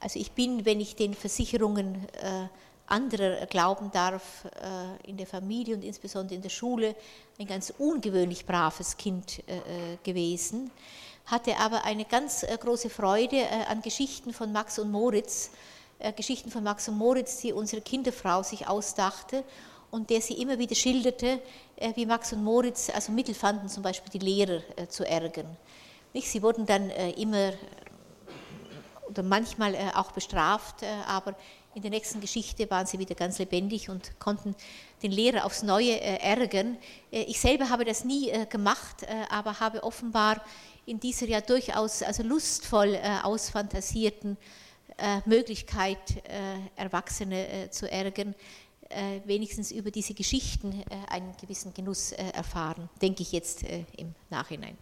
also 0.00 0.18
ich 0.18 0.32
bin, 0.32 0.64
wenn 0.64 0.80
ich 0.80 0.94
den 0.94 1.14
Versicherungen 1.14 1.96
äh, 2.22 2.46
anderer 2.86 3.46
glauben 3.46 3.90
darf, 3.90 4.44
äh, 4.44 5.08
in 5.10 5.16
der 5.16 5.26
Familie 5.26 5.74
und 5.74 5.82
insbesondere 5.82 6.36
in 6.36 6.42
der 6.42 6.48
Schule 6.48 6.94
ein 7.38 7.46
ganz 7.46 7.72
ungewöhnlich 7.78 8.46
braves 8.46 8.96
Kind 8.96 9.40
äh, 9.40 9.96
gewesen, 10.02 10.70
hatte 11.30 11.56
aber 11.58 11.84
eine 11.84 12.04
ganz 12.04 12.44
große 12.60 12.90
Freude 12.90 13.46
an 13.68 13.82
Geschichten 13.82 14.32
von 14.32 14.52
Max 14.52 14.78
und 14.78 14.90
Moritz, 14.90 15.50
Geschichten 16.16 16.50
von 16.50 16.64
Max 16.64 16.88
und 16.88 16.96
Moritz, 16.96 17.38
die 17.38 17.52
unsere 17.52 17.82
Kinderfrau 17.82 18.42
sich 18.42 18.66
ausdachte 18.68 19.44
und 19.90 20.10
der 20.10 20.20
sie 20.20 20.34
immer 20.34 20.58
wieder 20.58 20.74
schilderte, 20.74 21.40
wie 21.94 22.06
Max 22.06 22.32
und 22.32 22.42
Moritz 22.44 22.90
also 22.90 23.12
Mittel 23.12 23.34
fanden, 23.34 23.68
zum 23.68 23.82
Beispiel 23.82 24.10
die 24.10 24.24
Lehrer 24.24 24.62
zu 24.88 25.06
ärgern. 25.06 25.56
Sie 26.14 26.42
wurden 26.42 26.66
dann 26.66 26.90
immer 26.90 27.52
oder 29.08 29.22
manchmal 29.22 29.74
äh, 29.74 29.90
auch 29.94 30.12
bestraft, 30.12 30.82
äh, 30.82 30.86
aber 31.06 31.34
in 31.74 31.82
der 31.82 31.90
nächsten 31.90 32.20
Geschichte 32.20 32.68
waren 32.70 32.86
sie 32.86 32.98
wieder 32.98 33.14
ganz 33.14 33.38
lebendig 33.38 33.88
und 33.88 34.18
konnten 34.18 34.54
den 35.02 35.12
Lehrer 35.12 35.44
aufs 35.44 35.62
Neue 35.62 36.00
äh, 36.00 36.16
ärgern. 36.16 36.76
Ich 37.10 37.40
selber 37.40 37.68
habe 37.68 37.84
das 37.84 38.04
nie 38.04 38.32
gemacht, 38.48 39.06
aber 39.30 39.60
habe 39.60 39.84
offenbar 39.84 40.42
in 40.88 41.00
dieser 41.00 41.26
ja 41.26 41.40
durchaus 41.40 42.02
also 42.02 42.22
lustvoll 42.22 42.96
ausfantasierten 43.22 44.36
Möglichkeit, 45.26 45.98
Erwachsene 46.74 47.68
zu 47.70 47.90
ärgern, 47.90 48.34
wenigstens 49.24 49.70
über 49.70 49.90
diese 49.90 50.14
Geschichten 50.14 50.82
einen 51.08 51.36
gewissen 51.40 51.72
Genuss 51.72 52.12
erfahren, 52.12 52.88
denke 53.00 53.22
ich 53.22 53.32
jetzt 53.32 53.62
im 53.96 54.14
Nachhinein 54.30 54.76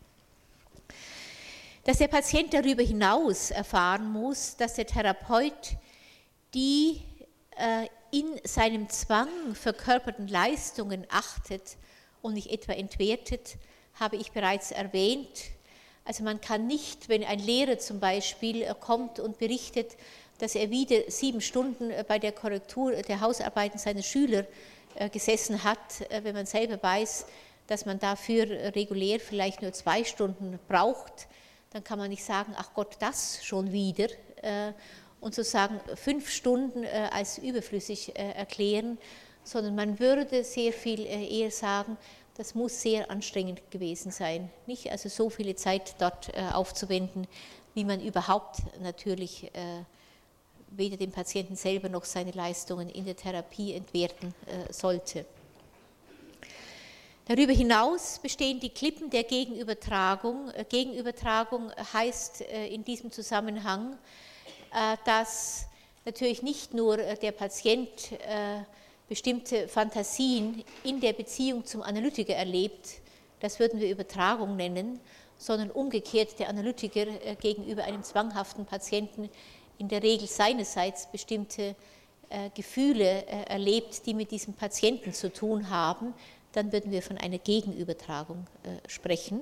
dass 1.87 1.99
der 1.99 2.09
Patient 2.09 2.53
darüber 2.53 2.83
hinaus 2.83 3.53
erfahren 3.53 4.11
muss, 4.11 4.57
dass 4.57 4.75
der 4.75 4.89
Therapeut 4.89 5.77
die 6.53 7.01
äh, 7.57 7.87
in 8.11 8.41
seinem 8.43 8.89
Zwang 8.89 9.55
verkörperten 9.55 10.27
Leistungen 10.27 11.07
achtet 11.09 11.77
und 12.23 12.35
nicht 12.35 12.51
etwa 12.51 12.73
entwertet, 12.73 13.57
habe 13.95 14.17
ich 14.17 14.33
bereits 14.33 14.73
erwähnt. 14.73 15.45
Also 16.07 16.25
man 16.25 16.41
kann 16.41 16.67
nicht, 16.67 17.09
wenn 17.09 17.25
ein 17.25 17.41
Lehrer 17.41 17.79
zum 17.79 18.01
Beispiel 18.01 18.63
äh, 18.63 18.75
kommt 18.79 19.21
und 19.21 19.39
berichtet, 19.39 19.97
dass 20.39 20.55
er 20.55 20.71
wieder 20.71 21.11
sieben 21.11 21.41
Stunden 21.41 21.91
äh, 21.91 22.05
bei 22.07 22.19
der 22.19 22.33
Korrektur 22.33 22.93
der 22.93 23.21
Hausarbeiten 23.21 23.79
seiner 23.79 24.03
Schüler 24.03 24.47
gesessen 25.13 25.63
hat, 25.63 26.09
wenn 26.23 26.35
man 26.35 26.47
selber 26.47 26.83
weiß, 26.83 27.27
dass 27.67 27.85
man 27.85 27.99
dafür 27.99 28.47
regulär 28.75 29.21
vielleicht 29.21 29.61
nur 29.61 29.75
zwei 29.75 30.05
Stunden 30.05 30.59
braucht, 30.69 31.29
dann 31.71 31.85
kann 31.85 31.99
man 31.99 32.09
nicht 32.09 32.25
sagen, 32.25 32.55
ach 32.57 32.73
Gott, 32.75 32.97
das 33.01 33.45
schon 33.45 33.73
wieder 33.73 34.07
äh, 34.43 34.73
und 35.21 35.35
sozusagen 35.35 35.81
fünf 35.95 36.31
Stunden 36.31 36.85
äh, 36.85 37.09
als 37.13 37.39
überflüssig 37.39 38.17
äh, 38.17 38.33
erklären, 38.33 38.99
sondern 39.45 39.75
man 39.75 39.99
würde 39.99 40.45
sehr 40.45 40.73
viel 40.73 41.05
eher 41.07 41.51
sagen, 41.51 41.97
das 42.37 42.55
muss 42.55 42.83
sehr 42.83 43.11
anstrengend 43.11 43.71
gewesen 43.71 44.11
sein, 44.11 44.51
nicht? 44.67 44.91
Also 44.91 45.09
so 45.09 45.31
viele 45.31 45.57
Zeit 45.57 45.97
dort 45.99 46.37
aufzuwenden, 46.53 47.27
wie 47.75 47.85
man 47.85 48.01
überhaupt 48.01 48.59
natürlich 48.81 49.51
weder 50.71 50.97
dem 50.97 51.13
Patienten 51.13 51.57
selber 51.57 51.89
noch 51.89 52.05
seine 52.05 52.33
Leistungen 52.33 52.91
in 52.91 53.05
der 53.05 53.17
Therapie 53.17 53.73
entwerten 53.73 54.35
sollte. 54.71 55.25
Darüber 57.29 57.53
hinaus 57.53 58.21
bestehen 58.21 58.61
die 58.61 58.69
Klippen 58.69 59.11
der 59.11 59.25
Gegenübertragung. 59.25 60.49
Äh, 60.51 60.65
Gegenübertragung 60.65 61.73
heißt 61.93 62.43
äh, 62.43 62.69
in 62.69 62.85
diesem 62.85 63.11
Zusammenhang, 63.11 63.99
äh, 64.73 64.97
dass 65.05 65.67
natürlich 66.05 66.43
nicht 66.43 66.73
nur 66.73 66.97
der 66.97 67.33
Patient 67.33 67.91
bestimmte 69.09 69.69
Fantasien 69.69 70.65
in 70.83 71.01
der 71.01 71.13
Beziehung 71.13 71.65
zum 71.65 71.83
Analytiker 71.83 72.35
erlebt, 72.35 73.01
das 73.41 73.61
würden 73.61 73.81
wir 73.81 73.91
Übertragung 73.91 74.57
nennen, 74.57 75.01
sondern 75.39 75.71
umgekehrt 75.71 76.39
der 76.39 76.49
Analytiker 76.49 77.05
gegenüber 77.41 77.85
einem 77.85 78.03
zwanghaften 78.03 78.65
Patienten 78.65 79.29
in 79.79 79.89
der 79.89 80.03
Regel 80.03 80.27
seinerseits 80.27 81.07
bestimmte 81.13 81.77
Gefühle 82.55 83.27
erlebt, 83.27 84.07
die 84.07 84.15
mit 84.15 84.31
diesem 84.31 84.55
Patienten 84.55 85.13
zu 85.13 85.31
tun 85.31 85.69
haben, 85.69 86.15
dann 86.57 86.73
würden 86.73 86.91
wir 86.91 87.03
von 87.03 87.19
einer 87.19 87.39
Gegenübertragung 87.39 88.47
äh, 88.63 88.89
sprechen. 88.89 89.41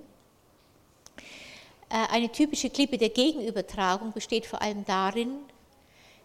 Äh, 1.89 2.07
eine 2.11 2.31
typische 2.31 2.71
Klippe 2.71 2.99
der 2.99 3.11
Gegenübertragung 3.11 4.13
besteht 4.13 4.47
vor 4.47 4.61
allem 4.61 4.85
darin, 4.85 5.37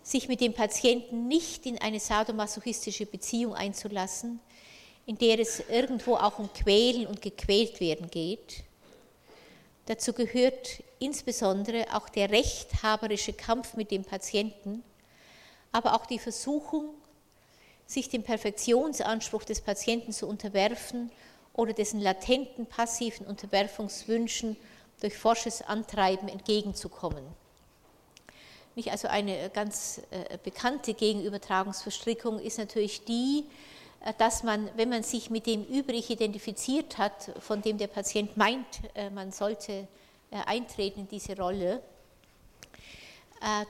sich 0.04 0.28
mit 0.28 0.42
dem 0.42 0.54
Patienten 0.54 1.28
nicht 1.28 1.66
in 1.66 1.80
eine 1.80 2.00
sadomasochistische 2.00 3.06
Beziehung 3.06 3.54
einzulassen, 3.54 4.40
in 5.06 5.18
der 5.18 5.40
es 5.40 5.62
irgendwo 5.70 6.16
auch 6.16 6.40
um 6.40 6.52
Quälen 6.54 7.08
und 7.08 7.22
gequält 7.22 7.80
werden 7.80 8.10
geht. 8.10 8.64
Dazu 9.88 10.14
gehört 10.14 10.84
insbesondere 11.00 11.88
auch 11.96 12.10
der 12.10 12.30
rechthaberische 12.30 13.34
Kampf 13.34 13.76
mit 13.76 13.90
dem 13.90 14.04
Patienten, 14.04 14.84
aber 15.72 15.96
auch 15.96 16.06
die 16.06 16.20
Versuchung, 16.20 16.94
sich 17.88 18.08
dem 18.08 18.22
Perfektionsanspruch 18.22 19.44
des 19.44 19.62
Patienten 19.62 20.14
zu 20.14 20.28
unterwerfen 20.28 21.12
oder 21.54 21.74
dessen 21.74 22.00
latenten 22.00 22.68
passiven 22.68 23.26
Unterwerfungswünschen 23.26 24.58
durch 25.02 25.18
forsches 25.18 25.64
Antreiben 25.64 26.28
entgegenzukommen. 26.28 27.24
Nicht 28.76 28.92
also 28.92 29.08
eine 29.08 29.50
ganz 29.50 30.02
äh, 30.12 30.38
bekannte 30.44 30.94
Gegenübertragungsverstrickung 30.94 32.40
ist 32.40 32.60
natürlich 32.60 33.04
die, 33.04 33.46
äh, 34.06 34.14
dass 34.18 34.44
man, 34.44 34.70
wenn 34.76 34.90
man 34.90 35.04
sich 35.04 35.30
mit 35.30 35.48
dem 35.48 35.66
übrig 35.66 36.10
identifiziert 36.10 36.98
hat, 36.98 37.32
von 37.40 37.62
dem 37.62 37.78
der 37.78 37.88
Patient 37.88 38.38
meint, 38.38 38.66
äh, 38.96 39.10
man 39.10 39.32
sollte 39.32 39.88
eintreten 40.46 41.00
in 41.00 41.08
diese 41.08 41.36
Rolle, 41.36 41.82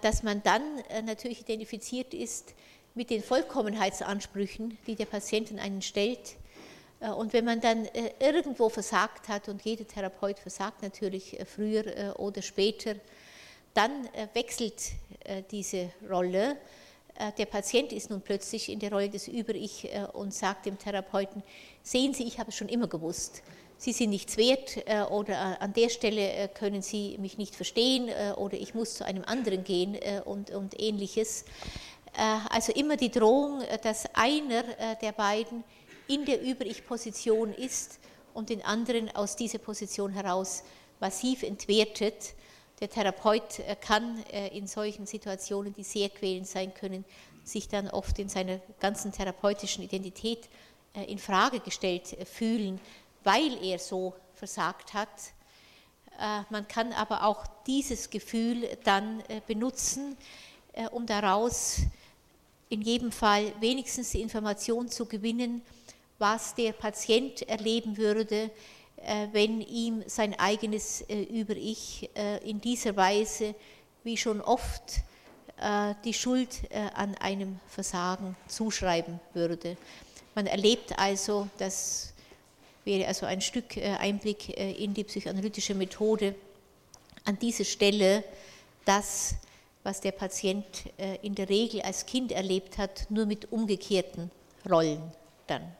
dass 0.01 0.23
man 0.23 0.43
dann 0.43 0.61
natürlich 1.05 1.39
identifiziert 1.39 2.13
ist 2.13 2.53
mit 2.95 3.09
den 3.09 3.23
Vollkommenheitsansprüchen, 3.23 4.77
die 4.85 4.95
der 4.95 5.05
Patient 5.05 5.51
an 5.51 5.59
einen 5.59 5.81
stellt. 5.81 6.35
Und 7.15 7.31
wenn 7.31 7.45
man 7.45 7.61
dann 7.61 7.87
irgendwo 8.19 8.67
versagt 8.67 9.29
hat, 9.29 9.47
und 9.47 9.63
jeder 9.63 9.87
Therapeut 9.87 10.37
versagt 10.37 10.81
natürlich 10.81 11.37
früher 11.45 12.19
oder 12.19 12.41
später, 12.41 12.95
dann 13.79 14.09
wechselt 14.33 14.91
diese 15.51 15.91
Rolle 16.09 16.57
äh, 17.19 17.33
der 17.33 17.45
Patient 17.45 17.91
ist 17.91 18.09
nun 18.09 18.21
plötzlich 18.21 18.69
in 18.69 18.79
der 18.79 18.91
Rolle 18.91 19.09
des 19.09 19.27
Über-Ich 19.27 19.93
äh, 19.93 20.07
und 20.13 20.33
sagt 20.33 20.65
dem 20.65 20.79
Therapeuten, 20.79 21.43
sehen 21.83 22.13
Sie, 22.13 22.23
ich 22.23 22.39
habe 22.39 22.49
es 22.49 22.55
schon 22.55 22.69
immer 22.69 22.87
gewusst. 22.87 23.43
Sie 23.77 23.91
sind 23.91 24.09
nichts 24.09 24.37
wert 24.37 24.77
äh, 24.87 25.01
oder 25.03 25.61
an 25.61 25.73
der 25.73 25.89
Stelle 25.89 26.49
können 26.53 26.81
Sie 26.81 27.17
mich 27.17 27.37
nicht 27.37 27.55
verstehen 27.55 28.09
oder 28.35 28.57
ich 28.57 28.73
muss 28.73 28.95
zu 28.95 29.05
einem 29.05 29.23
anderen 29.23 29.63
gehen 29.63 29.97
und, 30.25 30.51
und 30.51 30.79
ähnliches. 30.81 31.45
Also 32.49 32.73
immer 32.73 32.97
die 32.97 33.11
Drohung, 33.11 33.61
dass 33.83 34.03
einer 34.15 34.63
der 35.01 35.11
beiden 35.13 35.63
in 36.07 36.25
der 36.25 36.41
Über-Ich-Position 36.41 37.53
ist 37.53 37.99
und 38.33 38.49
den 38.49 38.61
anderen 38.63 39.15
aus 39.15 39.37
dieser 39.37 39.59
Position 39.59 40.11
heraus 40.11 40.63
massiv 40.99 41.43
entwertet 41.43 42.33
der 42.79 42.89
Therapeut 42.89 43.59
äh, 43.59 43.75
kann 43.75 44.23
äh, 44.31 44.55
in 44.57 44.67
solchen 44.67 45.05
Situationen, 45.05 45.73
die 45.73 45.83
sehr 45.83 46.09
quälend 46.09 46.47
sein 46.47 46.73
können, 46.73 47.05
sich 47.43 47.67
dann 47.67 47.89
oft 47.89 48.17
in 48.19 48.29
seiner 48.29 48.59
ganzen 48.79 49.11
therapeutischen 49.11 49.83
Identität 49.83 50.49
äh, 50.93 51.03
in 51.05 51.19
Frage 51.19 51.59
gestellt 51.59 52.15
fühlen, 52.31 52.79
weil 53.23 53.63
er 53.63 53.79
so 53.79 54.13
versagt 54.33 54.93
hat. 54.93 55.09
Man 56.49 56.67
kann 56.67 56.91
aber 56.91 57.23
auch 57.23 57.45
dieses 57.65 58.09
Gefühl 58.09 58.67
dann 58.83 59.23
benutzen, 59.47 60.17
um 60.91 61.05
daraus 61.05 61.77
in 62.67 62.81
jedem 62.81 63.13
Fall 63.13 63.53
wenigstens 63.61 64.11
die 64.11 64.21
Information 64.21 64.89
zu 64.89 65.05
gewinnen, 65.05 65.61
was 66.17 66.55
der 66.55 66.73
Patient 66.73 67.41
erleben 67.47 67.95
würde, 67.95 68.51
wenn 69.31 69.61
ihm 69.61 70.03
sein 70.07 70.37
eigenes 70.39 71.01
äh, 71.01 71.23
Über-Ich 71.23 72.09
äh, 72.15 72.37
in 72.49 72.61
dieser 72.61 72.95
Weise, 72.95 73.55
wie 74.03 74.17
schon 74.17 74.41
oft, 74.41 75.01
die 76.05 76.13
Schuld 76.13 76.61
an 76.93 77.15
einem 77.15 77.59
Versagen 77.67 78.37
zuschreiben 78.47 79.19
würde. 79.33 79.75
Man 80.33 80.47
erlebt 80.47 80.97
also, 80.97 81.49
das 81.57 82.13
wäre 82.85 83.05
also 83.09 83.25
ein 83.25 83.41
Stück 83.41 83.77
Einblick 83.77 84.57
in 84.57 84.93
die 84.93 85.03
psychoanalytische 85.03 85.75
Methode, 85.75 86.33
an 87.25 87.37
dieser 87.39 87.65
Stelle 87.65 88.23
das, 88.85 89.35
was 89.83 89.99
der 89.99 90.13
Patient 90.13 90.65
in 91.23 91.35
der 91.35 91.49
Regel 91.49 91.81
als 91.81 92.05
Kind 92.05 92.31
erlebt 92.31 92.77
hat, 92.77 93.11
nur 93.11 93.25
mit 93.25 93.51
umgekehrten 93.51 94.31
Rollen 94.69 95.11
dann. 95.45 95.75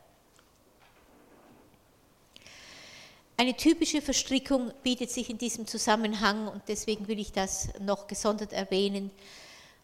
Eine 3.40 3.56
typische 3.56 4.02
Verstrickung 4.02 4.74
bietet 4.84 5.12
sich 5.12 5.30
in 5.30 5.38
diesem 5.38 5.66
Zusammenhang, 5.66 6.50
und 6.50 6.62
deswegen 6.68 7.08
will 7.08 7.20
ich 7.20 7.32
das 7.32 7.70
noch 7.80 8.08
gesondert 8.08 8.52
erwähnen, 8.52 9.12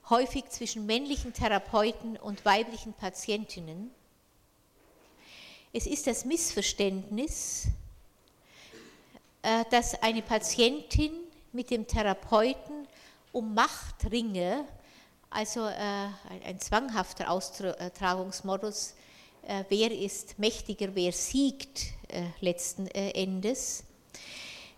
häufig 0.10 0.50
zwischen 0.50 0.86
männlichen 0.86 1.32
Therapeuten 1.32 2.18
und 2.18 2.44
weiblichen 2.44 2.92
Patientinnen. 2.92 3.92
Es 5.72 5.88
ist 5.88 6.06
das 6.06 6.26
Missverständnis, 6.26 7.68
äh, 9.42 9.64
dass 9.72 10.04
eine 10.04 10.22
Patientin 10.22 11.14
mit 11.54 11.70
dem 11.70 11.88
Therapeuten 11.88 12.90
um 13.32 13.54
Macht 13.54 14.12
ringe, 14.12 14.66
also 15.30 15.66
äh, 15.66 16.10
ein 16.44 16.60
zwanghafter 16.60 17.32
Austragungsmodus, 17.32 18.96
wer 19.70 19.92
ist 19.92 20.40
mächtiger, 20.40 20.90
wer 20.94 21.12
siegt 21.12 21.86
äh, 22.08 22.24
letzten 22.42 22.88
äh, 22.88 23.12
Endes, 23.12 23.84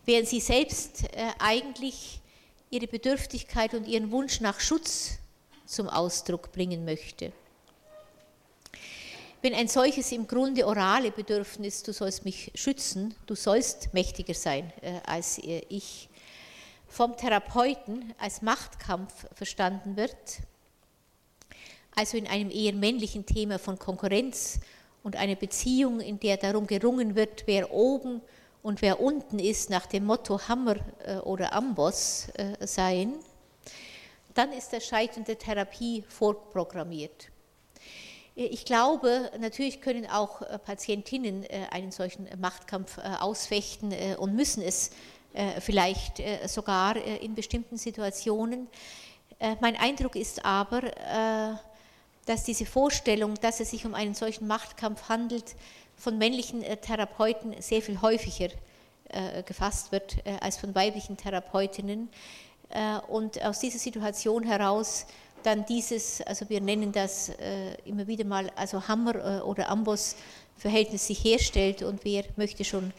während 0.06 0.28
sie 0.28 0.40
selbst 0.40 1.04
eigentlich 1.40 2.22
ihre 2.70 2.88
Bedürftigkeit 2.88 3.74
und 3.74 3.88
ihren 3.88 4.12
Wunsch 4.12 4.40
nach 4.40 4.60
Schutz 4.60 5.18
zum 5.66 5.90
Ausdruck 5.90 6.52
bringen 6.52 6.86
möchte. 6.86 7.34
Wenn 9.42 9.54
ein 9.54 9.68
solches 9.68 10.12
im 10.14 10.26
Grunde 10.26 10.66
orale 10.66 11.12
Bedürfnis, 11.12 11.84
du 11.84 11.92
sollst 11.92 12.24
mich 12.24 12.52
schützen, 12.56 13.16
du 13.26 13.36
sollst 13.36 13.94
mächtiger 13.94 14.34
sein 14.34 14.72
als 15.06 15.40
ich, 15.40 16.10
vom 16.88 17.18
Therapeuten 17.18 18.14
als 18.18 18.42
Machtkampf 18.42 19.28
verstanden 19.34 19.98
wird, 19.98 20.40
also 21.98 22.16
in 22.16 22.28
einem 22.28 22.52
eher 22.52 22.74
männlichen 22.74 23.26
Thema 23.26 23.58
von 23.58 23.80
Konkurrenz 23.80 24.60
und 25.02 25.16
einer 25.16 25.36
Beziehung, 25.36 26.00
in 26.00 26.20
der 26.20 26.38
darum 26.38 26.68
gerungen 26.68 27.16
wird, 27.16 27.48
wer 27.48 27.74
oben 27.74 28.22
und 28.62 28.84
wer 28.84 29.02
unten 29.02 29.40
ist, 29.40 29.72
nach 29.72 29.88
dem 29.88 30.06
Motto 30.06 30.40
Hammer 30.48 30.76
äh, 31.04 31.16
oder 31.18 31.54
Amboss 31.54 32.28
äh, 32.36 32.68
sein, 32.68 33.16
dann 34.36 34.54
ist 34.54 34.74
das 34.74 34.86
Scheitern 34.86 35.24
der 35.24 35.40
Therapie 35.40 36.04
vorprogrammiert. 36.08 37.30
Ich 38.36 38.66
glaube, 38.66 39.32
natürlich 39.40 39.82
können 39.82 40.06
auch 40.06 40.44
äh, 40.44 40.60
Patientinnen 40.60 41.48
einen 41.72 41.92
solchen 41.92 42.28
Machtkampf 42.40 43.00
ausfechten 43.00 43.92
und 44.18 44.36
müssen 44.36 44.62
es 44.62 44.92
vielleicht 45.60 46.22
sogar 46.46 46.96
in 46.96 47.34
bestimmten 47.34 47.78
Situationen. 47.78 48.68
Mein 49.60 49.76
Eindruck 49.76 50.16
ist 50.16 50.46
aber, 50.46 50.82
dass 52.28 52.44
diese 52.44 52.66
Vorstellung, 52.66 53.36
dass 53.42 53.60
es 53.60 53.72
sich 53.72 53.86
um 53.86 53.96
einen 53.96 54.14
solchen 54.14 54.48
Machtkampf 54.48 55.10
handelt, 55.10 55.56
von 55.98 56.18
männlichen 56.18 56.62
äh, 56.62 56.78
Therapeuten 56.78 57.60
sehr 57.60 57.82
viel 57.82 58.02
häufiger 58.02 58.50
äh, 59.10 59.42
gefasst 59.44 59.92
wird 59.92 60.18
äh, 60.26 60.38
als 60.42 60.58
von 60.58 60.76
weiblichen 60.76 61.18
Therapeutinnen. 61.18 62.10
Und 63.08 63.42
aus 63.46 63.62
dieser 63.62 63.80
Situation 63.80 64.44
heraus 64.44 65.06
dann 65.42 65.66
dieses, 65.66 66.22
also 66.24 66.50
wir 66.50 66.60
nennen 66.60 66.92
das 66.92 67.32
immer 67.86 68.08
wieder 68.08 68.26
mal, 68.26 68.52
also 68.58 68.90
Hammer 68.90 69.46
oder 69.46 69.70
Amboss-Verhältnis 69.70 71.08
sich 71.08 71.24
herstellt 71.24 71.82
und 71.82 72.04
wer 72.04 72.26
möchte 72.36 72.66
schon 72.66 72.92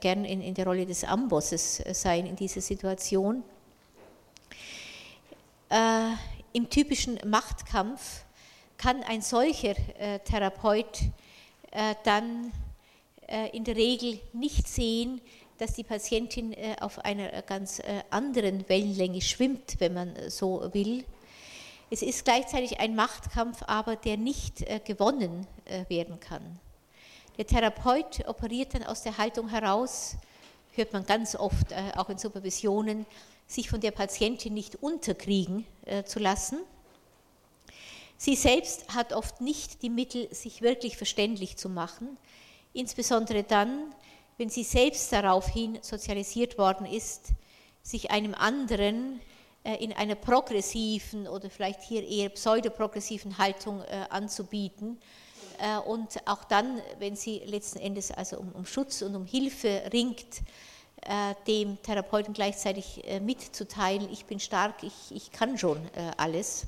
gern 0.00 0.24
in, 0.24 0.42
in 0.42 0.54
der 0.54 0.66
Rolle 0.66 0.86
des 0.86 1.04
Ambosses 1.04 1.80
sein 1.92 2.26
in 2.26 2.34
dieser 2.34 2.60
Situation. 2.60 3.44
Im 6.52 6.68
typischen 6.68 7.20
Machtkampf 7.24 8.24
kann 8.80 9.02
ein 9.02 9.20
solcher 9.20 9.74
äh, 9.98 10.20
Therapeut 10.20 11.02
äh, 11.70 11.94
dann 12.02 12.50
äh, 13.28 13.54
in 13.54 13.62
der 13.62 13.76
Regel 13.76 14.18
nicht 14.32 14.66
sehen, 14.66 15.20
dass 15.58 15.74
die 15.74 15.84
Patientin 15.84 16.56
auf 16.80 17.00
einer 17.00 17.42
ganz 17.42 17.82
anderen 18.08 18.66
Wellenlänge 18.70 19.20
schwimmt, 19.20 19.76
wenn 19.78 19.92
man 19.92 20.14
so 20.30 20.72
will. 20.72 21.04
Es 21.90 22.00
ist 22.00 22.24
gleichzeitig 22.24 22.80
ein 22.80 22.94
Machtkampf, 22.94 23.62
aber 23.66 23.96
der 23.96 24.16
nicht 24.16 24.64
gewonnen 24.86 25.46
werden 25.90 26.18
kann. 26.18 26.58
Der 27.36 27.46
Therapeut 27.46 28.26
operiert 28.26 28.72
dann 28.72 28.84
aus 28.84 29.02
der 29.02 29.18
Haltung 29.18 29.50
heraus, 29.50 30.16
hört 30.72 30.94
man 30.94 31.04
ganz 31.04 31.36
oft 31.36 31.74
auch 31.94 32.08
in 32.08 32.16
Supervisionen, 32.16 33.04
sich 33.46 33.68
von 33.68 33.82
der 33.82 33.90
Patientin 33.90 34.54
nicht 34.54 34.76
unterkriegen 34.76 35.66
zu 36.06 36.20
lassen 36.20 36.60
Sie 38.22 38.36
selbst 38.36 38.94
hat 38.94 39.14
oft 39.14 39.40
nicht 39.40 39.80
die 39.80 39.88
Mittel, 39.88 40.28
sich 40.34 40.60
wirklich 40.60 40.98
verständlich 40.98 41.56
zu 41.56 41.70
machen, 41.70 42.18
insbesondere 42.74 43.44
dann, 43.44 43.94
wenn 44.36 44.50
sie 44.50 44.62
selbst 44.62 45.10
daraufhin 45.10 45.78
sozialisiert 45.80 46.58
worden 46.58 46.84
ist, 46.84 47.28
sich 47.82 48.10
einem 48.10 48.34
anderen 48.34 49.22
äh, 49.64 49.82
in 49.82 49.94
einer 49.94 50.16
progressiven 50.16 51.26
oder 51.28 51.48
vielleicht 51.48 51.82
hier 51.82 52.06
eher 52.06 52.28
pseudoprogressiven 52.28 53.38
Haltung 53.38 53.80
äh, 53.84 54.04
anzubieten. 54.10 55.00
Äh, 55.58 55.78
und 55.78 56.18
auch 56.26 56.44
dann, 56.44 56.82
wenn 56.98 57.16
sie 57.16 57.38
letzten 57.46 57.78
Endes 57.78 58.10
also 58.10 58.36
um, 58.36 58.52
um 58.52 58.66
Schutz 58.66 59.00
und 59.00 59.16
um 59.16 59.24
Hilfe 59.24 59.84
ringt, 59.94 60.42
dem 61.46 61.80
Therapeuten 61.82 62.34
gleichzeitig 62.34 63.02
mitzuteilen, 63.22 64.12
ich 64.12 64.26
bin 64.26 64.38
stark, 64.38 64.82
ich, 64.82 64.92
ich 65.08 65.32
kann 65.32 65.56
schon 65.56 65.80
alles. 66.18 66.66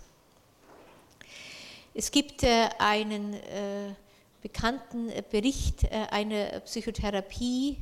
Es 1.95 2.11
gibt 2.11 2.43
äh, 2.43 2.71
einen 2.79 3.35
äh, 3.35 3.93
bekannten 4.41 5.11
äh, 5.11 5.23
Bericht 5.31 5.87
einer 6.11 6.61
Psychotherapie, 6.61 7.77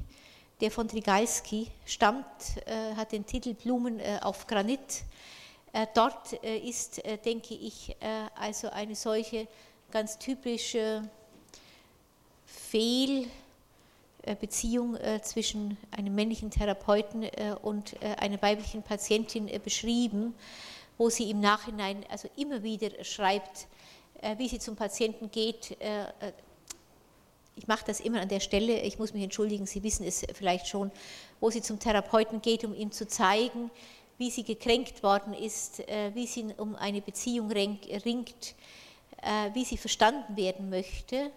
der 0.60 0.72
von 0.72 0.88
Trigalski 0.88 1.68
stammt, 1.86 2.26
hat 2.94 3.12
den 3.12 3.24
Titel 3.24 3.54
Blumen 3.54 3.98
auf 4.20 4.46
Granit. 4.46 5.04
Dort 5.94 6.34
ist, 6.34 7.00
denke 7.24 7.54
ich, 7.54 7.96
also 8.34 8.68
eine 8.68 8.94
solche 8.94 9.48
ganz 9.90 10.18
typische 10.18 11.08
Fehlbeziehung 12.44 14.98
zwischen 15.22 15.78
einem 15.96 16.14
männlichen 16.14 16.50
Therapeuten 16.50 17.24
und 17.62 17.96
einer 18.02 18.42
weiblichen 18.42 18.82
Patientin 18.82 19.50
beschrieben 19.64 20.34
wo 21.00 21.08
sie 21.08 21.30
im 21.30 21.40
Nachhinein 21.40 22.04
also 22.10 22.28
immer 22.36 22.62
wieder 22.62 22.90
schreibt, 23.02 23.68
wie 24.36 24.48
sie 24.48 24.58
zum 24.58 24.76
Patienten 24.76 25.30
geht. 25.30 25.76
Ich 27.56 27.66
mache 27.66 27.84
das 27.86 28.00
immer 28.00 28.20
an 28.20 28.28
der 28.28 28.40
Stelle, 28.40 28.80
ich 28.80 28.98
muss 28.98 29.12
mich 29.12 29.22
entschuldigen, 29.22 29.66
Sie 29.66 29.82
wissen 29.82 30.06
es 30.06 30.24
vielleicht 30.34 30.66
schon, 30.66 30.90
wo 31.40 31.50
sie 31.50 31.62
zum 31.62 31.78
Therapeuten 31.78 32.40
geht, 32.40 32.64
um 32.64 32.74
ihm 32.74 32.92
zu 32.92 33.06
zeigen, 33.06 33.70
wie 34.18 34.30
sie 34.30 34.44
gekränkt 34.44 35.02
worden 35.02 35.34
ist, 35.34 35.80
wie 36.14 36.26
sie 36.26 36.54
um 36.56 36.76
eine 36.76 37.00
Beziehung 37.00 37.50
ringt, 37.50 38.54
wie 39.54 39.64
sie 39.64 39.76
verstanden 39.76 40.36
werden 40.36 40.70
möchte 40.70 41.30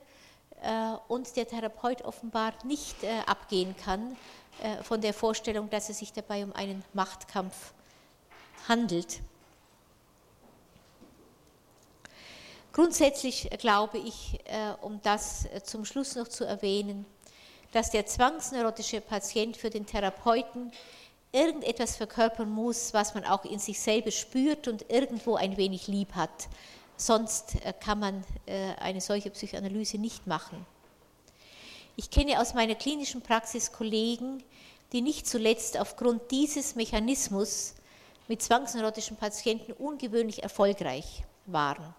und 1.07 1.35
der 1.35 1.47
Therapeut 1.47 2.03
offenbar 2.03 2.53
nicht 2.63 2.95
abgehen 3.25 3.75
kann 3.77 4.15
von 4.83 5.01
der 5.01 5.13
Vorstellung, 5.13 5.69
dass 5.69 5.89
es 5.89 5.99
sich 5.99 6.13
dabei 6.13 6.43
um 6.43 6.53
einen 6.53 6.83
Machtkampf 6.93 7.73
handelt. 8.67 9.19
Grundsätzlich 12.73 13.51
glaube 13.59 13.99
ich, 13.99 14.39
äh, 14.45 14.73
um 14.81 14.99
das 15.03 15.45
äh, 15.45 15.61
zum 15.61 15.85
Schluss 15.85 16.15
noch 16.15 16.27
zu 16.27 16.43
erwähnen, 16.43 17.05
dass 17.71 17.91
der 17.91 18.07
zwangsneurotische 18.07 18.99
Patient 18.99 19.55
für 19.55 19.69
den 19.69 19.85
Therapeuten 19.85 20.71
irgendetwas 21.31 21.95
verkörpern 21.95 22.49
muss, 22.49 22.91
was 22.91 23.13
man 23.13 23.25
auch 23.25 23.45
in 23.45 23.59
sich 23.59 23.79
selber 23.79 24.09
spürt 24.09 24.67
und 24.67 24.89
irgendwo 24.89 25.35
ein 25.35 25.55
wenig 25.55 25.87
lieb 25.87 26.15
hat. 26.15 26.49
Sonst 26.97 27.63
äh, 27.63 27.73
kann 27.79 27.99
man 27.99 28.23
eine 28.79 29.01
solche 29.01 29.29
Psychoanalyse 29.31 29.97
nicht 29.97 30.27
machen. 30.27 30.65
Ich 31.95 32.09
kenne 32.09 32.39
aus 32.39 32.53
meiner 32.53 32.75
klinischen 32.75 33.21
Praxis 33.21 33.71
Kollegen, 33.71 34.43
die 34.91 35.01
nicht 35.01 35.27
zuletzt 35.27 35.79
aufgrund 35.79 36.29
dieses 36.29 36.75
Mechanismus 36.75 37.73
mit 38.27 38.41
zwangsneurotischen 38.41 39.17
Patienten 39.17 39.73
ungewöhnlich 39.73 40.43
erfolgreich 40.43 41.23
waren. 41.45 41.95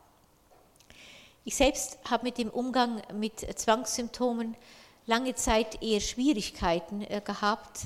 Ich 1.47 1.57
selbst 1.57 1.99
habe 2.09 2.25
mit 2.25 2.39
dem 2.39 2.49
Umgang 2.49 3.03
mit 3.13 3.41
Zwangssymptomen 3.59 4.57
lange 5.05 5.35
Zeit 5.35 5.83
eher 5.83 6.01
Schwierigkeiten 6.01 7.03
äh, 7.03 7.21
gehabt. 7.23 7.81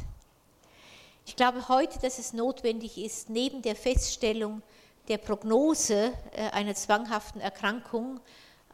Ich 1.27 1.35
glaube 1.35 1.69
heute, 1.69 1.99
dass 1.99 2.21
es 2.21 2.33
notwendig 2.33 2.99
ist, 2.99 3.31
neben 3.31 3.61
der 3.61 3.75
Feststellung 3.75 4.63
der 5.09 5.19
Prognose 5.19 6.13
äh, 6.37 6.51
einer 6.53 6.77
zwanghaften 6.77 7.41
Erkrankung, 7.41 8.21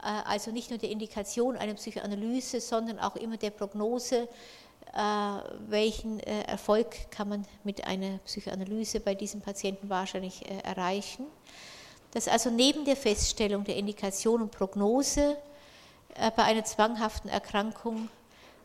äh, 0.02 0.06
also 0.26 0.50
nicht 0.50 0.68
nur 0.68 0.78
der 0.78 0.90
Indikation 0.90 1.56
einer 1.56 1.72
Psychoanalyse, 1.74 2.60
sondern 2.60 2.98
auch 2.98 3.16
immer 3.16 3.38
der 3.38 3.50
Prognose, 3.50 4.28
welchen 5.66 6.20
Erfolg 6.20 7.10
kann 7.10 7.28
man 7.28 7.46
mit 7.64 7.84
einer 7.84 8.18
Psychoanalyse 8.18 9.00
bei 9.00 9.16
diesem 9.16 9.40
Patienten 9.40 9.88
wahrscheinlich 9.88 10.48
erreichen 10.62 11.26
dass 12.14 12.26
also 12.28 12.48
neben 12.48 12.84
der 12.84 12.96
Feststellung 12.96 13.64
der 13.64 13.76
Indikation 13.76 14.40
und 14.40 14.52
Prognose 14.52 15.36
äh, 16.14 16.30
bei 16.30 16.44
einer 16.44 16.64
zwanghaften 16.64 17.28
Erkrankung 17.28 18.08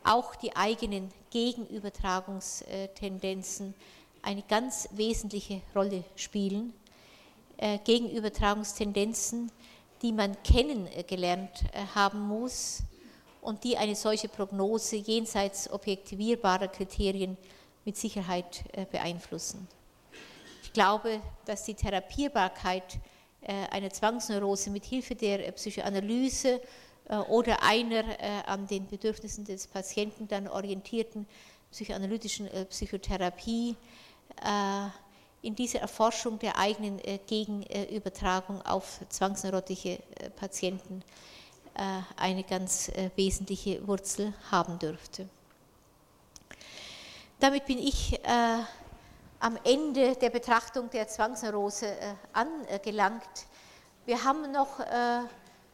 auch 0.03 0.35
die 0.35 0.55
eigenen 0.55 1.11
Gegenübertragungstendenzen 1.31 3.73
eine 4.21 4.43
ganz 4.43 4.87
wesentliche 4.91 5.61
Rolle 5.75 6.03
spielen. 6.15 6.73
Äh, 7.57 7.79
Gegenübertragungstendenzen, 7.79 9.51
die 10.03 10.11
man 10.11 10.37
kennengelernt 10.43 11.63
äh, 11.73 11.87
haben 11.95 12.19
muss 12.19 12.83
und 13.41 13.63
die 13.63 13.77
eine 13.77 13.95
solche 13.95 14.29
Prognose 14.29 14.97
jenseits 14.97 15.71
objektivierbarer 15.71 16.67
Kriterien 16.67 17.35
mit 17.83 17.97
Sicherheit 17.97 18.63
beeinflussen. 18.91 19.67
Ich 20.61 20.71
glaube, 20.73 21.19
dass 21.45 21.63
die 21.63 21.73
Therapierbarkeit 21.73 22.99
eine 23.47 23.89
Zwangsneurose 23.89 24.69
mit 24.69 24.85
Hilfe 24.85 25.15
der 25.15 25.47
äh, 25.47 25.51
Psychoanalyse 25.51 26.61
äh, 27.07 27.17
oder 27.17 27.63
einer 27.63 28.03
an 28.45 28.67
den 28.67 28.87
Bedürfnissen 28.87 29.45
des 29.45 29.67
Patienten 29.67 30.27
dann 30.27 30.47
orientierten 30.47 31.25
psychoanalytischen 31.71 32.49
Psychotherapie 32.69 33.75
in 35.43 35.55
dieser 35.55 35.79
Erforschung 35.79 36.39
der 36.39 36.57
eigenen 36.57 36.99
Gegenübertragung 37.27 38.63
auf 38.63 39.01
zwangsneurotische 39.09 39.99
Patienten 40.35 41.03
eine 42.15 42.43
ganz 42.43 42.91
wesentliche 43.15 43.87
Wurzel 43.87 44.33
haben 44.49 44.79
dürfte. 44.79 45.29
Damit 47.39 47.67
bin 47.67 47.77
ich 47.77 48.19
am 49.39 49.57
Ende 49.63 50.15
der 50.15 50.29
Betrachtung 50.29 50.89
der 50.89 51.07
Zwangsneurose 51.07 51.87
äh, 51.87 52.13
angelangt. 52.33 53.23
Wir 54.05 54.23
haben 54.23 54.51
noch 54.51 54.79
äh, 54.79 55.21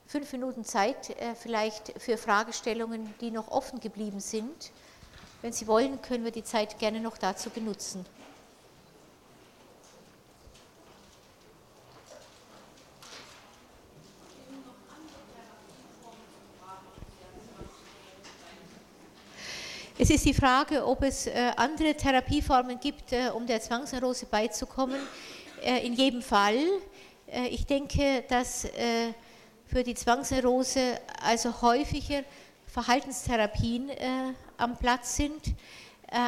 fünf 0.06 0.32
Minuten 0.34 0.64
Zeit 0.64 1.10
äh, 1.10 1.36
vielleicht 1.36 1.94
für 2.00 2.18
Fragestellungen, 2.18 3.14
die 3.22 3.32
noch 3.32 3.50
offen 3.50 3.80
geblieben 3.80 4.20
sind. 4.20 4.72
Wenn 5.42 5.54
Sie 5.54 5.68
wollen, 5.68 6.02
können 6.02 6.24
wir 6.24 6.32
die 6.32 6.44
Zeit 6.44 6.80
gerne 6.80 7.00
noch 7.00 7.18
dazu 7.18 7.50
benutzen. 7.50 8.06
Es 19.98 20.10
ist 20.10 20.26
die 20.26 20.34
Frage, 20.34 20.86
ob 20.86 21.04
es 21.04 21.26
äh, 21.26 21.54
andere 21.56 21.96
Therapieformen 21.96 22.78
gibt, 22.82 23.14
äh, 23.14 23.30
um 23.34 23.48
der 23.48 23.62
Zwangsneurose 23.62 24.26
beizukommen. 24.26 25.00
Äh, 25.64 25.88
in 25.88 25.94
jedem 25.94 26.22
Fall. 26.22 26.58
Ich 27.50 27.66
denke, 27.66 28.24
dass 28.30 28.68
für 29.66 29.84
die 29.84 29.96
Zwangsneurose 29.96 31.00
also 31.24 31.60
häufiger 31.60 32.24
Verhaltenstherapien 32.68 33.90
am 34.58 34.78
Platz 34.78 35.16
sind. 35.16 35.42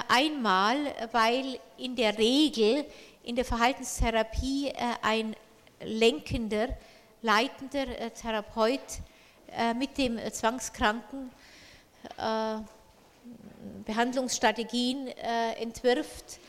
Einmal, 0.07 0.77
weil 1.11 1.59
in 1.77 1.95
der 1.95 2.17
Regel 2.17 2.83
in 3.23 3.35
der 3.35 3.45
Verhaltenstherapie 3.45 4.73
ein 5.03 5.35
lenkender, 5.81 6.69
leitender 7.21 8.11
Therapeut 8.15 8.81
mit 9.75 9.99
dem 9.99 10.19
Zwangskranken 10.31 11.29
Behandlungsstrategien 13.85 15.07
äh, 15.07 15.61
entwirft, 15.61 16.39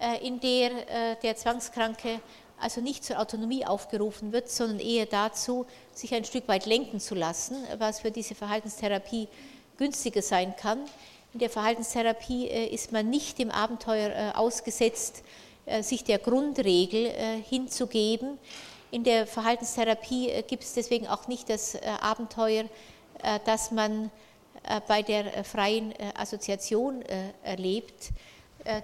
äh, 0.00 0.26
in 0.26 0.40
der 0.40 0.70
äh, 0.70 1.16
der 1.22 1.36
Zwangskranke 1.36 2.20
also 2.58 2.80
nicht 2.80 3.04
zur 3.04 3.20
Autonomie 3.20 3.66
aufgerufen 3.66 4.32
wird, 4.32 4.48
sondern 4.48 4.80
eher 4.80 5.04
dazu, 5.04 5.66
sich 5.92 6.14
ein 6.14 6.24
Stück 6.24 6.48
weit 6.48 6.64
lenken 6.64 7.00
zu 7.00 7.14
lassen, 7.14 7.56
was 7.78 8.00
für 8.00 8.10
diese 8.10 8.34
Verhaltenstherapie 8.34 9.28
günstiger 9.76 10.22
sein 10.22 10.56
kann. 10.56 10.80
In 11.34 11.40
der 11.40 11.50
Verhaltenstherapie 11.50 12.46
ist 12.46 12.92
man 12.92 13.10
nicht 13.10 13.38
dem 13.38 13.50
Abenteuer 13.50 14.32
ausgesetzt, 14.38 15.22
sich 15.82 16.02
der 16.02 16.18
Grundregel 16.18 17.12
hinzugeben. 17.46 18.38
In 18.90 19.04
der 19.04 19.26
Verhaltenstherapie 19.26 20.42
gibt 20.48 20.62
es 20.62 20.72
deswegen 20.72 21.08
auch 21.08 21.28
nicht 21.28 21.50
das 21.50 21.76
Abenteuer, 22.00 22.64
dass 23.44 23.70
man 23.70 24.10
bei 24.86 25.02
der 25.02 25.36
äh, 25.36 25.44
freien 25.44 25.92
äh, 25.92 26.12
Assoziation 26.14 27.02
erlebt. 27.42 28.10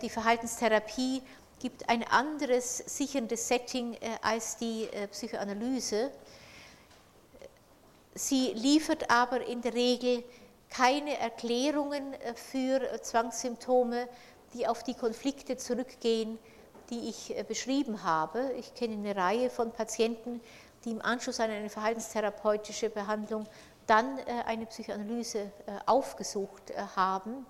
Die 0.00 0.10
Verhaltenstherapie 0.10 1.22
gibt 1.59 1.88
ein 1.88 2.04
anderes 2.04 2.78
sicherndes 2.78 3.48
Setting 3.48 3.96
als 4.20 4.56
die 4.56 4.88
Psychoanalyse. 5.10 6.12
Sie 8.14 8.52
liefert 8.54 9.10
aber 9.10 9.44
in 9.44 9.60
der 9.60 9.74
Regel 9.74 10.22
keine 10.70 11.18
Erklärungen 11.18 12.14
für 12.36 12.80
Zwangssymptome, 13.02 14.06
die 14.54 14.68
auf 14.68 14.84
die 14.84 14.94
Konflikte 14.94 15.56
zurückgehen, 15.56 16.38
die 16.90 17.09
ich 17.09 17.34
beschrieben 17.48 18.04
habe. 18.04 18.52
Ich 18.56 18.72
kenne 18.74 18.94
eine 18.94 19.16
Reihe 19.16 19.50
von 19.50 19.72
Patienten, 19.72 20.40
die 20.84 20.90
im 20.92 21.02
Anschluss 21.02 21.40
an 21.40 21.50
eine 21.50 21.70
verhaltenstherapeutische 21.70 22.88
Behandlung 22.88 23.46
dann 23.86 24.18
äh, 24.18 24.22
eine 24.46 24.66
Psychoanalyse 24.66 25.40
äh, 25.40 25.50
aufgesucht 25.86 26.70
äh, 26.70 26.82
haben. 26.96 27.46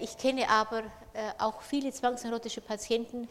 Ich 0.00 0.16
kenne 0.16 0.48
aber 0.48 0.84
auch 1.38 1.60
viele 1.60 1.92
zwangsneurotische 1.92 2.60
Patienten, 2.62 3.28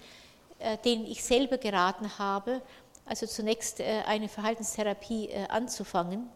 denen 0.84 1.06
ich 1.08 1.24
selber 1.24 1.58
geraten 1.58 2.20
habe, 2.20 2.62
also 3.06 3.26
zunächst 3.26 3.82
eine 3.82 4.28
Verhaltenstherapie 4.28 5.34
anzufangen. 5.48 6.30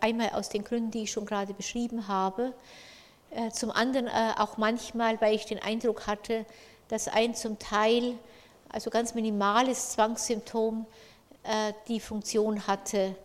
Einmal 0.00 0.28
aus 0.34 0.50
den 0.50 0.62
Gründen, 0.62 0.90
die 0.90 1.04
ich 1.04 1.10
schon 1.10 1.24
gerade 1.24 1.52
beschrieben 1.54 2.06
habe. 2.06 2.52
Zum 3.50 3.72
anderen 3.72 4.08
auch 4.36 4.58
manchmal, 4.58 5.20
weil 5.22 5.34
ich 5.34 5.46
den 5.46 5.58
Eindruck 5.58 6.06
hatte, 6.06 6.44
dass 6.88 7.08
ein 7.08 7.34
zum 7.34 7.58
Teil, 7.58 8.16
also 8.68 8.90
ganz 8.90 9.14
minimales 9.14 9.90
Zwangssymptom 9.92 10.86
die 11.88 11.98
Funktion 11.98 12.66
hatte, 12.68 13.16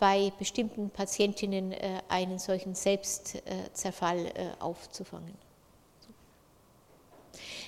bei 0.00 0.32
bestimmten 0.38 0.90
Patientinnen 0.90 1.72
äh, 1.72 2.00
einen 2.08 2.38
solchen 2.38 2.74
Selbstzerfall 2.74 4.26
äh, 4.26 4.30
aufzufangen. 4.58 5.34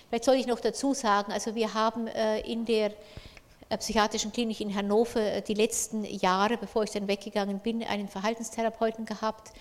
Vielleicht 0.08 0.24
soll 0.24 0.36
ich 0.36 0.46
noch 0.46 0.60
dazu 0.60 0.94
sagen, 0.94 1.32
also 1.32 1.54
wir 1.54 1.74
haben 1.74 2.06
in 2.06 2.66
der 2.66 2.92
psychiatrischen 3.78 4.32
Klinik 4.32 4.60
in 4.60 4.72
Hannover 4.72 5.40
die 5.40 5.54
letzten 5.54 6.04
Jahre, 6.04 6.56
bevor 6.56 6.84
ich 6.84 6.90
dann 6.90 7.08
weggegangen 7.08 7.58
bin, 7.58 7.82
einen 7.82 8.08
Verhaltenstherapeuten 8.08 9.06
gehabt, 9.06 9.52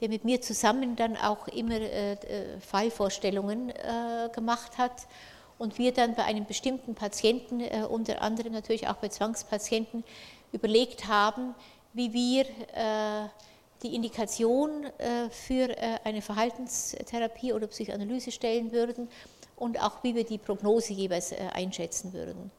der 0.00 0.08
mit 0.08 0.24
mir 0.24 0.40
zusammen 0.40 0.96
dann 0.96 1.16
auch 1.16 1.48
immer 1.48 1.74
äh, 1.74 2.12
äh, 2.12 2.60
Fallvorstellungen 2.60 3.70
äh, 3.70 4.28
gemacht 4.32 4.78
hat 4.78 5.06
und 5.58 5.78
wir 5.78 5.92
dann 5.92 6.14
bei 6.14 6.24
einem 6.24 6.46
bestimmten 6.46 6.94
Patienten, 6.94 7.62
unter 7.88 8.22
anderem 8.22 8.52
natürlich 8.52 8.86
auch 8.86 8.94
bei 8.94 9.08
Zwangspatienten, 9.08 10.04
überlegt 10.52 11.06
haben, 11.06 11.54
wie 11.92 12.12
wir 12.12 12.44
die 13.82 13.94
Indikation 13.94 14.86
für 15.30 15.74
eine 16.04 16.22
Verhaltenstherapie 16.22 17.52
oder 17.52 17.66
Psychoanalyse 17.66 18.30
stellen 18.30 18.72
würden 18.72 19.08
und 19.56 19.82
auch 19.82 20.02
wie 20.02 20.14
wir 20.14 20.24
die 20.24 20.38
Prognose 20.38 20.92
jeweils 20.92 21.32
einschätzen 21.52 22.12
würden. 22.12 22.50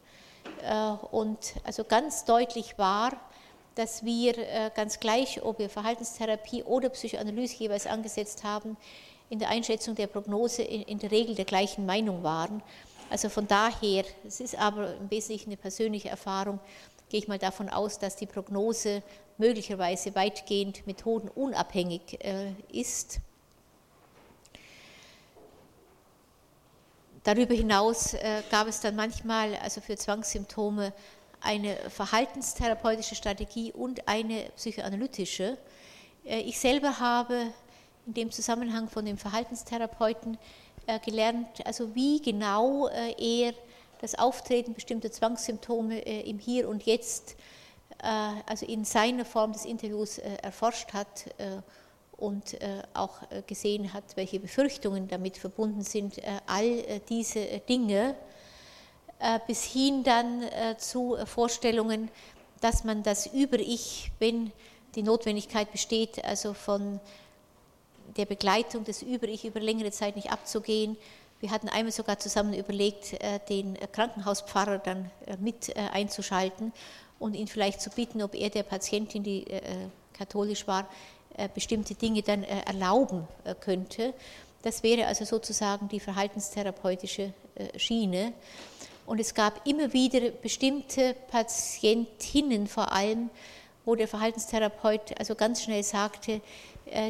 Und 1.11 1.55
also 1.63 1.83
ganz 1.83 2.25
deutlich 2.25 2.77
war, 2.77 3.13
dass 3.75 4.03
wir 4.03 4.37
äh, 4.37 4.71
ganz 4.75 4.99
gleich, 4.99 5.41
ob 5.41 5.57
wir 5.59 5.69
Verhaltenstherapie 5.69 6.63
oder 6.63 6.89
Psychoanalyse 6.89 7.55
jeweils 7.55 7.87
angesetzt 7.87 8.43
haben, 8.43 8.75
in 9.29 9.39
der 9.39 9.49
Einschätzung 9.49 9.95
der 9.95 10.07
Prognose 10.07 10.63
in 10.63 10.99
der 10.99 11.11
Regel 11.11 11.33
der 11.33 11.45
gleichen 11.45 11.85
Meinung 11.85 12.21
waren. 12.21 12.61
Also 13.09 13.29
von 13.29 13.47
daher, 13.47 14.03
es 14.27 14.41
ist 14.41 14.59
aber 14.59 14.95
im 14.95 15.09
Wesentlichen 15.09 15.49
eine 15.49 15.57
persönliche 15.57 16.09
Erfahrung, 16.09 16.59
gehe 17.09 17.19
ich 17.19 17.27
mal 17.27 17.39
davon 17.39 17.69
aus, 17.69 17.99
dass 17.99 18.15
die 18.15 18.27
Prognose 18.27 19.01
möglicherweise 19.37 20.13
weitgehend 20.15 20.85
methodenunabhängig 20.85 22.23
äh, 22.23 22.53
ist. 22.71 23.19
Darüber 27.23 27.53
hinaus 27.53 28.13
äh, 28.13 28.43
gab 28.51 28.67
es 28.67 28.79
dann 28.79 28.95
manchmal 28.95 29.55
also 29.55 29.81
für 29.81 29.97
Zwangssymptome 29.97 30.93
eine 31.41 31.75
verhaltenstherapeutische 31.89 33.15
Strategie 33.15 33.71
und 33.71 34.07
eine 34.07 34.49
psychoanalytische. 34.55 35.57
Äh, 36.25 36.41
ich 36.41 36.59
selber 36.59 36.99
habe 36.99 37.47
in 38.05 38.13
dem 38.13 38.31
Zusammenhang 38.31 38.87
von 38.87 39.05
dem 39.05 39.17
Verhaltenstherapeuten 39.17 40.37
gelernt, 41.05 41.63
also 41.67 41.93
wie 41.93 42.19
genau 42.19 42.87
er 42.87 43.53
das 44.01 44.15
Auftreten 44.15 44.73
bestimmter 44.73 45.11
Zwangssymptome 45.11 45.99
im 45.99 46.39
Hier 46.39 46.69
und 46.69 46.83
Jetzt, 46.83 47.35
also 47.99 48.65
in 48.65 48.85
seiner 48.85 49.25
Form 49.25 49.51
des 49.51 49.65
Interviews 49.65 50.19
erforscht 50.19 50.93
hat 50.93 51.25
und 52.15 52.57
auch 52.93 53.19
gesehen 53.45 53.91
hat, 53.93 54.03
welche 54.15 54.39
Befürchtungen 54.39 55.07
damit 55.07 55.37
verbunden 55.37 55.81
sind. 55.81 56.21
All 56.47 57.01
diese 57.09 57.45
Dinge 57.67 58.15
äh, 59.19 59.39
bis 59.45 59.65
hin 59.65 60.03
dann 60.03 60.43
äh, 60.43 60.77
zu 60.77 61.17
Vorstellungen, 61.25 62.09
dass 62.61 62.85
man 62.85 63.03
das 63.03 63.27
Über-Ich, 63.27 64.11
wenn 64.19 64.53
die 64.95 65.03
Notwendigkeit 65.03 65.73
besteht, 65.73 66.23
also 66.23 66.53
von 66.53 67.01
der 68.15 68.25
Begleitung 68.25 68.85
des 68.85 69.01
Über-Ich 69.01 69.43
über 69.43 69.59
längere 69.59 69.91
Zeit 69.91 70.15
nicht 70.15 70.31
abzugehen. 70.31 70.95
Wir 71.39 71.51
hatten 71.51 71.69
einmal 71.69 71.91
sogar 71.91 72.19
zusammen 72.19 72.53
überlegt, 72.53 73.13
äh, 73.13 73.39
den 73.47 73.77
Krankenhauspfarrer 73.91 74.79
dann 74.79 75.09
mit 75.39 75.75
einzuschalten 75.77 76.73
und 77.19 77.33
ihn 77.33 77.47
vielleicht 77.47 77.81
zu 77.81 77.89
bitten, 77.89 78.21
ob 78.21 78.35
er 78.35 78.49
der 78.49 78.63
Patientin, 78.63 79.23
die 79.23 79.45
katholisch 80.13 80.67
war, 80.67 80.87
bestimmte 81.53 81.95
Dinge 81.95 82.21
dann 82.21 82.43
erlauben 82.43 83.27
könnte. 83.59 84.13
Das 84.61 84.83
wäre 84.83 85.05
also 85.05 85.25
sozusagen 85.25 85.87
die 85.87 85.99
verhaltenstherapeutische 85.99 87.33
Schiene. 87.77 88.33
Und 89.05 89.19
es 89.19 89.33
gab 89.33 89.65
immer 89.67 89.91
wieder 89.91 90.29
bestimmte 90.29 91.15
Patientinnen 91.29 92.67
vor 92.67 92.91
allem, 92.91 93.29
wo 93.83 93.95
der 93.95 94.07
Verhaltenstherapeut 94.07 95.17
also 95.17 95.33
ganz 95.33 95.63
schnell 95.63 95.81
sagte, 95.81 96.33
äh, 96.33 96.39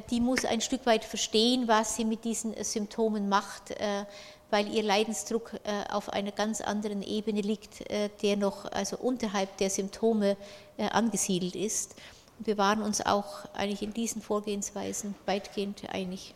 die 0.09 0.19
muss 0.19 0.45
ein 0.45 0.61
Stück 0.61 0.85
weit 0.85 1.03
verstehen, 1.03 1.67
was 1.67 1.95
sie 1.95 2.05
mit 2.05 2.25
diesen 2.25 2.55
Symptomen 2.63 3.29
macht, 3.29 3.71
äh, 3.71 4.05
weil 4.49 4.67
ihr 4.73 4.83
Leidensdruck 4.83 5.53
äh, 5.63 5.91
auf 5.91 6.09
einer 6.09 6.31
ganz 6.31 6.61
anderen 6.61 7.03
Ebene 7.03 7.41
liegt, 7.41 7.83
der 8.21 8.37
noch 8.37 8.65
also 8.71 8.97
unterhalb 8.97 9.57
der 9.57 9.69
Symptome 9.69 10.37
angesiedelt 10.77 11.55
ist. 11.55 11.95
Und 12.39 12.47
wir 12.47 12.57
waren 12.57 12.81
uns 12.81 13.05
auch 13.05 13.45
eigentlich 13.53 13.81
in 13.81 13.93
diesen 13.93 14.21
Vorgehensweisen 14.21 15.13
weitgehend 15.25 15.83
einig. 15.89 16.33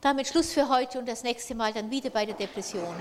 Damit 0.00 0.28
Schluss 0.28 0.52
für 0.52 0.68
heute 0.68 0.98
und 0.98 1.06
das 1.06 1.24
nächste 1.24 1.54
Mal 1.54 1.72
dann 1.72 1.90
wieder 1.90 2.08
bei 2.08 2.24
der 2.24 2.34
Depression. 2.34 2.94